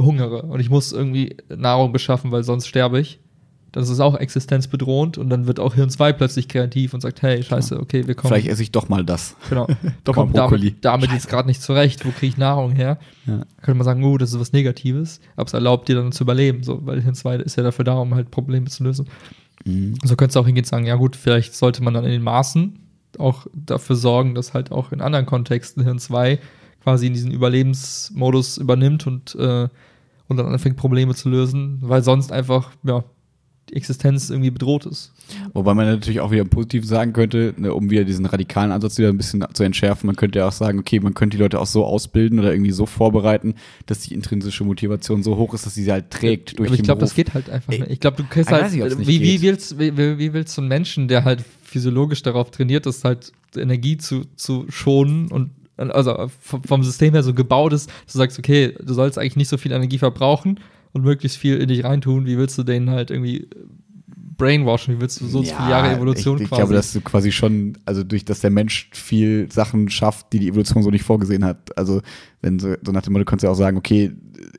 hungere 0.00 0.42
und 0.42 0.60
ich 0.60 0.70
muss 0.70 0.92
irgendwie 0.92 1.36
Nahrung 1.48 1.92
beschaffen, 1.92 2.30
weil 2.30 2.44
sonst 2.44 2.66
sterbe 2.68 3.00
ich, 3.00 3.18
das 3.72 3.88
ist 3.88 4.00
auch 4.00 4.16
existenzbedrohend 4.16 5.18
und 5.18 5.30
dann 5.30 5.46
wird 5.46 5.60
auch 5.60 5.74
Hirn 5.74 5.90
2 5.90 6.12
plötzlich 6.12 6.48
kreativ 6.48 6.94
und 6.94 7.00
sagt, 7.00 7.22
hey, 7.22 7.42
scheiße, 7.42 7.78
okay, 7.78 8.06
wir 8.06 8.14
kommen. 8.14 8.32
Vielleicht 8.32 8.48
esse 8.48 8.62
ich 8.62 8.72
doch 8.72 8.88
mal 8.88 9.04
das. 9.04 9.36
Genau. 9.48 9.66
Doch 10.04 10.16
mal 10.16 10.26
Brokkoli. 10.26 10.74
damit, 10.80 10.84
damit 10.84 11.12
jetzt 11.12 11.28
gerade 11.28 11.48
nicht 11.48 11.62
zurecht. 11.62 12.04
Wo 12.04 12.10
kriege 12.10 12.26
ich 12.26 12.36
Nahrung 12.36 12.72
her? 12.72 12.98
Ja. 13.26 13.42
Könnte 13.62 13.78
man 13.78 13.84
sagen, 13.84 14.04
oh, 14.04 14.18
das 14.18 14.32
ist 14.32 14.40
was 14.40 14.52
Negatives, 14.52 15.20
aber 15.36 15.46
es 15.46 15.52
erlaubt 15.52 15.88
dir 15.88 15.96
dann 15.96 16.12
zu 16.12 16.24
überleben, 16.24 16.62
so, 16.62 16.84
weil 16.84 17.00
Hirn 17.02 17.14
2 17.14 17.36
ist 17.36 17.56
ja 17.56 17.62
dafür 17.62 17.84
da, 17.84 17.94
um 17.94 18.14
halt 18.14 18.30
Probleme 18.30 18.66
zu 18.66 18.84
lösen. 18.84 19.08
Mhm. 19.64 19.94
So 20.02 20.16
könntest 20.16 20.36
du 20.36 20.40
auch 20.40 20.46
hingehen 20.46 20.64
und 20.64 20.68
sagen, 20.68 20.86
ja 20.86 20.96
gut, 20.96 21.16
vielleicht 21.16 21.54
sollte 21.54 21.82
man 21.82 21.94
dann 21.94 22.04
in 22.04 22.12
den 22.12 22.22
Maßen 22.22 22.78
auch 23.18 23.46
dafür 23.52 23.96
sorgen, 23.96 24.34
dass 24.34 24.54
halt 24.54 24.72
auch 24.72 24.92
in 24.92 25.00
anderen 25.00 25.26
Kontexten 25.26 25.82
Hirn 25.82 25.98
2 25.98 26.38
quasi 26.82 27.06
in 27.06 27.12
diesen 27.12 27.30
Überlebensmodus 27.30 28.56
übernimmt 28.58 29.06
und, 29.06 29.34
äh, 29.34 29.68
und 30.28 30.36
dann 30.36 30.46
anfängt, 30.46 30.76
Probleme 30.76 31.14
zu 31.14 31.28
lösen, 31.28 31.78
weil 31.82 32.02
sonst 32.02 32.32
einfach, 32.32 32.70
ja, 32.82 33.04
Existenz 33.72 34.30
irgendwie 34.30 34.50
bedroht 34.50 34.86
ist. 34.86 35.12
Wobei 35.52 35.74
man 35.74 35.86
natürlich 35.86 36.20
auch 36.20 36.30
wieder 36.30 36.44
positiv 36.44 36.84
sagen 36.84 37.12
könnte, 37.12 37.54
ne, 37.56 37.72
um 37.72 37.90
wieder 37.90 38.04
diesen 38.04 38.26
radikalen 38.26 38.72
Ansatz 38.72 38.98
wieder 38.98 39.08
ein 39.08 39.16
bisschen 39.16 39.44
zu 39.52 39.62
entschärfen, 39.62 40.06
man 40.06 40.16
könnte 40.16 40.38
ja 40.40 40.48
auch 40.48 40.52
sagen, 40.52 40.78
okay, 40.78 41.00
man 41.00 41.14
könnte 41.14 41.36
die 41.36 41.42
Leute 41.42 41.60
auch 41.60 41.66
so 41.66 41.84
ausbilden 41.84 42.38
oder 42.38 42.52
irgendwie 42.52 42.72
so 42.72 42.86
vorbereiten, 42.86 43.54
dass 43.86 44.00
die 44.00 44.14
intrinsische 44.14 44.64
Motivation 44.64 45.22
so 45.22 45.36
hoch 45.36 45.54
ist, 45.54 45.66
dass 45.66 45.74
sie 45.74 45.84
sie 45.84 45.92
halt 45.92 46.10
trägt 46.10 46.58
durch 46.58 46.68
Aber 46.68 46.78
ich 46.78 46.82
glaube, 46.82 47.00
das 47.00 47.14
geht 47.14 47.34
halt 47.34 47.50
einfach 47.50 47.72
Ey, 47.72 47.80
nicht. 47.80 47.90
Ich 47.92 48.00
glaube, 48.00 48.22
du 48.22 48.40
ich 48.40 48.48
halt, 48.48 48.72
nicht 48.72 49.08
wie, 49.08 49.22
wie, 49.22 49.42
willst, 49.42 49.78
wie, 49.78 49.96
wie 49.96 50.32
willst 50.32 50.56
du 50.56 50.62
einen 50.62 50.68
Menschen, 50.68 51.08
der 51.08 51.24
halt 51.24 51.44
physiologisch 51.62 52.22
darauf 52.22 52.50
trainiert 52.50 52.86
ist, 52.86 53.04
halt 53.04 53.32
Energie 53.56 53.96
zu, 53.96 54.24
zu 54.36 54.66
schonen 54.68 55.28
und 55.28 55.50
also 55.76 56.28
vom, 56.40 56.62
vom 56.62 56.84
System 56.84 57.14
her 57.14 57.22
so 57.22 57.32
gebaut 57.32 57.72
ist, 57.72 57.88
dass 58.04 58.12
du 58.12 58.18
sagst, 58.18 58.38
okay, 58.38 58.74
du 58.84 58.92
sollst 58.92 59.18
eigentlich 59.18 59.36
nicht 59.36 59.48
so 59.48 59.56
viel 59.56 59.72
Energie 59.72 59.96
verbrauchen 59.96 60.60
und 60.92 61.02
möglichst 61.02 61.38
viel 61.38 61.56
in 61.58 61.68
dich 61.68 61.84
reintun, 61.84 62.26
wie 62.26 62.38
willst 62.38 62.58
du 62.58 62.62
den 62.62 62.90
halt 62.90 63.10
irgendwie 63.10 63.48
brainwashen, 64.40 64.96
wie 64.96 65.00
willst 65.00 65.20
du 65.20 65.26
so 65.26 65.42
so 65.42 65.44
viele 65.44 65.70
Jahre 65.70 65.94
Evolution 65.94 66.36
ich, 66.36 66.44
ich 66.44 66.48
quasi. 66.48 66.60
glaube, 66.60 66.74
dass 66.74 66.92
du 66.94 67.00
quasi 67.02 67.30
schon, 67.30 67.76
also 67.84 68.02
durch, 68.02 68.24
dass 68.24 68.40
der 68.40 68.50
Mensch 68.50 68.88
viel 68.92 69.52
Sachen 69.52 69.90
schafft, 69.90 70.32
die 70.32 70.38
die 70.38 70.48
Evolution 70.48 70.82
so 70.82 70.90
nicht 70.90 71.04
vorgesehen 71.04 71.44
hat. 71.44 71.76
Also, 71.76 72.00
wenn 72.40 72.58
so, 72.58 72.74
so 72.82 72.90
nach 72.90 73.02
dem 73.02 73.12
Motto, 73.12 73.24
du 73.24 73.30
kannst 73.30 73.42
ja 73.42 73.50
auch 73.50 73.54
sagen, 73.54 73.76
okay, 73.76 74.12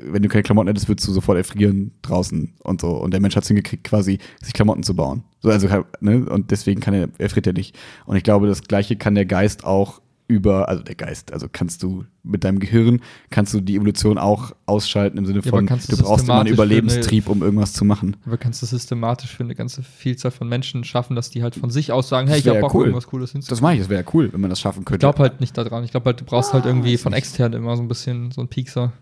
wenn 0.04 0.22
du 0.22 0.30
keine 0.30 0.44
Klamotten 0.44 0.68
hättest, 0.68 0.88
würdest 0.88 1.08
du 1.08 1.12
sofort 1.12 1.38
erfrieren 1.38 1.92
draußen 2.04 2.54
und 2.64 2.82
so. 2.82 2.92
Und 2.92 3.12
der 3.12 3.22
Mensch 3.22 3.36
hat 3.36 3.42
es 3.44 3.48
hingekriegt, 3.48 3.84
quasi 3.84 4.20
sich 4.44 4.54
Klamotten 4.54 4.84
zu 4.84 4.96
bauen. 4.96 5.24
So, 5.42 5.50
also, 5.50 5.68
ne, 6.00 6.26
und 6.30 6.52
deswegen 6.52 6.80
kann 6.80 6.94
er, 6.94 7.10
er 7.18 7.30
friert 7.30 7.48
ja 7.48 7.54
nicht. 7.54 7.78
Und 8.06 8.16
ich 8.18 8.24
glaube, 8.24 8.46
das 8.46 8.62
Gleiche 8.62 8.96
kann 8.96 9.16
der 9.16 9.26
Geist 9.26 9.66
auch 9.66 10.00
über, 10.32 10.70
also 10.70 10.82
der 10.84 10.96
Geist, 10.96 11.34
also 11.34 11.48
kannst 11.52 11.84
du 11.84 12.06
mit 12.24 12.44
deinem 12.44 12.60
Gehirn, 12.60 13.02
kannst 13.30 13.54
du 13.54 13.60
die 13.62 13.76
Evolution 13.76 14.18
auch 14.18 14.52
ausschalten 14.66 15.18
im 15.18 15.26
Sinne 15.26 15.42
Ja, 15.44 15.50
von, 15.50 15.66
kannst 15.66 15.92
du 15.92 15.96
du 15.96 16.04
brauchst 16.04 16.24
immer 16.26 16.36
einen 16.40 16.56
für 16.56 16.62
eine- 16.64 16.74
Überlebenstrieb, 16.74 17.28
um 17.30 17.42
irgendwas 17.44 17.74
zu 17.74 17.84
machen. 17.86 18.16
aber 18.26 18.38
kannst 18.38 18.62
du 18.62 18.66
systematisch 18.66 19.36
für 19.36 19.44
eine 19.44 19.56
ganze 19.56 19.84
Vielzahl 19.84 20.32
von 20.32 20.48
Menschen 20.48 20.84
schaffen, 20.84 21.16
dass 21.16 21.30
die 21.30 21.44
halt 21.44 21.56
von 21.56 21.70
sich 21.70 21.92
aus 21.92 22.10
sagen, 22.10 22.28
Das 22.28 22.34
hey, 22.36 22.42
ich 22.42 22.48
hab 22.48 22.56
ja 22.56 22.62
Bock, 22.62 22.74
cool. 22.76 22.86
irgendwas 22.86 23.08
Cooles 23.08 23.32
hinzukriegen. 23.32 23.56
Das 23.58 23.62
mache 23.62 23.74
ich, 23.74 23.80
das 23.80 23.90
wäre 23.90 24.04
ja 24.04 24.08
cool, 24.14 24.32
wenn 24.32 24.42
man 24.42 24.50
das 24.50 24.60
schaffen 24.60 24.80
Ich 24.80 24.86
könnte. 24.86 25.00
glaube 25.00 25.20
halt 25.20 25.40
nicht 25.42 25.58
daran. 25.58 25.84
Ich 25.84 25.92
glaube 25.92 26.06
halt, 26.06 26.22
du 26.22 26.26
brauchst 26.26 26.54
halt 26.54 26.66
irgendwie 26.66 26.94
weiß 26.94 27.02
von 27.02 27.12
nicht. 27.12 27.20
extern 27.20 27.54
immer 27.54 27.76
so 27.76 27.82
ein 27.84 27.88
bisschen 27.88 28.32
so 28.32 28.42
ein 28.42 28.48
Piekser. 28.48 28.94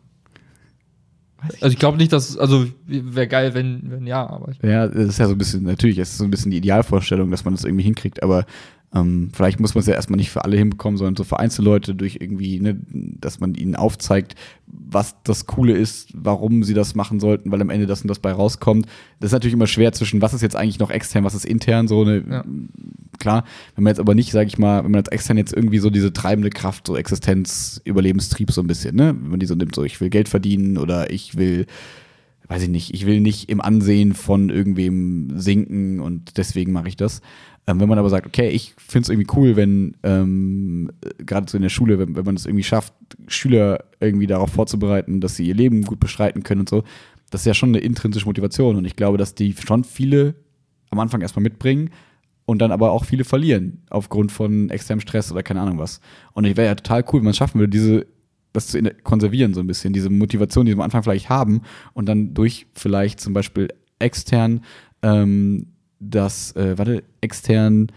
Also 1.61 1.67
ich 1.67 1.79
glaube 1.79 1.97
nicht, 1.97 2.11
dass, 2.11 2.37
also 2.37 2.65
wäre 2.85 3.27
geil, 3.27 3.53
wenn, 3.53 3.89
wenn 3.89 4.05
ja, 4.05 4.27
aber 4.29 4.49
ich, 4.51 4.59
Ja, 4.61 4.87
das 4.89 5.07
ist 5.09 5.19
ja 5.19 5.27
so 5.27 5.35
ein 5.35 5.37
bisschen, 5.37 5.63
natürlich, 5.63 5.97
es 5.97 6.09
ist 6.11 6.17
so 6.17 6.25
ein 6.25 6.31
bisschen 6.31 6.51
die 6.51 6.57
Idealvorstellung, 6.57 7.31
dass 7.31 7.45
man 7.45 7.53
das 7.53 7.63
irgendwie 7.63 7.85
hinkriegt, 7.85 8.21
aber 8.23 8.45
Ähm, 8.93 9.29
vielleicht 9.33 9.59
muss 9.59 9.75
man 9.75 9.81
es 9.81 9.87
ja 9.87 9.93
erstmal 9.93 10.17
nicht 10.17 10.31
für 10.31 10.43
alle 10.43 10.57
hinbekommen, 10.57 10.97
sondern 10.97 11.15
so 11.15 11.23
für 11.23 11.39
Einzelleute 11.39 11.93
durch 11.93 12.17
irgendwie, 12.19 12.59
ne, 12.59 12.79
dass 12.91 13.39
man 13.39 13.53
ihnen 13.53 13.75
aufzeigt, 13.75 14.33
was 14.65 15.15
das 15.23 15.45
Coole 15.45 15.73
ist, 15.73 16.09
warum 16.15 16.63
sie 16.63 16.73
das 16.73 16.95
machen 16.95 17.19
sollten, 17.19 17.51
weil 17.51 17.61
am 17.61 17.69
Ende 17.69 17.85
das 17.85 18.01
und 18.01 18.07
das 18.07 18.17
bei 18.17 18.31
rauskommt. 18.31 18.87
Das 19.19 19.29
ist 19.29 19.33
natürlich 19.33 19.53
immer 19.53 19.67
schwer 19.67 19.91
zwischen, 19.91 20.21
was 20.23 20.33
ist 20.33 20.41
jetzt 20.41 20.55
eigentlich 20.55 20.79
noch 20.79 20.89
extern, 20.89 21.23
was 21.23 21.35
ist 21.35 21.45
intern, 21.45 21.87
so 21.87 22.01
eine, 22.01 22.23
Ja. 22.27 22.45
klar, 23.19 23.43
wenn 23.75 23.83
man 23.83 23.91
jetzt 23.91 23.99
aber 23.99 24.15
nicht, 24.15 24.31
sage 24.31 24.47
ich 24.47 24.57
mal, 24.57 24.83
wenn 24.83 24.91
man 24.91 24.99
jetzt 24.99 25.11
extern 25.11 25.37
jetzt 25.37 25.53
irgendwie 25.53 25.79
so 25.79 25.91
diese 25.91 26.11
treibende 26.11 26.49
Kraft, 26.49 26.87
so 26.87 26.97
Existenz, 26.97 27.79
Überlebenstrieb 27.85 28.51
so 28.51 28.61
ein 28.61 28.67
bisschen, 28.67 28.95
ne, 28.95 29.15
wenn 29.19 29.29
man 29.29 29.39
die 29.39 29.45
so 29.45 29.55
nimmt, 29.55 29.75
so 29.75 29.83
ich 29.83 30.01
will 30.01 30.09
Geld 30.09 30.29
verdienen 30.29 30.79
oder 30.79 31.11
ich 31.11 31.37
will 31.37 31.67
weiß 32.49 32.63
ich 32.63 32.69
nicht, 32.69 32.95
ich 32.95 33.05
will 33.05 33.21
nicht 33.21 33.47
im 33.49 33.61
Ansehen 33.61 34.13
von 34.13 34.49
irgendwem 34.49 35.39
sinken 35.39 35.99
und 35.99 36.37
deswegen 36.37 36.71
mache 36.71 36.87
ich 36.87 36.97
das. 36.97 37.21
Ähm, 37.69 37.79
wenn 37.79 37.89
man 37.89 37.99
aber 37.99 38.09
sagt, 38.09 38.25
okay, 38.25 38.49
ich 38.49 38.73
finde 38.77 39.03
es 39.03 39.09
irgendwie 39.09 39.31
cool, 39.35 39.55
wenn 39.55 39.95
ähm, 40.01 40.91
äh, 41.01 41.23
gerade 41.23 41.49
so 41.49 41.55
in 41.55 41.61
der 41.61 41.69
Schule, 41.69 41.99
wenn, 41.99 42.15
wenn 42.15 42.25
man 42.25 42.35
es 42.35 42.47
irgendwie 42.47 42.63
schafft, 42.63 42.93
Schüler 43.27 43.83
irgendwie 43.99 44.25
darauf 44.25 44.51
vorzubereiten, 44.51 45.21
dass 45.21 45.35
sie 45.35 45.47
ihr 45.47 45.53
Leben 45.53 45.83
gut 45.83 45.99
bestreiten 45.99 46.41
können 46.41 46.61
und 46.61 46.69
so, 46.69 46.83
das 47.29 47.41
ist 47.41 47.45
ja 47.45 47.53
schon 47.53 47.69
eine 47.69 47.79
intrinsische 47.79 48.25
Motivation 48.25 48.75
und 48.75 48.85
ich 48.85 48.95
glaube, 48.95 49.19
dass 49.19 49.35
die 49.35 49.53
schon 49.53 49.83
viele 49.83 50.33
am 50.89 50.97
Anfang 50.97 51.21
erstmal 51.21 51.43
mitbringen 51.43 51.91
und 52.45 52.59
dann 52.59 52.71
aber 52.71 52.91
auch 52.91 53.05
viele 53.05 53.23
verlieren 53.23 53.83
aufgrund 53.91 54.31
von 54.31 54.71
externem 54.71 55.01
Stress 55.01 55.31
oder 55.31 55.43
keine 55.43 55.61
Ahnung 55.61 55.77
was. 55.77 56.01
Und 56.33 56.45
ich 56.45 56.57
wäre 56.57 56.69
ja 56.69 56.75
total 56.75 57.03
cool, 57.07 57.19
wenn 57.19 57.25
man 57.25 57.31
es 57.31 57.37
schaffen 57.37 57.59
würde, 57.59 57.69
diese 57.69 58.07
das 58.51 58.65
zu 58.65 58.81
konservieren 59.03 59.53
so 59.53 59.59
ein 59.59 59.67
bisschen, 59.67 59.93
diese 59.93 60.09
Motivation, 60.09 60.65
die 60.65 60.71
wir 60.71 60.77
am 60.77 60.81
Anfang 60.81 61.03
vielleicht 61.03 61.29
haben 61.29 61.61
und 61.93 62.07
dann 62.07 62.33
durch 62.33 62.65
vielleicht 62.73 63.19
zum 63.19 63.33
Beispiel 63.33 63.67
extern 63.99 64.61
ähm, 65.03 65.67
das, 65.99 66.55
äh, 66.55 66.77
warte, 66.77 67.03
extern 67.21 67.87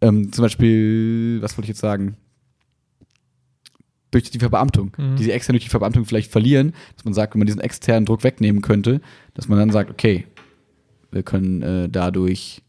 ähm, 0.00 0.32
zum 0.32 0.42
Beispiel, 0.42 1.38
was 1.40 1.56
wollte 1.56 1.64
ich 1.66 1.70
jetzt 1.70 1.80
sagen? 1.80 2.16
Durch 4.10 4.30
die 4.30 4.38
Verbeamtung, 4.38 4.92
Mhm. 4.96 5.16
die 5.16 5.24
sie 5.24 5.32
extern 5.32 5.54
durch 5.54 5.64
die 5.64 5.70
Verbeamtung 5.70 6.04
vielleicht 6.04 6.30
verlieren, 6.30 6.72
dass 6.94 7.04
man 7.04 7.14
sagt, 7.14 7.34
wenn 7.34 7.40
man 7.40 7.46
diesen 7.46 7.60
externen 7.60 8.04
Druck 8.06 8.22
wegnehmen 8.24 8.62
könnte, 8.62 9.00
dass 9.34 9.48
man 9.48 9.58
dann 9.58 9.70
sagt, 9.70 9.90
okay, 9.90 10.26
wir 11.10 11.22
können 11.22 11.62
äh, 11.62 11.88
dadurch, 11.88 12.62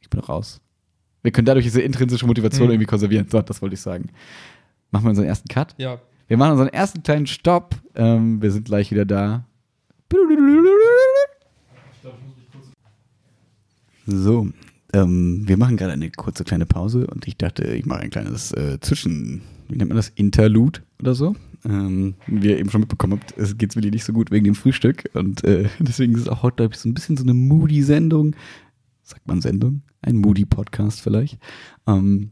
ich 0.00 0.10
bin 0.10 0.20
raus, 0.20 0.60
wir 1.22 1.32
können 1.32 1.46
dadurch 1.46 1.64
diese 1.64 1.80
intrinsische 1.80 2.26
Motivation 2.26 2.66
Mhm. 2.68 2.72
irgendwie 2.74 2.86
konservieren. 2.86 3.26
So, 3.28 3.40
das 3.42 3.60
wollte 3.62 3.74
ich 3.74 3.80
sagen. 3.80 4.10
Machen 4.90 5.04
wir 5.04 5.10
unseren 5.10 5.26
ersten 5.26 5.48
Cut. 5.48 5.74
Ja. 5.78 6.00
Wir 6.28 6.36
machen 6.36 6.52
unseren 6.52 6.68
ersten 6.68 7.02
kleinen 7.02 7.26
Stopp. 7.26 7.74
Ähm, 7.94 8.40
wir 8.42 8.50
sind 8.50 8.64
gleich 8.66 8.90
wieder 8.90 9.04
da. 9.04 9.46
So, 14.10 14.48
ähm, 14.94 15.42
wir 15.46 15.58
machen 15.58 15.76
gerade 15.76 15.92
eine 15.92 16.10
kurze 16.10 16.42
kleine 16.42 16.64
Pause 16.64 17.06
und 17.08 17.28
ich 17.28 17.36
dachte, 17.36 17.64
ich 17.64 17.84
mache 17.84 18.00
ein 18.00 18.08
kleines 18.08 18.52
äh, 18.52 18.78
Zwischen, 18.80 19.42
wie 19.68 19.76
nennt 19.76 19.90
man 19.90 19.96
das, 19.96 20.08
Interlude 20.08 20.80
oder 20.98 21.14
so. 21.14 21.36
Ähm, 21.66 22.14
wie 22.26 22.48
ihr 22.48 22.58
eben 22.58 22.70
schon 22.70 22.80
mitbekommen 22.80 23.20
habt, 23.20 23.36
es 23.36 23.58
geht 23.58 23.76
Willi 23.76 23.90
nicht 23.90 24.04
so 24.04 24.14
gut 24.14 24.30
wegen 24.30 24.46
dem 24.46 24.54
Frühstück 24.54 25.10
und 25.12 25.44
äh, 25.44 25.68
deswegen 25.78 26.14
ist 26.14 26.22
es 26.22 26.28
auch 26.28 26.42
heute, 26.42 26.56
glaube 26.56 26.72
ich, 26.72 26.80
so 26.80 26.88
ein 26.88 26.94
bisschen 26.94 27.18
so 27.18 27.22
eine 27.22 27.34
Moody-Sendung. 27.34 28.34
Sagt 29.02 29.26
man 29.26 29.42
Sendung? 29.42 29.82
Ein 30.00 30.16
Moody-Podcast 30.16 31.02
vielleicht. 31.02 31.38
Ähm, 31.86 32.30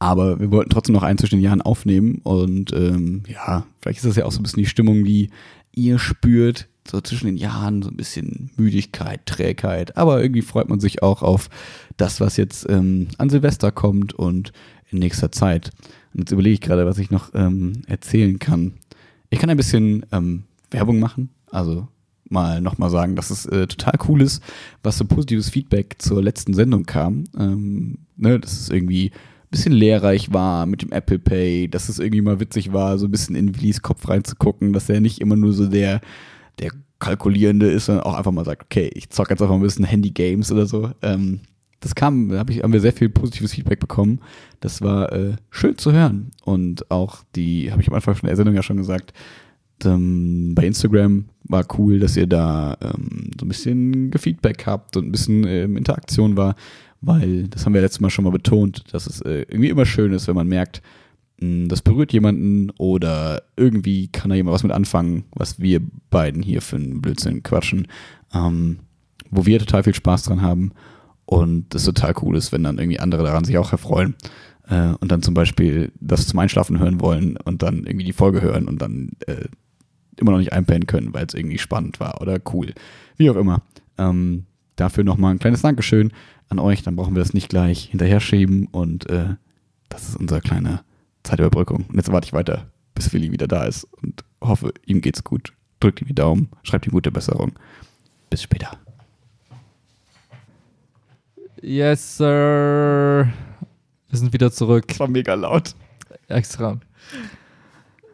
aber 0.00 0.40
wir 0.40 0.50
wollten 0.50 0.70
trotzdem 0.70 0.96
noch 0.96 1.04
einen 1.04 1.18
zwischen 1.18 1.36
den 1.36 1.44
Jahren 1.44 1.62
aufnehmen 1.62 2.22
und 2.24 2.72
ähm, 2.72 3.22
ja, 3.28 3.66
vielleicht 3.80 3.98
ist 3.98 4.06
das 4.06 4.16
ja 4.16 4.24
auch 4.24 4.32
so 4.32 4.40
ein 4.40 4.42
bisschen 4.42 4.64
die 4.64 4.68
Stimmung, 4.68 5.04
die 5.04 5.30
ihr 5.72 6.00
spürt, 6.00 6.68
so 6.88 7.00
zwischen 7.00 7.26
den 7.26 7.36
Jahren, 7.36 7.82
so 7.82 7.90
ein 7.90 7.96
bisschen 7.96 8.50
Müdigkeit, 8.56 9.24
Trägheit, 9.26 9.96
aber 9.96 10.20
irgendwie 10.20 10.42
freut 10.42 10.68
man 10.68 10.80
sich 10.80 11.02
auch 11.02 11.22
auf 11.22 11.48
das, 11.96 12.20
was 12.20 12.36
jetzt 12.36 12.68
ähm, 12.68 13.08
an 13.18 13.30
Silvester 13.30 13.70
kommt 13.70 14.12
und 14.14 14.52
in 14.90 14.98
nächster 14.98 15.32
Zeit. 15.32 15.70
Und 16.12 16.20
jetzt 16.20 16.32
überlege 16.32 16.54
ich 16.54 16.60
gerade, 16.60 16.86
was 16.86 16.98
ich 16.98 17.10
noch 17.10 17.30
ähm, 17.34 17.82
erzählen 17.86 18.38
kann. 18.38 18.74
Ich 19.30 19.38
kann 19.38 19.50
ein 19.50 19.56
bisschen 19.56 20.04
ähm, 20.12 20.44
Werbung 20.70 21.00
machen, 21.00 21.30
also 21.50 21.88
mal 22.28 22.60
nochmal 22.60 22.90
sagen, 22.90 23.14
dass 23.14 23.30
es 23.30 23.46
äh, 23.46 23.66
total 23.66 23.94
cool 24.08 24.22
ist, 24.22 24.42
was 24.82 24.98
so 24.98 25.04
positives 25.04 25.50
Feedback 25.50 25.96
zur 25.98 26.22
letzten 26.22 26.54
Sendung 26.54 26.84
kam. 26.84 27.24
Ähm, 27.38 27.98
ne, 28.16 28.40
dass 28.40 28.58
es 28.58 28.68
irgendwie 28.70 29.12
bisschen 29.52 29.72
lehrreich 29.72 30.32
war 30.32 30.66
mit 30.66 30.82
dem 30.82 30.92
Apple 30.92 31.18
Pay, 31.18 31.68
dass 31.68 31.88
es 31.88 31.98
irgendwie 32.00 32.22
mal 32.22 32.40
witzig 32.40 32.72
war, 32.72 32.98
so 32.98 33.06
ein 33.06 33.10
bisschen 33.10 33.36
in 33.36 33.54
Willis 33.54 33.82
Kopf 33.82 34.08
reinzugucken, 34.08 34.72
dass 34.72 34.88
er 34.88 35.00
nicht 35.00 35.20
immer 35.20 35.36
nur 35.36 35.52
so 35.52 35.66
der, 35.66 36.00
der 36.58 36.72
Kalkulierende 36.98 37.70
ist, 37.70 37.86
sondern 37.86 38.04
auch 38.04 38.14
einfach 38.14 38.32
mal 38.32 38.44
sagt, 38.44 38.62
okay, 38.62 38.90
ich 38.94 39.10
zock 39.10 39.30
jetzt 39.30 39.42
einfach 39.42 39.54
ein 39.54 39.60
bisschen 39.60 39.84
Handy-Games 39.84 40.52
oder 40.52 40.66
so. 40.66 40.90
Ähm, 41.02 41.40
das 41.80 41.94
kam, 41.94 42.28
da 42.28 42.38
hab 42.38 42.50
ich, 42.50 42.62
haben 42.62 42.72
wir 42.72 42.80
sehr 42.80 42.92
viel 42.92 43.08
positives 43.08 43.52
Feedback 43.52 43.80
bekommen. 43.80 44.20
Das 44.60 44.82
war 44.82 45.12
äh, 45.12 45.32
schön 45.50 45.76
zu 45.76 45.92
hören. 45.92 46.30
Und 46.44 46.90
auch 46.90 47.24
die, 47.34 47.72
habe 47.72 47.82
ich 47.82 47.88
am 47.88 47.94
Anfang 47.94 48.14
von 48.14 48.28
der 48.28 48.36
Sendung 48.36 48.54
ja 48.54 48.62
schon 48.62 48.76
gesagt, 48.76 49.12
ähm, 49.84 50.54
bei 50.54 50.64
Instagram 50.64 51.24
war 51.44 51.66
cool, 51.76 51.98
dass 51.98 52.16
ihr 52.16 52.28
da 52.28 52.76
ähm, 52.80 53.30
so 53.38 53.44
ein 53.44 53.48
bisschen 53.48 54.10
Gefeedback 54.12 54.64
habt 54.66 54.96
und 54.96 55.08
ein 55.08 55.12
bisschen 55.12 55.44
ähm, 55.46 55.76
Interaktion 55.76 56.36
war, 56.36 56.54
weil 57.00 57.48
das 57.48 57.66
haben 57.66 57.74
wir 57.74 57.80
letztes 57.80 58.00
Mal 58.00 58.10
schon 58.10 58.24
mal 58.24 58.30
betont, 58.30 58.84
dass 58.92 59.08
es 59.08 59.20
äh, 59.22 59.40
irgendwie 59.48 59.70
immer 59.70 59.84
schön 59.84 60.12
ist, 60.12 60.28
wenn 60.28 60.36
man 60.36 60.46
merkt, 60.46 60.82
das 61.42 61.82
berührt 61.82 62.12
jemanden 62.12 62.70
oder 62.78 63.42
irgendwie 63.56 64.08
kann 64.08 64.30
da 64.30 64.36
jemand 64.36 64.54
was 64.54 64.62
mit 64.62 64.72
anfangen, 64.72 65.24
was 65.34 65.60
wir 65.60 65.80
beiden 66.10 66.42
hier 66.42 66.62
für 66.62 66.76
einen 66.76 67.02
Blödsinn 67.02 67.42
quatschen, 67.42 67.88
ähm, 68.34 68.78
wo 69.30 69.46
wir 69.46 69.58
total 69.58 69.82
viel 69.82 69.94
Spaß 69.94 70.24
dran 70.24 70.42
haben 70.42 70.72
und 71.26 71.74
das 71.74 71.84
total 71.84 72.14
cool 72.22 72.36
ist, 72.36 72.52
wenn 72.52 72.64
dann 72.64 72.78
irgendwie 72.78 73.00
andere 73.00 73.22
daran 73.24 73.44
sich 73.44 73.58
auch 73.58 73.72
erfreuen 73.72 74.14
äh, 74.68 74.92
und 75.00 75.10
dann 75.10 75.22
zum 75.22 75.34
Beispiel 75.34 75.92
das 76.00 76.26
zum 76.26 76.38
Einschlafen 76.38 76.78
hören 76.78 77.00
wollen 77.00 77.36
und 77.36 77.62
dann 77.62 77.84
irgendwie 77.84 78.06
die 78.06 78.12
Folge 78.12 78.42
hören 78.42 78.68
und 78.68 78.80
dann 78.80 79.10
äh, 79.26 79.46
immer 80.16 80.32
noch 80.32 80.38
nicht 80.38 80.52
einpennen 80.52 80.86
können, 80.86 81.14
weil 81.14 81.26
es 81.26 81.34
irgendwie 81.34 81.58
spannend 81.58 82.00
war 82.00 82.20
oder 82.20 82.38
cool. 82.52 82.72
Wie 83.16 83.30
auch 83.30 83.36
immer. 83.36 83.62
Ähm, 83.98 84.44
dafür 84.76 85.04
nochmal 85.04 85.32
ein 85.32 85.38
kleines 85.38 85.62
Dankeschön 85.62 86.12
an 86.48 86.58
euch. 86.58 86.82
Dann 86.82 86.96
brauchen 86.96 87.14
wir 87.14 87.22
das 87.22 87.34
nicht 87.34 87.48
gleich 87.48 87.84
hinterher 87.84 88.20
schieben 88.20 88.68
und 88.70 89.08
äh, 89.10 89.34
das 89.88 90.08
ist 90.08 90.16
unsere 90.16 90.40
kleine 90.40 90.80
Zeitüberbrückung. 91.22 91.86
Und 91.88 91.96
jetzt 91.96 92.10
warte 92.10 92.26
ich 92.26 92.32
weiter, 92.32 92.66
bis 92.94 93.12
Willi 93.12 93.32
wieder 93.32 93.46
da 93.46 93.64
ist 93.64 93.84
und 94.02 94.24
hoffe, 94.40 94.72
ihm 94.86 95.00
geht's 95.00 95.24
gut. 95.24 95.52
Drückt 95.80 96.00
ihm 96.00 96.08
die 96.08 96.14
Daumen, 96.14 96.48
schreibt 96.62 96.86
ihm 96.86 96.92
gute 96.92 97.10
Besserung. 97.10 97.52
Bis 98.30 98.42
später. 98.42 98.78
Yes, 101.60 102.16
sir. 102.16 103.32
Wir 104.08 104.18
sind 104.18 104.32
wieder 104.32 104.50
zurück. 104.50 104.88
Das 104.88 105.00
war 105.00 105.08
mega 105.08 105.34
laut. 105.34 105.74
Extra. 106.28 106.80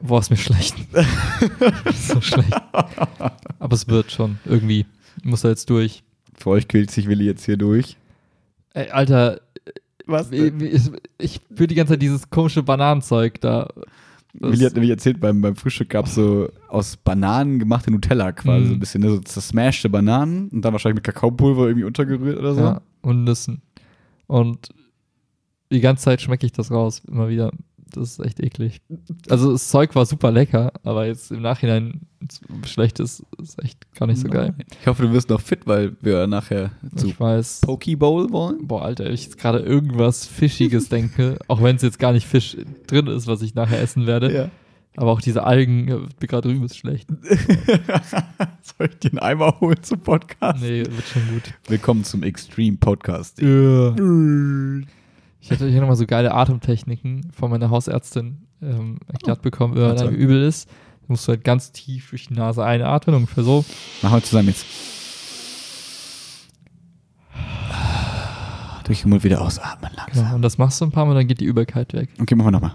Boah, 0.01 0.21
ist 0.21 0.31
mir 0.31 0.37
schlecht. 0.37 0.77
so 1.95 2.21
schlecht. 2.21 2.53
Aber 2.73 3.75
es 3.75 3.89
wird 3.89 4.13
schon. 4.13 4.39
Irgendwie. 4.45 4.87
Muss 5.23 5.43
da 5.43 5.49
jetzt 5.49 5.71
durch. 5.71 6.05
Für 6.35 6.51
euch 6.51 6.69
quält 6.69 6.91
sich 6.91 7.09
Willi 7.09 7.25
jetzt 7.25 7.45
hier 7.45 7.57
durch. 7.57 7.97
Ey, 8.75 8.91
Alter, 8.91 9.41
Was? 10.09 10.31
wie- 10.33 10.49
ich, 10.67 10.91
ich 11.19 11.41
fühle 11.55 11.69
die 11.69 11.75
ganze 11.77 11.93
Zeit 11.93 12.03
dieses 12.03 12.29
komische 12.31 12.63
Bananenzeug 12.63 13.41
da. 13.41 13.69
Das- 14.35 14.53
Willi 14.53 14.65
hat 14.65 14.73
nämlich 14.75 14.91
erzählt, 14.91 15.21
beim, 15.21 15.41
beim 15.41 15.57
Frühstück 15.57 15.89
gab 15.91 16.07
es 16.07 16.15
so 16.15 16.49
aus 16.69 16.97
Bananen 16.97 17.59
gemachte 17.59 17.91
Nutella 17.91 18.33
quasi, 18.33 18.65
Mhm. 18.65 18.69
so 18.69 18.73
ein 18.75 18.81
bisschen, 18.81 19.01
ne? 19.03 19.11
so 19.11 19.19
zersmashte 19.21 19.89
Bananen 19.89 20.49
und 20.49 20.63
dann 20.65 20.73
wahrscheinlich 20.73 20.97
mit 20.97 21.05
Kakaopulver 21.05 21.67
irgendwie 21.67 21.85
untergerührt 21.85 22.39
oder 22.39 22.55
so. 22.55 22.61
Ja, 22.61 22.81
und 23.03 23.25
Nüssen. 23.25 23.63
Und 24.27 24.69
die 25.73 25.81
ganze 25.81 26.05
Zeit 26.05 26.21
schmecke 26.21 26.47
ich 26.47 26.53
das 26.53 26.71
raus, 26.71 27.03
immer 27.09 27.29
wieder. 27.29 27.51
Das 27.93 28.11
ist 28.11 28.25
echt 28.25 28.41
eklig. 28.41 28.81
Also 29.31 29.53
das 29.53 29.69
Zeug 29.69 29.95
war 29.95 30.05
super 30.07 30.31
lecker, 30.31 30.73
aber 30.85 31.07
jetzt 31.07 31.31
im 31.31 31.43
Nachhinein 31.43 32.03
schlecht 32.67 33.01
ist, 33.01 33.25
ist 33.41 33.63
echt 33.63 33.93
gar 33.95 34.07
nicht 34.07 34.19
so 34.21 34.29
geil. 34.29 34.55
Ich 34.81 34.87
hoffe, 34.87 35.03
du 35.05 35.13
wirst 35.13 35.31
noch 35.31 35.41
fit, 35.41 35.61
weil 35.67 35.97
wir 36.01 36.27
nachher 36.27 36.73
zu 36.97 37.07
Ich 37.09 37.19
weiß. 37.21 37.61
Pokeball 37.63 38.31
wollen. 38.31 38.67
Boah, 38.67 38.83
Alter, 38.83 39.11
ich 39.11 39.25
jetzt 39.25 39.39
gerade 39.39 39.61
irgendwas 39.61 40.27
Fischiges 40.27 40.89
denke, 40.91 41.39
auch 41.49 41.63
wenn 41.63 41.77
es 41.77 41.83
jetzt 41.83 41.99
gar 41.99 42.13
nicht 42.13 42.27
Fisch 42.27 42.57
drin 42.87 43.07
ist, 43.07 43.27
was 43.27 43.41
ich 43.43 43.55
nachher 43.55 43.81
essen 43.81 44.07
werde, 44.07 44.35
Ja. 44.35 44.51
aber 44.97 45.13
auch 45.13 45.21
diese 45.21 45.45
Algen, 45.45 45.89
ja, 45.89 45.97
mir 45.99 46.27
gerade 46.27 46.49
drüben 46.49 46.65
ist 46.65 46.77
schlecht. 46.77 47.09
Soll 48.79 48.91
ich 49.01 49.11
einen 49.11 49.19
Eimer 49.19 49.61
holen 49.61 49.83
zum 49.83 50.01
Podcast? 50.01 50.61
Nee, 50.63 50.81
wird 50.85 51.07
schon 51.13 51.23
gut. 51.33 51.55
Willkommen 51.69 52.05
zum 52.05 52.23
Extreme 52.23 52.77
Podcast. 52.77 53.41
Ich 55.41 55.51
hatte 55.51 55.69
hier 55.69 55.81
nochmal 55.81 55.97
so 55.97 56.07
geile 56.07 56.35
Atemtechniken 56.35 57.31
von 57.33 57.51
meiner 57.51 57.71
Hausärztin 57.71 58.47
ähm, 58.63 58.99
erklärt 59.07 59.43
bekommen, 59.43 59.77
wenn 59.77 59.97
Dank. 59.97 60.11
übel 60.11 60.43
ist, 60.43 60.69
musst 61.07 61.27
du 61.27 61.33
halt 61.33 61.45
ganz 61.45 61.73
tief 61.73 62.11
durch 62.11 62.29
die 62.29 62.35
Nase 62.35 62.65
einatmen, 62.65 63.17
ungefähr 63.17 63.45
so. 63.45 63.65
Machen 64.03 64.17
wir 64.17 64.23
zusammen 64.23 64.49
jetzt. 64.49 64.67
Durch 68.85 69.03
den 69.03 69.11
Mund 69.11 69.23
wieder 69.23 69.43
ausatmen 69.43 69.91
langsam. 69.95 70.25
Genau. 70.25 70.35
Und 70.37 70.43
das 70.43 70.57
machst 70.59 70.81
du 70.81 70.87
ein 70.87 70.91
paar 70.91 71.05
Mal, 71.05 71.15
dann 71.15 71.27
geht 71.27 71.41
die 71.41 71.45
Übelkeit 71.45 71.93
weg. 71.93 72.09
Okay, 72.21 72.35
machen 72.35 72.49
wir 72.49 72.53
nochmal. 72.53 72.73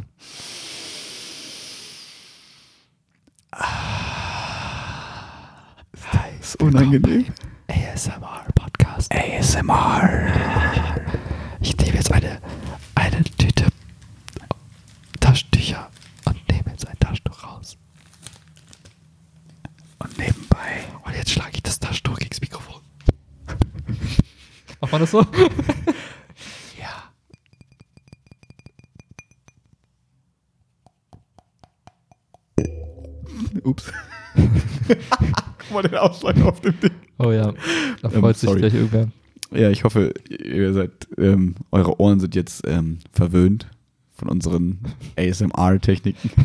Das 5.91 6.49
ist 6.49 6.61
unangenehm. 6.61 7.26
ASMR 7.68 8.45
Podcast. 8.55 9.11
ASMR. 9.14 10.53
Ich 11.64 11.76
nehme 11.78 11.95
jetzt 11.95 12.11
eine 12.11 12.39
eine 12.95 13.24
Tüte 13.24 13.66
Taschentücher 15.20 15.89
und 16.26 16.36
nehme 16.49 16.70
jetzt 16.72 16.88
ein 16.88 16.99
Taschentuch 16.99 17.43
raus. 17.43 17.78
Und 19.99 20.18
nebenbei. 20.18 20.84
Und 21.05 21.16
jetzt 21.16 21.32
schlage 21.32 21.51
ich 21.55 21.64
das 21.64 21.80
Taschentuch 21.80 22.18
gegen 22.18 22.30
das 22.30 22.41
Mikrofon. 22.41 22.82
Macht 24.82 24.91
man 24.91 25.01
das 25.01 25.11
so? 25.11 25.26
Ja. 26.80 27.11
Ups. 33.64 33.91
Guck 34.88 35.72
mal 35.72 35.82
den 35.84 35.95
Ausschlag 35.95 36.39
auf 36.41 36.59
dem 36.61 36.80
Ding. 36.80 36.91
Oh 37.20 37.32
ja, 37.32 37.53
da 38.01 38.09
Ähm, 38.11 38.20
freut 38.22 38.38
sich 38.38 38.49
sorry. 38.49 38.59
gleich 38.61 38.74
irgendwer. 38.74 39.07
Ja, 39.51 39.70
ich 39.70 39.84
hoffe, 39.84 40.14
ihr 40.30 40.74
seid, 40.74 41.03
ähm, 41.24 41.56
eure 41.72 42.00
Ohren 42.00 42.20
sind 42.20 42.36
jetzt 42.36 42.64
ähm, 42.68 43.00
verwöhnt 43.12 43.68
von 44.12 44.30
unseren 44.30 44.80
ASMR-Techniken. 45.18 46.30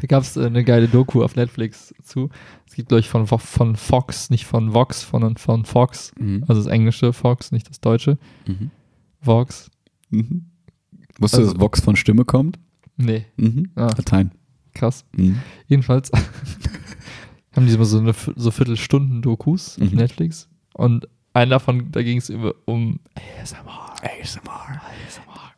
Da 0.00 0.06
gab 0.06 0.22
es 0.22 0.36
äh, 0.38 0.46
eine 0.46 0.64
geile 0.64 0.88
Doku 0.88 1.22
auf 1.22 1.36
Netflix 1.36 1.94
zu. 2.02 2.30
Es 2.66 2.74
gibt, 2.74 2.88
glaube 2.88 3.00
ich, 3.00 3.08
von, 3.10 3.26
Vo- 3.26 3.36
von 3.36 3.76
Fox, 3.76 4.30
nicht 4.30 4.46
von 4.46 4.72
Vox, 4.72 5.06
sondern 5.10 5.36
von 5.36 5.66
Fox. 5.66 6.12
Mhm. 6.18 6.44
Also 6.48 6.62
das 6.62 6.72
englische 6.72 7.12
Fox, 7.12 7.52
nicht 7.52 7.68
das 7.68 7.82
deutsche. 7.82 8.16
Mhm. 8.46 8.70
Vox. 9.20 9.70
Mhm. 10.08 10.46
Wusstest 11.18 11.38
du, 11.38 11.42
Also- 11.42 11.52
dass 11.52 11.60
Vox 11.60 11.80
von 11.80 11.96
Stimme 11.96 12.24
kommt? 12.24 12.58
Nee, 12.96 13.26
Mhm. 13.36 13.68
Ah. 13.74 13.88
Latein. 13.94 14.30
krass. 14.72 15.04
Mhm. 15.14 15.36
Jedenfalls 15.66 16.10
haben 17.54 17.66
die 17.66 17.74
immer 17.74 17.84
so 17.84 17.98
eine 17.98 18.14
so 18.36 18.50
Viertelstunden-Dokus 18.50 19.78
auf 19.80 19.90
Mhm. 19.90 19.98
Netflix. 19.98 20.48
Und 20.72 21.08
einen 21.32 21.50
davon, 21.50 21.90
da 21.92 22.02
ging 22.02 22.18
es 22.18 22.30
um 22.64 23.00
ASMR. 23.14 23.94
ASMR. 24.02 24.80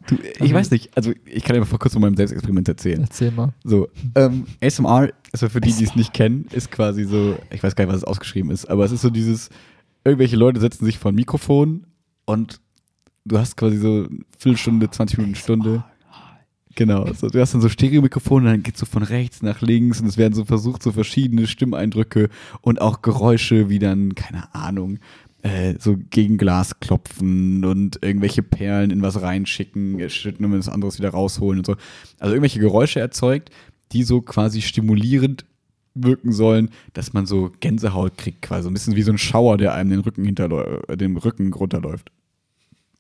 Du, 0.07 0.17
ich 0.41 0.53
weiß 0.53 0.71
nicht, 0.73 0.97
also 0.97 1.13
ich 1.25 1.45
kann 1.45 1.55
dir 1.55 1.61
mal 1.61 1.79
kurz 1.79 1.93
von 1.93 2.03
meinem 2.03 2.17
Selbstexperiment 2.17 2.69
erzählen. 2.69 3.03
Erzähl 3.03 3.31
mal. 3.31 3.53
So, 3.63 3.89
ähm, 4.15 4.47
ASMR, 4.61 5.11
also 5.33 5.49
für 5.49 5.61
die, 5.61 5.73
die 5.73 5.85
es 5.85 5.95
nicht 5.95 6.13
kennen, 6.13 6.47
ist 6.51 6.71
quasi 6.71 7.05
so, 7.05 7.39
ich 7.51 7.63
weiß 7.63 7.77
gar 7.77 7.85
nicht, 7.85 7.93
was 7.93 8.03
es 8.03 8.09
ausgeschrieben 8.09 8.51
ist, 8.51 8.67
aber 8.67 8.85
es 8.85 8.93
ist 8.93 9.03
so 9.03 9.11
dieses, 9.11 9.49
irgendwelche 10.05 10.37
Leute 10.37 10.61
setzen 10.61 10.85
sich 10.85 10.99
vor 10.99 11.13
ein 11.13 11.15
Mikrofon 11.15 11.87
und 12.25 12.61
du 13.25 13.39
hast 13.39 13.57
quasi 13.57 13.77
so 13.77 13.89
eine 13.89 14.09
Viertelstunde, 14.39 14.91
20 14.91 15.19
Minuten, 15.19 15.37
Stunde. 15.37 15.85
Genau, 16.75 17.07
so, 17.13 17.29
du 17.29 17.39
hast 17.39 17.53
dann 17.53 17.61
so 17.61 17.69
Stereo-Mikrofone, 17.69 18.51
dann 18.51 18.63
geht's 18.63 18.81
so 18.81 18.87
von 18.87 19.03
rechts 19.03 19.43
nach 19.43 19.61
links 19.61 20.01
und 20.01 20.07
es 20.07 20.17
werden 20.17 20.33
so 20.33 20.47
versucht, 20.47 20.83
so 20.83 20.91
verschiedene 20.93 21.47
Stimmeindrücke 21.47 22.31
und 22.63 22.81
auch 22.81 23.03
Geräusche 23.03 23.69
wie 23.69 23.79
dann, 23.79 24.15
keine 24.15 24.55
Ahnung, 24.55 24.99
äh, 25.43 25.75
so 25.79 25.97
gegen 26.11 26.39
Glas 26.39 26.79
klopfen 26.81 27.65
und 27.65 27.99
irgendwelche 28.03 28.43
Perlen 28.43 28.91
in 28.91 29.03
was 29.03 29.21
reinschicken, 29.21 30.09
schütten 30.09 30.45
und 30.45 30.59
was 30.59 30.69
anderes 30.69 30.99
wieder 30.99 31.11
rausholen 31.11 31.59
und 31.59 31.67
so. 31.67 31.77
Also 32.19 32.35
irgendwelche 32.35 32.61
Geräusche 32.61 33.01
erzeugt, 33.01 33.51
die 33.93 34.05
so 34.05 34.21
quasi 34.23 34.63
stimulierend 34.63 35.45
wirken 35.95 36.33
sollen, 36.33 36.71
dass 36.95 37.13
man 37.13 37.27
so 37.27 37.51
Gänsehaut 37.61 38.17
kriegt, 38.17 38.43
quasi. 38.43 38.69
Ein 38.69 38.73
bisschen 38.73 38.97
wie 38.97 39.03
so 39.03 39.13
ein 39.13 39.19
Schauer, 39.19 39.59
der 39.59 39.75
einem 39.75 39.91
den 39.91 40.01
Rücken 40.01 40.25
hinterläuft, 40.25 40.89
äh, 40.89 40.97
den 40.97 41.17
Rücken 41.17 41.53
runterläuft. 41.53 42.11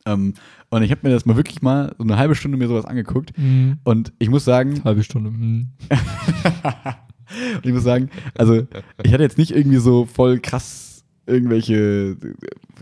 Ähm, 0.04 0.34
und 0.70 0.82
ich 0.82 0.90
habe 0.90 1.00
mir 1.04 1.14
das 1.14 1.26
mal 1.26 1.36
wirklich 1.36 1.62
mal 1.62 1.94
so 1.96 2.04
eine 2.04 2.16
halbe 2.16 2.34
Stunde 2.34 2.58
mir 2.58 2.68
sowas 2.68 2.84
angeguckt. 2.84 3.36
Mhm. 3.38 3.78
Und 3.84 4.12
ich 4.18 4.28
muss 4.30 4.44
sagen, 4.44 4.80
Halbe 4.84 5.04
Stunde. 5.04 5.30
Mhm. 5.30 5.68
und 7.56 7.66
ich 7.66 7.72
muss 7.72 7.84
sagen, 7.84 8.10
also 8.34 8.66
ich 9.02 9.12
hatte 9.12 9.22
jetzt 9.22 9.38
nicht 9.38 9.52
irgendwie 9.52 9.78
so 9.78 10.06
voll 10.06 10.40
krass 10.40 10.91
irgendwelche 11.26 12.16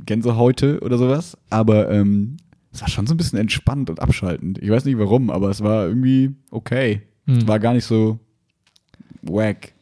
Gänsehäute 0.07 0.81
oder 0.81 0.99
sowas, 0.99 1.37
aber 1.51 1.91
ähm, 1.91 2.37
es 2.73 2.81
war 2.81 2.89
schon 2.89 3.07
so 3.07 3.15
ein 3.15 3.17
bisschen 3.17 3.39
entspannt 3.39 3.91
und 3.91 4.01
abschaltend. 4.01 4.59
Ich 4.63 4.71
weiß 4.71 4.85
nicht 4.85 4.99
warum, 4.99 5.31
aber 5.31 5.51
es 5.51 5.63
war 5.63 5.87
irgendwie 5.87 6.35
okay. 6.51 7.03
Mhm. 7.27 7.39
Es 7.39 7.47
war 7.49 7.59
gar 7.59 7.75
nicht 7.75 7.85
so 7.85 8.19
wack. 9.23 9.73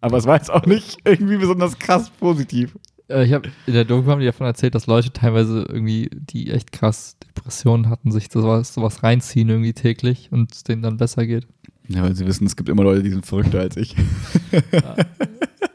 aber 0.00 0.18
es 0.18 0.26
war 0.26 0.36
jetzt 0.36 0.50
auch 0.50 0.66
nicht 0.66 0.98
irgendwie 1.04 1.36
besonders 1.36 1.78
krass 1.78 2.10
positiv. 2.10 2.76
Äh, 3.08 3.24
ich 3.24 3.32
habe 3.32 3.50
in 3.66 3.74
der 3.74 3.84
Doku 3.84 4.08
haben 4.10 4.20
die 4.20 4.26
davon 4.26 4.46
erzählt, 4.46 4.74
dass 4.74 4.86
Leute 4.86 5.12
teilweise 5.12 5.66
irgendwie, 5.68 6.08
die 6.12 6.50
echt 6.50 6.72
krass 6.72 7.16
Depressionen 7.26 7.88
hatten, 7.88 8.12
sich 8.12 8.28
sowas, 8.30 8.74
sowas 8.74 9.02
reinziehen 9.02 9.48
irgendwie 9.48 9.72
täglich 9.72 10.30
und 10.30 10.52
es 10.52 10.62
denen 10.62 10.82
dann 10.82 10.96
besser 10.96 11.26
geht. 11.26 11.46
Ja, 11.92 12.02
weil 12.02 12.14
sie 12.14 12.26
wissen, 12.26 12.46
es 12.46 12.54
gibt 12.56 12.68
immer 12.68 12.84
Leute, 12.84 13.02
die 13.02 13.10
sind 13.10 13.26
verrückter 13.26 13.60
als 13.60 13.76
ich. 13.76 13.96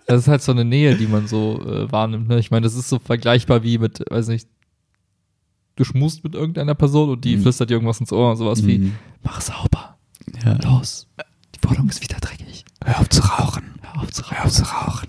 Das 0.07 0.21
ist 0.21 0.27
halt 0.27 0.41
so 0.41 0.51
eine 0.51 0.63
Nähe, 0.63 0.95
die 0.95 1.07
man 1.07 1.27
so 1.27 1.61
äh, 1.65 1.91
wahrnimmt. 1.91 2.27
Ne? 2.27 2.39
Ich 2.39 2.51
meine, 2.51 2.63
das 2.63 2.75
ist 2.75 2.87
so 2.89 2.99
vergleichbar 2.99 3.63
wie 3.63 3.77
mit, 3.79 4.03
weiß 4.09 4.27
nicht, 4.27 4.47
du 5.75 5.83
schmust 5.83 6.23
mit 6.23 6.35
irgendeiner 6.35 6.75
Person 6.75 7.09
und 7.09 7.25
die 7.25 7.35
Mhm. 7.35 7.41
flüstert 7.41 7.69
dir 7.69 7.73
irgendwas 7.75 7.99
ins 7.99 8.13
Ohr, 8.13 8.35
sowas 8.37 8.65
wie, 8.65 8.77
Mhm. 8.77 8.93
mach 9.23 9.41
sauber, 9.41 9.97
Ja. 10.45 10.57
los, 10.63 11.07
die 11.55 11.67
Wohnung 11.69 11.89
ist 11.89 12.01
wieder 12.01 12.17
dreckig, 12.19 12.63
Hör 12.83 12.99
auf 12.99 13.09
zu 13.09 13.21
rauchen. 13.21 13.63
hör 13.81 14.03
auf 14.03 14.11
zu 14.11 14.21
rauchen. 14.21 14.35
Hör 14.37 14.45
auf 14.45 14.51
zu 14.51 14.63
rauchen. 14.63 15.07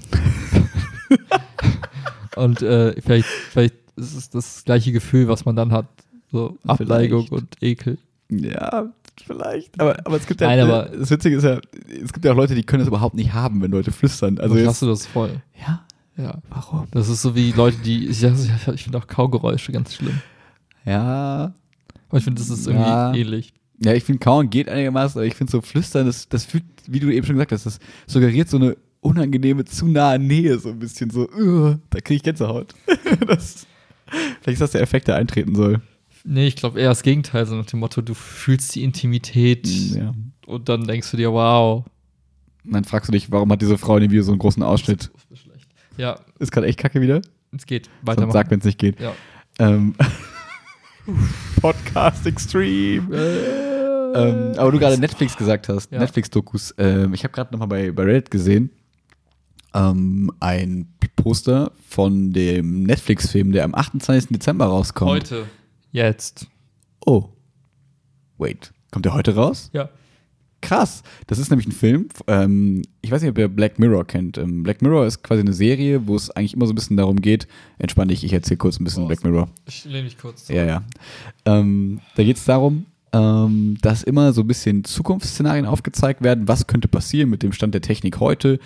Und 2.36 2.62
äh, 2.62 3.00
vielleicht, 3.00 3.26
vielleicht 3.28 3.74
ist 3.96 4.14
es 4.14 4.30
das 4.30 4.64
gleiche 4.64 4.92
Gefühl, 4.92 5.28
was 5.28 5.44
man 5.44 5.56
dann 5.56 5.72
hat, 5.72 5.86
so 6.32 6.58
Vielleicht. 6.76 7.12
und 7.32 7.62
Ekel. 7.62 7.98
Ja, 8.30 8.92
vielleicht. 9.24 9.80
Aber, 9.80 9.96
aber 10.04 10.16
es 10.16 10.26
gibt 10.26 10.40
ja, 10.40 10.48
Nein, 10.48 10.60
aber- 10.60 10.84
das 10.96 11.10
Witzige 11.10 11.36
ist 11.36 11.44
ja, 11.44 11.60
es 12.02 12.12
gibt 12.12 12.24
ja 12.24 12.32
auch 12.32 12.36
Leute, 12.36 12.54
die 12.54 12.62
können 12.64 12.80
das 12.80 12.88
überhaupt 12.88 13.14
nicht 13.14 13.32
haben, 13.32 13.62
wenn 13.62 13.70
Leute 13.70 13.92
flüstern. 13.92 14.38
Also 14.38 14.56
jetzt, 14.56 14.66
hast 14.68 14.82
du 14.82 14.86
das 14.86 15.06
voll. 15.06 15.40
ja, 15.58 15.84
Ja. 16.16 16.38
warum? 16.50 16.86
Das 16.90 17.08
ist 17.08 17.22
so 17.22 17.34
wie 17.34 17.52
Leute, 17.52 17.78
die, 17.84 18.06
ich, 18.08 18.22
ich, 18.22 18.68
ich 18.74 18.82
finde 18.84 18.98
auch 18.98 19.06
Kaugeräusche 19.06 19.72
ganz 19.72 19.94
schlimm. 19.94 20.20
Ja, 20.84 21.54
Aber 22.08 22.18
ich 22.18 22.24
finde, 22.24 22.40
das 22.40 22.50
ist 22.50 22.66
irgendwie 22.66 22.86
Ja. 22.88 23.14
ähnlich. 23.14 23.52
ja, 23.82 23.92
ich 23.94 24.04
finde 24.04 24.20
kauen 24.20 24.50
geht 24.50 24.68
einigermaßen, 24.68 25.18
aber 25.18 25.26
ich 25.26 25.34
finde 25.34 25.50
so 25.50 25.60
flüstern, 25.60 26.06
das, 26.06 26.28
das 26.28 26.44
fühlt, 26.44 26.64
wie 26.86 27.00
du 27.00 27.10
eben 27.12 27.26
schon 27.26 27.36
gesagt 27.36 27.52
hast, 27.52 27.66
das 27.66 27.78
suggeriert 28.06 28.48
so 28.48 28.56
eine 28.56 28.76
unangenehme, 29.00 29.64
zu 29.64 29.86
nahe 29.86 30.18
Nähe, 30.18 30.58
so 30.58 30.70
ein 30.70 30.78
bisschen 30.78 31.10
so, 31.10 31.28
uh, 31.30 31.74
da 31.90 32.00
kriege 32.00 32.16
ich 32.16 32.22
Gänsehaut. 32.22 32.74
das, 33.26 33.66
vielleicht 34.06 34.46
ist 34.54 34.60
das 34.60 34.70
der 34.72 34.80
Effekt, 34.82 35.08
der 35.08 35.16
eintreten 35.16 35.54
soll. 35.54 35.80
Nee, 36.28 36.48
ich 36.48 36.56
glaube 36.56 36.80
eher 36.80 36.88
das 36.88 37.02
Gegenteil, 37.02 37.46
so 37.46 37.54
nach 37.54 37.66
dem 37.66 37.78
Motto, 37.80 38.02
du 38.02 38.12
fühlst 38.14 38.74
die 38.74 38.82
Intimität 38.82 39.66
Ja. 39.68 40.12
und 40.46 40.68
dann 40.68 40.84
denkst 40.84 41.10
du 41.12 41.16
dir, 41.16 41.32
wow. 41.32 41.84
Und 42.64 42.72
dann 42.72 42.84
fragst 42.84 43.08
du 43.08 43.12
dich, 43.12 43.30
warum 43.30 43.50
hat 43.52 43.62
diese 43.62 43.78
Frau 43.78 43.96
in 43.96 44.02
dem 44.02 44.10
Video 44.10 44.24
so 44.24 44.32
einen 44.32 44.40
großen 44.40 44.62
Ausschnitt? 44.62 45.10
Das 45.30 45.38
ist. 45.40 45.46
Ja, 45.96 46.18
Ist 46.40 46.50
gerade 46.52 46.66
echt 46.66 46.78
kacke 46.78 47.00
wieder? 47.00 47.22
es 47.56 47.64
geht. 47.64 47.88
Weitermachen. 48.02 48.32
sag, 48.32 48.50
wenn 48.50 48.58
es 48.58 48.64
nicht 48.66 48.78
geht. 48.78 49.00
ja. 49.00 49.12
Ähm, 49.58 49.94
Podcast 51.60 52.26
Extreme. 52.26 53.14
Äh, 53.16 53.66
Ähm, 54.16 54.54
aber 54.56 54.72
du 54.72 54.78
gerade 54.78 54.98
Netflix 54.98 55.36
gesagt 55.36 55.68
hast, 55.68 55.92
Ja. 55.92 55.98
Netflix-Dokus. 55.98 56.74
Ähm, 56.78 57.12
ich 57.14 57.22
habe 57.24 57.32
gerade 57.32 57.52
nochmal 57.52 57.68
bei, 57.68 57.92
bei 57.92 58.02
Reddit 58.04 58.30
gesehen, 58.30 58.70
ähm, 59.74 60.32
ein 60.40 60.88
Poster 61.16 61.72
von 61.88 62.32
dem 62.32 62.84
Netflix-Film, 62.84 63.52
der 63.52 63.64
am 63.64 63.74
28. 63.74 64.28
Dezember 64.30 64.66
rauskommt. 64.66 65.10
Heute. 65.10 65.44
Jetzt. 65.96 66.46
Oh. 67.06 67.30
Wait. 68.36 68.74
Kommt 68.90 69.06
der 69.06 69.14
heute 69.14 69.34
raus? 69.34 69.70
Ja. 69.72 69.88
Krass. 70.60 71.02
Das 71.26 71.38
ist 71.38 71.48
nämlich 71.48 71.66
ein 71.66 71.72
Film. 71.72 72.08
Ähm, 72.26 72.82
ich 73.00 73.10
weiß 73.10 73.22
nicht, 73.22 73.30
ob 73.30 73.38
ihr 73.38 73.48
Black 73.48 73.78
Mirror 73.78 74.06
kennt. 74.06 74.36
Ähm, 74.36 74.62
Black 74.62 74.82
Mirror 74.82 75.06
ist 75.06 75.22
quasi 75.22 75.40
eine 75.40 75.54
Serie, 75.54 76.06
wo 76.06 76.14
es 76.14 76.28
eigentlich 76.30 76.52
immer 76.52 76.66
so 76.66 76.74
ein 76.74 76.74
bisschen 76.74 76.98
darum 76.98 77.22
geht. 77.22 77.48
Entspann 77.78 78.08
dich, 78.08 78.24
ich 78.24 78.34
erzähle 78.34 78.58
kurz 78.58 78.78
ein 78.78 78.84
bisschen 78.84 79.04
Boah, 79.04 79.08
Black 79.08 79.24
Mirror. 79.24 79.48
Ich 79.64 79.86
lehne 79.86 80.02
mich 80.02 80.18
kurz 80.18 80.48
Ja, 80.48 80.66
ja. 80.66 80.82
Ähm, 81.46 82.02
da 82.14 82.24
geht 82.24 82.36
es 82.36 82.44
darum, 82.44 82.84
ähm, 83.14 83.78
dass 83.80 84.02
immer 84.02 84.34
so 84.34 84.42
ein 84.42 84.48
bisschen 84.48 84.84
Zukunftsszenarien 84.84 85.64
aufgezeigt 85.64 86.22
werden, 86.22 86.46
was 86.46 86.66
könnte 86.66 86.88
passieren 86.88 87.30
mit 87.30 87.42
dem 87.42 87.52
Stand 87.52 87.72
der 87.72 87.80
Technik 87.80 88.20
heute. 88.20 88.58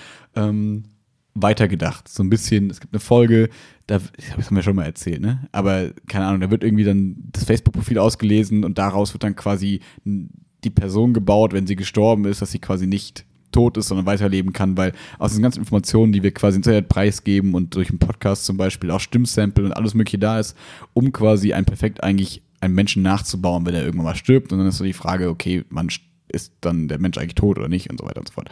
Weitergedacht. 1.42 2.08
So 2.08 2.22
ein 2.22 2.30
bisschen, 2.30 2.70
es 2.70 2.80
gibt 2.80 2.94
eine 2.94 3.00
Folge, 3.00 3.48
da, 3.86 3.98
das 4.36 4.46
haben 4.46 4.56
wir 4.56 4.62
schon 4.62 4.76
mal 4.76 4.84
erzählt, 4.84 5.20
ne? 5.20 5.48
Aber 5.52 5.90
keine 6.08 6.26
Ahnung, 6.26 6.40
da 6.40 6.50
wird 6.50 6.64
irgendwie 6.64 6.84
dann 6.84 7.16
das 7.32 7.44
Facebook-Profil 7.44 7.98
ausgelesen 7.98 8.64
und 8.64 8.78
daraus 8.78 9.12
wird 9.12 9.24
dann 9.24 9.36
quasi 9.36 9.80
die 10.04 10.70
Person 10.70 11.14
gebaut, 11.14 11.52
wenn 11.52 11.66
sie 11.66 11.76
gestorben 11.76 12.24
ist, 12.24 12.42
dass 12.42 12.52
sie 12.52 12.58
quasi 12.58 12.86
nicht 12.86 13.24
tot 13.52 13.76
ist, 13.76 13.88
sondern 13.88 14.06
weiterleben 14.06 14.52
kann, 14.52 14.76
weil 14.76 14.92
aus 15.18 15.32
den 15.32 15.42
ganzen 15.42 15.60
Informationen, 15.60 16.12
die 16.12 16.22
wir 16.22 16.32
quasi 16.32 16.58
ins 16.58 16.66
Internet 16.66 16.88
preisgeben 16.88 17.54
und 17.54 17.74
durch 17.74 17.90
einen 17.90 17.98
Podcast 17.98 18.44
zum 18.44 18.56
Beispiel 18.56 18.90
auch 18.90 19.00
Stimmsample 19.00 19.64
und 19.64 19.72
alles 19.72 19.94
mögliche 19.94 20.18
da 20.18 20.38
ist, 20.38 20.56
um 20.92 21.12
quasi 21.12 21.52
ein 21.52 21.64
perfekt 21.64 22.02
eigentlich 22.02 22.42
einen 22.60 22.74
Menschen 22.74 23.02
nachzubauen, 23.02 23.66
wenn 23.66 23.74
er 23.74 23.84
irgendwann 23.84 24.04
mal 24.04 24.16
stirbt. 24.16 24.52
Und 24.52 24.58
dann 24.58 24.68
ist 24.68 24.78
so 24.78 24.84
die 24.84 24.92
Frage, 24.92 25.30
okay, 25.30 25.64
man 25.70 25.90
ist 26.30 26.52
dann 26.60 26.88
der 26.88 26.98
Mensch 26.98 27.18
eigentlich 27.18 27.34
tot 27.34 27.58
oder 27.58 27.68
nicht 27.68 27.90
und 27.90 28.00
so 28.00 28.06
weiter 28.06 28.20
und 28.20 28.28
so 28.28 28.34
fort. 28.34 28.50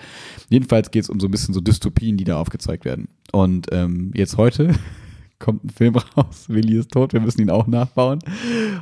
Jedenfalls 0.48 0.90
geht 0.90 1.04
es 1.04 1.10
um 1.10 1.20
so 1.20 1.28
ein 1.28 1.30
bisschen 1.30 1.54
so 1.54 1.60
Dystopien, 1.60 2.16
die 2.16 2.24
da 2.24 2.38
aufgezeigt 2.38 2.84
werden. 2.84 3.08
Und 3.32 3.68
ähm, 3.72 4.12
jetzt 4.14 4.36
heute 4.36 4.74
kommt 5.38 5.64
ein 5.64 5.70
Film 5.70 5.96
raus. 5.96 6.44
Willi 6.48 6.78
ist 6.78 6.92
tot, 6.92 7.12
wir 7.12 7.20
müssen 7.20 7.40
ihn 7.40 7.50
auch 7.50 7.66
nachbauen. 7.66 8.18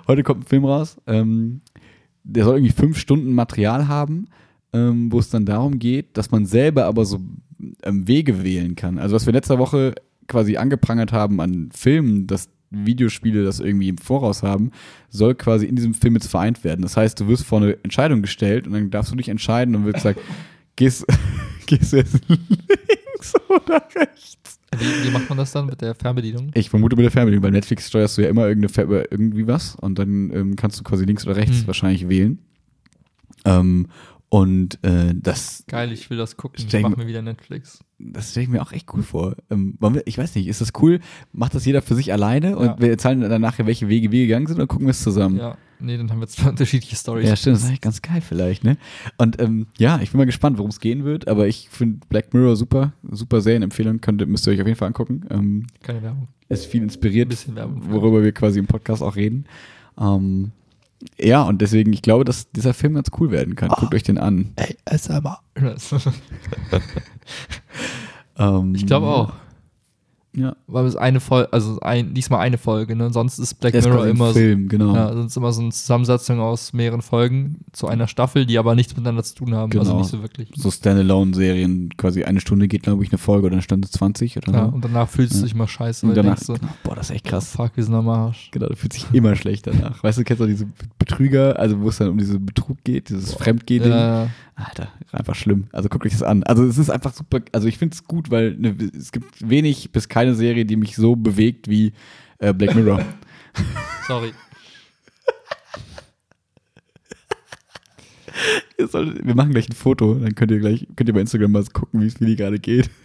Heute 0.06 0.22
kommt 0.22 0.44
ein 0.44 0.48
Film 0.48 0.64
raus. 0.64 0.96
Ähm, 1.06 1.60
der 2.24 2.44
soll 2.44 2.56
irgendwie 2.56 2.72
fünf 2.72 2.98
Stunden 2.98 3.32
Material 3.32 3.88
haben, 3.88 4.26
ähm, 4.72 5.12
wo 5.12 5.18
es 5.18 5.30
dann 5.30 5.46
darum 5.46 5.78
geht, 5.78 6.16
dass 6.16 6.30
man 6.30 6.44
selber 6.44 6.86
aber 6.86 7.04
so 7.04 7.20
ähm, 7.82 8.08
Wege 8.08 8.42
wählen 8.42 8.74
kann. 8.74 8.98
Also 8.98 9.14
was 9.14 9.26
wir 9.26 9.32
letzte 9.32 9.58
Woche 9.58 9.94
quasi 10.26 10.56
angeprangert 10.56 11.12
haben 11.12 11.40
an 11.40 11.70
Filmen, 11.72 12.26
dass 12.26 12.48
Videospiele 12.84 13.44
das 13.44 13.60
irgendwie 13.60 13.88
im 13.88 13.98
Voraus 13.98 14.42
haben, 14.42 14.72
soll 15.08 15.34
quasi 15.34 15.66
in 15.66 15.76
diesem 15.76 15.94
Film 15.94 16.14
jetzt 16.14 16.28
vereint 16.28 16.64
werden. 16.64 16.82
Das 16.82 16.96
heißt, 16.96 17.18
du 17.20 17.28
wirst 17.28 17.44
vor 17.44 17.60
eine 17.62 17.82
Entscheidung 17.84 18.22
gestellt 18.22 18.66
und 18.66 18.72
dann 18.74 18.90
darfst 18.90 19.12
du 19.12 19.16
dich 19.16 19.28
entscheiden 19.28 19.74
und 19.74 19.84
wird 19.84 19.96
gesagt, 19.96 20.20
gehst, 20.76 21.06
gehst 21.66 21.92
du 21.92 21.96
jetzt 21.98 22.20
links 22.28 23.34
oder 23.48 23.82
rechts? 23.94 24.58
Wie, 24.78 25.06
wie 25.06 25.10
macht 25.10 25.28
man 25.28 25.38
das 25.38 25.52
dann 25.52 25.66
mit 25.66 25.80
der 25.80 25.94
Fernbedienung? 25.94 26.50
Ich 26.54 26.68
vermute 26.68 26.96
mit 26.96 27.04
der 27.04 27.10
Fernbedienung. 27.12 27.42
Bei 27.42 27.50
Netflix 27.50 27.88
steuerst 27.88 28.18
du 28.18 28.22
ja 28.22 28.28
immer 28.28 28.46
irgendeine 28.46 28.68
Fer 28.68 29.10
irgendwie 29.10 29.46
was 29.46 29.74
und 29.76 29.98
dann 29.98 30.30
ähm, 30.32 30.56
kannst 30.56 30.78
du 30.78 30.84
quasi 30.84 31.04
links 31.04 31.24
oder 31.26 31.36
rechts 31.36 31.60
Hm. 31.60 31.66
wahrscheinlich 31.68 32.08
wählen. 32.08 32.40
Ähm, 33.44 33.86
und 34.28 34.82
äh, 34.84 35.14
das, 35.14 35.64
Geil, 35.68 35.92
ich 35.92 36.10
will 36.10 36.18
das 36.18 36.36
gucken. 36.36 36.64
Ich 36.66 36.82
mach 36.82 36.96
mir 36.96 37.06
wieder 37.06 37.22
Netflix. 37.22 37.78
Das 37.98 38.30
stelle 38.32 38.44
ich 38.44 38.50
mir 38.50 38.60
auch 38.62 38.72
echt 38.72 38.92
cool 38.94 39.02
vor. 39.02 39.36
Ähm, 39.50 39.78
ich 40.04 40.18
weiß 40.18 40.34
nicht, 40.34 40.48
ist 40.48 40.60
das 40.60 40.72
cool? 40.82 41.00
Macht 41.32 41.54
das 41.54 41.64
jeder 41.64 41.80
für 41.82 41.94
sich 41.94 42.12
alleine 42.12 42.56
und 42.56 42.66
Ja. 42.66 42.76
wir 42.78 42.90
erzählen 42.90 43.20
dann 43.20 43.40
nachher, 43.40 43.66
welche 43.66 43.88
Wege 43.88 44.10
wir 44.12 44.26
gegangen 44.26 44.46
sind 44.46 44.56
oder 44.56 44.66
gucken 44.66 44.86
wir 44.86 44.90
es 44.90 45.02
zusammen? 45.02 45.38
Ja, 45.38 45.56
nee, 45.80 45.96
dann 45.96 46.10
haben 46.10 46.20
wir 46.20 46.26
zwei 46.28 46.48
unterschiedliche 46.50 46.94
Stories. 46.96 47.28
Ja, 47.28 47.36
stimmt, 47.36 47.56
das 47.56 47.62
ist 47.62 47.68
eigentlich 47.68 47.80
ganz 47.80 48.02
geil 48.02 48.20
vielleicht, 48.20 48.64
ne? 48.64 48.76
Und 49.16 49.40
ähm, 49.40 49.66
ja, 49.78 49.98
ich 50.02 50.10
bin 50.10 50.18
mal 50.18 50.24
gespannt, 50.26 50.58
worum 50.58 50.70
es 50.70 50.80
gehen 50.80 51.04
wird, 51.04 51.26
aber 51.28 51.46
ich 51.48 51.68
finde 51.70 52.00
Black 52.08 52.34
Mirror 52.34 52.56
super, 52.56 52.92
super 53.10 53.40
Serienempfehlung, 53.40 54.00
könnt, 54.00 54.26
müsst 54.28 54.46
ihr 54.46 54.52
euch 54.52 54.60
auf 54.60 54.66
jeden 54.66 54.78
Fall 54.78 54.88
angucken. 54.88 55.22
Ähm, 55.30 55.66
Keine 55.82 56.02
Werbung. 56.02 56.28
ist 56.50 56.66
viel 56.66 56.80
Ein 56.82 56.84
inspiriert, 56.84 57.30
bisschen 57.30 57.54
Werbung. 57.56 57.80
worüber 57.90 58.22
wir 58.22 58.32
quasi 58.32 58.58
im 58.58 58.66
Podcast 58.66 59.02
auch 59.02 59.16
reden. 59.16 59.46
Ähm, 59.98 60.52
ja, 61.18 61.42
und 61.42 61.60
deswegen, 61.60 61.92
ich 61.92 62.02
glaube, 62.02 62.24
dass 62.24 62.50
dieser 62.52 62.74
Film 62.74 62.94
ganz 62.94 63.10
cool 63.18 63.30
werden 63.30 63.54
kann. 63.54 63.68
Guckt 63.68 63.94
euch 63.94 64.02
den 64.02 64.18
an. 64.18 64.52
Ey, 64.56 64.76
ASMR. 64.84 65.40
Ähm, 68.38 68.74
ich 68.74 68.86
glaube 68.86 69.06
auch. 69.06 69.32
Ja. 70.36 70.54
Weil 70.66 70.84
es 70.86 70.94
eine 70.96 71.20
Folge, 71.20 71.52
also 71.52 71.80
ein, 71.80 72.12
diesmal 72.14 72.40
eine 72.40 72.58
Folge, 72.58 72.94
ne? 72.94 73.10
Sonst 73.12 73.38
ist 73.38 73.54
Black 73.54 73.74
ist 73.74 73.86
Mirror 73.86 74.06
immer 74.06 74.28
so. 74.28 74.34
Film, 74.34 74.68
genau. 74.68 74.94
Ja, 74.94 75.12
sonst 75.12 75.36
immer 75.36 75.52
so 75.52 75.62
eine 75.62 75.70
Zusammensetzung 75.70 76.40
aus 76.40 76.72
mehreren 76.74 77.00
Folgen 77.02 77.60
zu 77.72 77.86
einer 77.88 78.06
Staffel, 78.06 78.44
die 78.46 78.58
aber 78.58 78.74
nichts 78.74 78.94
miteinander 78.94 79.22
zu 79.22 79.34
tun 79.34 79.54
haben. 79.54 79.72
Also 79.72 79.84
Genau. 79.92 79.98
nicht 80.02 80.10
so 80.10 80.20
wirklich. 80.22 80.50
So 80.54 80.70
Standalone-Serien, 80.70 81.90
quasi 81.96 82.24
eine 82.24 82.40
Stunde 82.40 82.68
geht, 82.68 82.82
glaube 82.82 83.02
ich, 83.02 83.10
eine 83.10 83.18
Folge 83.18 83.46
oder 83.46 83.54
eine 83.54 83.62
Stunde 83.62 83.88
20 83.88 84.36
oder 84.36 84.52
Ja, 84.52 84.66
so. 84.68 84.74
und 84.74 84.84
danach 84.84 85.08
fühlst 85.08 85.34
du 85.34 85.38
Ja. 85.38 85.44
dich 85.44 85.54
immer 85.54 85.68
scheiße, 85.68 86.06
Und 86.06 86.10
weil 86.16 86.22
danach, 86.22 86.38
du 86.38 86.44
so, 86.44 86.54
genau, 86.54 86.68
boah, 86.84 86.94
das 86.96 87.10
ist 87.10 87.16
echt 87.16 87.24
krass. 87.24 87.50
fuck, 87.52 87.72
wir 87.76 87.84
sind 87.84 87.94
am 87.94 88.08
Arsch. 88.08 88.50
Genau, 88.52 88.66
du 88.68 88.76
fühlst 88.76 88.96
dich 88.96 89.06
immer 89.14 89.34
schlecht 89.36 89.66
danach. 89.66 90.02
Weißt 90.02 90.18
du, 90.18 90.24
kennst 90.24 90.40
du 90.42 90.46
diese 90.46 90.66
Betrüger, 90.98 91.58
also 91.58 91.80
wo 91.80 91.88
es 91.88 91.96
dann 91.98 92.08
um 92.10 92.18
diesen 92.18 92.44
Betrug 92.44 92.76
geht, 92.84 93.08
dieses 93.08 93.34
Fremdgehen-Ding? 93.34 93.92
Ja, 93.92 94.28
Alter, 94.58 94.90
einfach 95.12 95.34
schlimm. 95.34 95.68
Also 95.72 95.88
guckt 95.90 96.06
euch 96.06 96.12
das 96.12 96.22
an. 96.22 96.42
Also 96.44 96.64
es 96.64 96.78
ist 96.78 96.88
einfach 96.90 97.12
super, 97.12 97.40
also 97.52 97.68
ich 97.68 97.76
finde 97.76 97.94
es 97.94 98.04
gut, 98.04 98.30
weil 98.30 98.56
ne, 98.56 98.74
es 98.98 99.12
gibt 99.12 99.48
wenig 99.48 99.92
bis 99.92 100.08
keine 100.08 100.34
Serie, 100.34 100.64
die 100.64 100.76
mich 100.76 100.96
so 100.96 101.14
bewegt 101.14 101.68
wie 101.68 101.92
äh, 102.38 102.54
Black 102.54 102.74
Mirror. 102.74 103.04
sorry. 104.08 104.32
Solltet- 108.90 109.24
Wir 109.26 109.34
machen 109.34 109.50
gleich 109.52 109.68
ein 109.68 109.74
Foto, 109.74 110.14
dann 110.14 110.34
könnt 110.34 110.50
ihr 110.50 110.58
gleich, 110.58 110.86
könnt 110.96 111.08
ihr 111.08 111.14
bei 111.14 111.20
Instagram 111.20 111.52
mal 111.52 111.64
gucken, 111.66 112.00
wie 112.00 112.06
es 112.06 112.14
die 112.14 112.36
gerade 112.36 112.58
geht. 112.58 112.90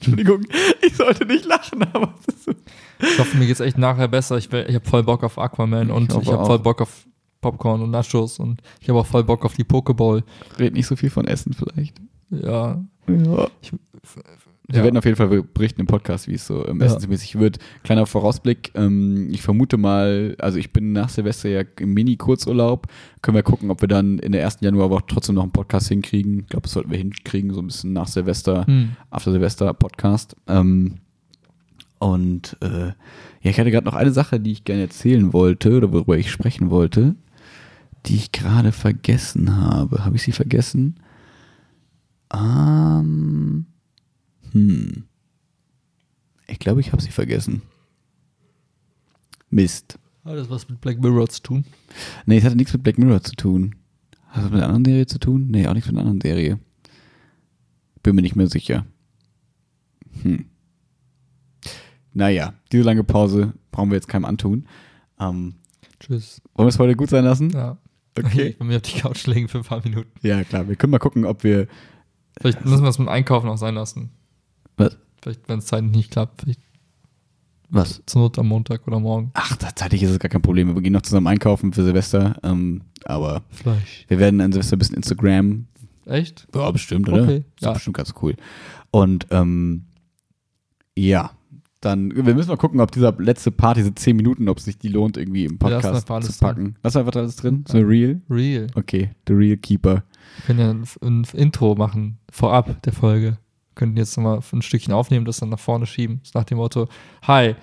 Entschuldigung, 0.00 0.44
ich 0.86 0.94
sollte 0.96 1.26
nicht 1.26 1.44
lachen, 1.44 1.82
aber 1.92 2.14
es 2.20 2.34
ist 2.34 2.44
so. 2.44 2.52
Ich 3.00 3.18
hoffe, 3.18 3.36
mir 3.36 3.46
geht's 3.46 3.58
echt 3.60 3.78
nachher 3.78 4.06
besser. 4.08 4.38
Ich, 4.38 4.52
ich 4.52 4.74
habe 4.74 4.88
voll 4.88 5.02
Bock 5.02 5.24
auf 5.24 5.38
Aquaman 5.38 5.88
Ich 5.88 5.94
und 5.94 6.12
ich 6.22 6.28
habe 6.32 6.46
voll 6.46 6.58
Bock 6.60 6.80
auf 6.82 7.04
Popcorn 7.40 7.82
und 7.82 7.90
Nachos 7.90 8.38
und 8.38 8.60
ich 8.80 8.88
habe 8.88 8.98
auch 9.00 9.06
voll 9.06 9.24
Bock 9.24 9.44
auf 9.44 9.54
die 9.54 9.64
Pokeball. 9.64 10.24
Red 10.58 10.74
nicht 10.74 10.86
so 10.86 10.96
viel 10.96 11.10
von 11.10 11.26
Essen 11.26 11.52
vielleicht. 11.52 12.00
Ja. 12.30 12.82
Ja. 13.08 13.48
Ich, 13.62 13.72
Wir 14.70 14.82
werden 14.82 14.98
auf 14.98 15.04
jeden 15.06 15.16
Fall 15.16 15.42
berichten 15.42 15.80
im 15.80 15.86
Podcast, 15.86 16.28
wie 16.28 16.34
es 16.34 16.46
so 16.46 16.66
ähm, 16.66 16.80
Ja. 16.80 16.86
essensmäßig 16.86 17.38
wird. 17.38 17.58
Kleiner 17.84 18.04
Vorausblick, 18.04 18.72
ähm, 18.74 19.28
ich 19.30 19.40
vermute 19.40 19.78
mal, 19.78 20.36
also 20.40 20.58
ich 20.58 20.74
bin 20.74 20.92
nach 20.92 21.08
Silvester 21.08 21.48
ja 21.48 21.62
im 21.78 21.94
Mini-Kurzurlaub. 21.94 22.86
Können 23.22 23.36
wir 23.36 23.42
gucken, 23.42 23.70
ob 23.70 23.80
wir 23.80 23.88
dann 23.88 24.18
in 24.18 24.32
der 24.32 24.42
ersten 24.42 24.64
Januarwoche 24.66 25.04
trotzdem 25.06 25.36
noch 25.36 25.42
einen 25.44 25.52
Podcast 25.52 25.88
hinkriegen. 25.88 26.40
Ich 26.40 26.46
glaube, 26.48 26.64
das 26.64 26.72
sollten 26.72 26.90
wir 26.90 26.98
hinkriegen, 26.98 27.54
so 27.54 27.60
ein 27.62 27.66
bisschen 27.68 27.94
nach 27.94 28.08
Silvester, 28.08 28.66
hm. 28.66 28.90
After 29.10 29.32
Silvester 29.32 29.72
Podcast. 29.72 30.36
Ähm, 30.48 30.96
und 31.98 32.56
äh, 32.60 32.88
ja, 32.88 33.50
ich 33.50 33.58
hatte 33.58 33.70
gerade 33.70 33.86
noch 33.86 33.94
eine 33.94 34.12
Sache, 34.12 34.38
die 34.38 34.52
ich 34.52 34.64
gerne 34.64 34.82
erzählen 34.82 35.32
wollte 35.32 35.76
oder 35.78 35.92
worüber 35.92 36.16
ich 36.18 36.30
sprechen 36.30 36.70
wollte, 36.70 37.14
die 38.08 38.16
ich 38.16 38.32
gerade 38.32 38.72
vergessen 38.72 39.56
habe. 39.56 40.04
Habe 40.04 40.16
ich 40.16 40.22
sie 40.22 40.32
vergessen? 40.32 40.96
Ähm, 42.32 43.66
hm. 44.52 45.04
Ich 46.46 46.58
glaube, 46.58 46.80
ich 46.80 46.92
habe 46.92 47.02
sie 47.02 47.10
vergessen. 47.10 47.62
Mist. 49.50 49.98
Hat 50.24 50.36
das 50.36 50.50
was 50.50 50.68
mit 50.68 50.80
Black 50.80 51.00
Mirror 51.00 51.28
zu 51.28 51.42
tun? 51.42 51.64
Nee, 52.26 52.38
es 52.38 52.44
hatte 52.44 52.56
nichts 52.56 52.72
mit 52.72 52.82
Black 52.82 52.98
Mirror 52.98 53.22
zu 53.22 53.34
tun. 53.34 53.74
Hat 54.28 54.44
das 54.44 54.50
mit 54.50 54.62
einer 54.62 54.66
anderen 54.66 54.84
Serie 54.84 55.06
zu 55.06 55.18
tun? 55.18 55.48
Nee, 55.50 55.66
auch 55.66 55.74
nichts 55.74 55.88
mit 55.88 55.98
einer 55.98 56.08
anderen 56.08 56.20
Serie. 56.20 56.58
Bin 58.02 58.14
mir 58.14 58.22
nicht 58.22 58.36
mehr 58.36 58.48
sicher. 58.48 58.86
Hm. 60.22 60.46
Naja, 62.14 62.54
diese 62.72 62.84
lange 62.84 63.04
Pause 63.04 63.52
brauchen 63.70 63.90
wir 63.90 63.96
jetzt 63.96 64.08
keinem 64.08 64.24
antun. 64.24 64.66
Ähm, 65.20 65.56
Tschüss. 66.00 66.40
wollen 66.54 66.66
wir 66.66 66.70
es 66.70 66.78
heute 66.78 66.96
gut 66.96 67.10
sein 67.10 67.24
lassen? 67.24 67.50
Ja. 67.50 67.78
Okay. 68.26 68.48
Ich 68.48 68.60
will 68.60 68.66
mir 68.66 68.76
auf 68.76 68.82
die 68.82 68.98
Couch 69.00 69.26
legen 69.26 69.48
für 69.48 69.58
ein 69.58 69.64
paar 69.64 69.82
Minuten. 69.82 70.10
Ja, 70.22 70.42
klar. 70.44 70.68
Wir 70.68 70.76
können 70.76 70.90
mal 70.90 70.98
gucken, 70.98 71.24
ob 71.24 71.44
wir. 71.44 71.66
Vielleicht 72.40 72.64
müssen 72.64 72.82
wir 72.82 72.88
es 72.88 72.98
mit 72.98 73.08
Einkaufen 73.08 73.48
auch 73.48 73.56
sein 73.58 73.74
lassen. 73.74 74.10
Was? 74.76 74.96
Vielleicht, 75.20 75.48
wenn 75.48 75.58
es 75.58 75.66
zeitlich 75.66 75.90
nicht 75.92 76.10
klappt, 76.12 76.42
vielleicht 76.42 76.60
Was? 77.68 78.00
zur 78.06 78.22
Not 78.22 78.38
am 78.38 78.46
Montag 78.48 78.86
oder 78.86 79.00
morgen. 79.00 79.30
Ach, 79.34 79.56
tatsächlich 79.56 80.02
ist 80.04 80.10
es 80.10 80.18
gar 80.18 80.28
kein 80.28 80.42
Problem. 80.42 80.74
Wir 80.74 80.80
gehen 80.82 80.92
noch 80.92 81.02
zusammen 81.02 81.26
einkaufen 81.26 81.72
für 81.72 81.82
Silvester. 81.82 82.36
Ähm, 82.44 82.82
aber 83.04 83.42
Fleisch. 83.50 84.04
wir 84.08 84.18
werden 84.18 84.40
an 84.40 84.52
Silvester 84.52 84.76
ein 84.76 84.78
bisschen 84.78 84.96
Instagram. 84.96 85.66
Echt? 86.06 86.46
Ja, 86.54 86.70
bestimmt, 86.70 87.08
oder? 87.08 87.24
Okay, 87.24 87.44
Ist 87.56 87.64
ja. 87.64 87.72
bestimmt 87.72 87.96
ganz 87.96 88.14
cool. 88.22 88.34
Und 88.90 89.26
ähm, 89.30 89.84
ja, 90.96 91.32
dann, 91.80 92.14
wir 92.14 92.34
müssen 92.34 92.48
mal 92.48 92.56
gucken, 92.56 92.80
ob 92.80 92.90
dieser 92.90 93.12
letzte 93.18 93.50
Part, 93.52 93.76
diese 93.76 93.94
10 93.94 94.16
Minuten, 94.16 94.48
ob 94.48 94.58
es 94.58 94.64
sich 94.64 94.78
die 94.78 94.88
lohnt, 94.88 95.16
irgendwie 95.16 95.44
im 95.44 95.58
Podcast 95.58 96.06
zu 96.08 96.38
packen. 96.40 96.74
Lass 96.82 96.96
einfach 96.96 97.14
alles 97.14 97.36
drin? 97.36 97.64
So 97.68 97.78
real? 97.78 98.20
Real. 98.28 98.66
Okay, 98.74 99.10
The 99.28 99.34
Real 99.34 99.56
Keeper. 99.56 100.02
Wir 100.36 100.44
können 100.46 100.58
ja 100.58 100.70
ein, 100.70 100.84
ein 101.02 101.24
Intro 101.34 101.74
machen, 101.76 102.18
vorab 102.30 102.82
der 102.82 102.92
Folge. 102.92 103.30
Wir 103.32 103.74
könnten 103.74 103.96
jetzt 103.96 104.16
nochmal 104.16 104.40
ein 104.52 104.62
Stückchen 104.62 104.92
aufnehmen, 104.92 105.24
das 105.24 105.38
dann 105.38 105.50
nach 105.50 105.58
vorne 105.60 105.86
schieben. 105.86 106.20
Nach 106.34 106.44
dem 106.44 106.58
Motto, 106.58 106.88
hi, 107.22 107.54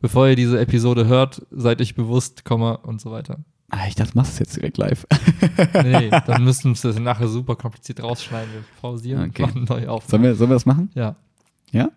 bevor 0.00 0.28
ihr 0.28 0.36
diese 0.36 0.60
Episode 0.60 1.06
hört, 1.06 1.44
seid 1.50 1.80
euch 1.80 1.96
bewusst, 1.96 2.44
Komma 2.44 2.72
und 2.74 3.00
so 3.00 3.10
weiter. 3.10 3.40
Ah, 3.70 3.88
ich 3.88 3.96
dachte, 3.96 4.12
du 4.12 4.18
machst 4.18 4.34
es 4.34 4.38
jetzt 4.38 4.56
direkt 4.56 4.78
live. 4.78 5.04
Nee, 5.82 6.10
dann 6.26 6.44
müssen 6.44 6.76
wir 6.76 6.90
das 6.92 7.00
nachher 7.00 7.26
super 7.26 7.56
kompliziert 7.56 8.00
rausschneiden. 8.02 8.52
Wir 8.52 8.62
pausieren 8.80 9.30
Okay. 9.30 9.42
und 9.42 9.48
machen 9.48 9.64
neu 9.68 9.88
auf. 9.88 10.04
Sollen 10.06 10.22
wir, 10.22 10.36
sollen 10.36 10.50
wir 10.50 10.54
das 10.54 10.66
machen? 10.66 10.90
Ja. 10.94 11.16
Ja? 11.72 11.88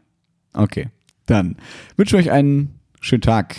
Okay. 0.54 0.90
Dann 1.28 1.58
wünsche 1.98 2.18
ich 2.18 2.26
euch 2.26 2.32
einen 2.32 2.80
schönen 3.02 3.22
Tag, 3.22 3.58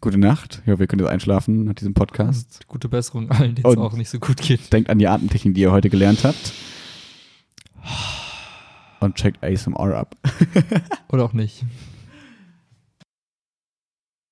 gute 0.00 0.18
Nacht. 0.18 0.62
Ich 0.64 0.72
hoffe, 0.72 0.84
ihr 0.84 0.86
könnt 0.86 1.02
jetzt 1.02 1.10
einschlafen 1.10 1.64
nach 1.64 1.74
diesem 1.74 1.92
Podcast. 1.92 2.60
Und 2.60 2.68
gute 2.68 2.88
Besserung 2.88 3.30
allen, 3.30 3.56
denen 3.56 3.68
es 3.68 3.76
auch 3.76 3.92
nicht 3.94 4.08
so 4.08 4.20
gut 4.20 4.40
geht. 4.40 4.72
Denkt 4.72 4.88
an 4.88 4.98
die 4.98 5.08
Atemtechnik, 5.08 5.54
die 5.54 5.62
ihr 5.62 5.72
heute 5.72 5.90
gelernt 5.90 6.22
habt. 6.22 6.52
Und 9.00 9.16
checkt 9.16 9.42
ASMR 9.42 9.96
ab. 9.96 10.16
Oder 11.08 11.24
auch 11.24 11.32
nicht. 11.32 11.64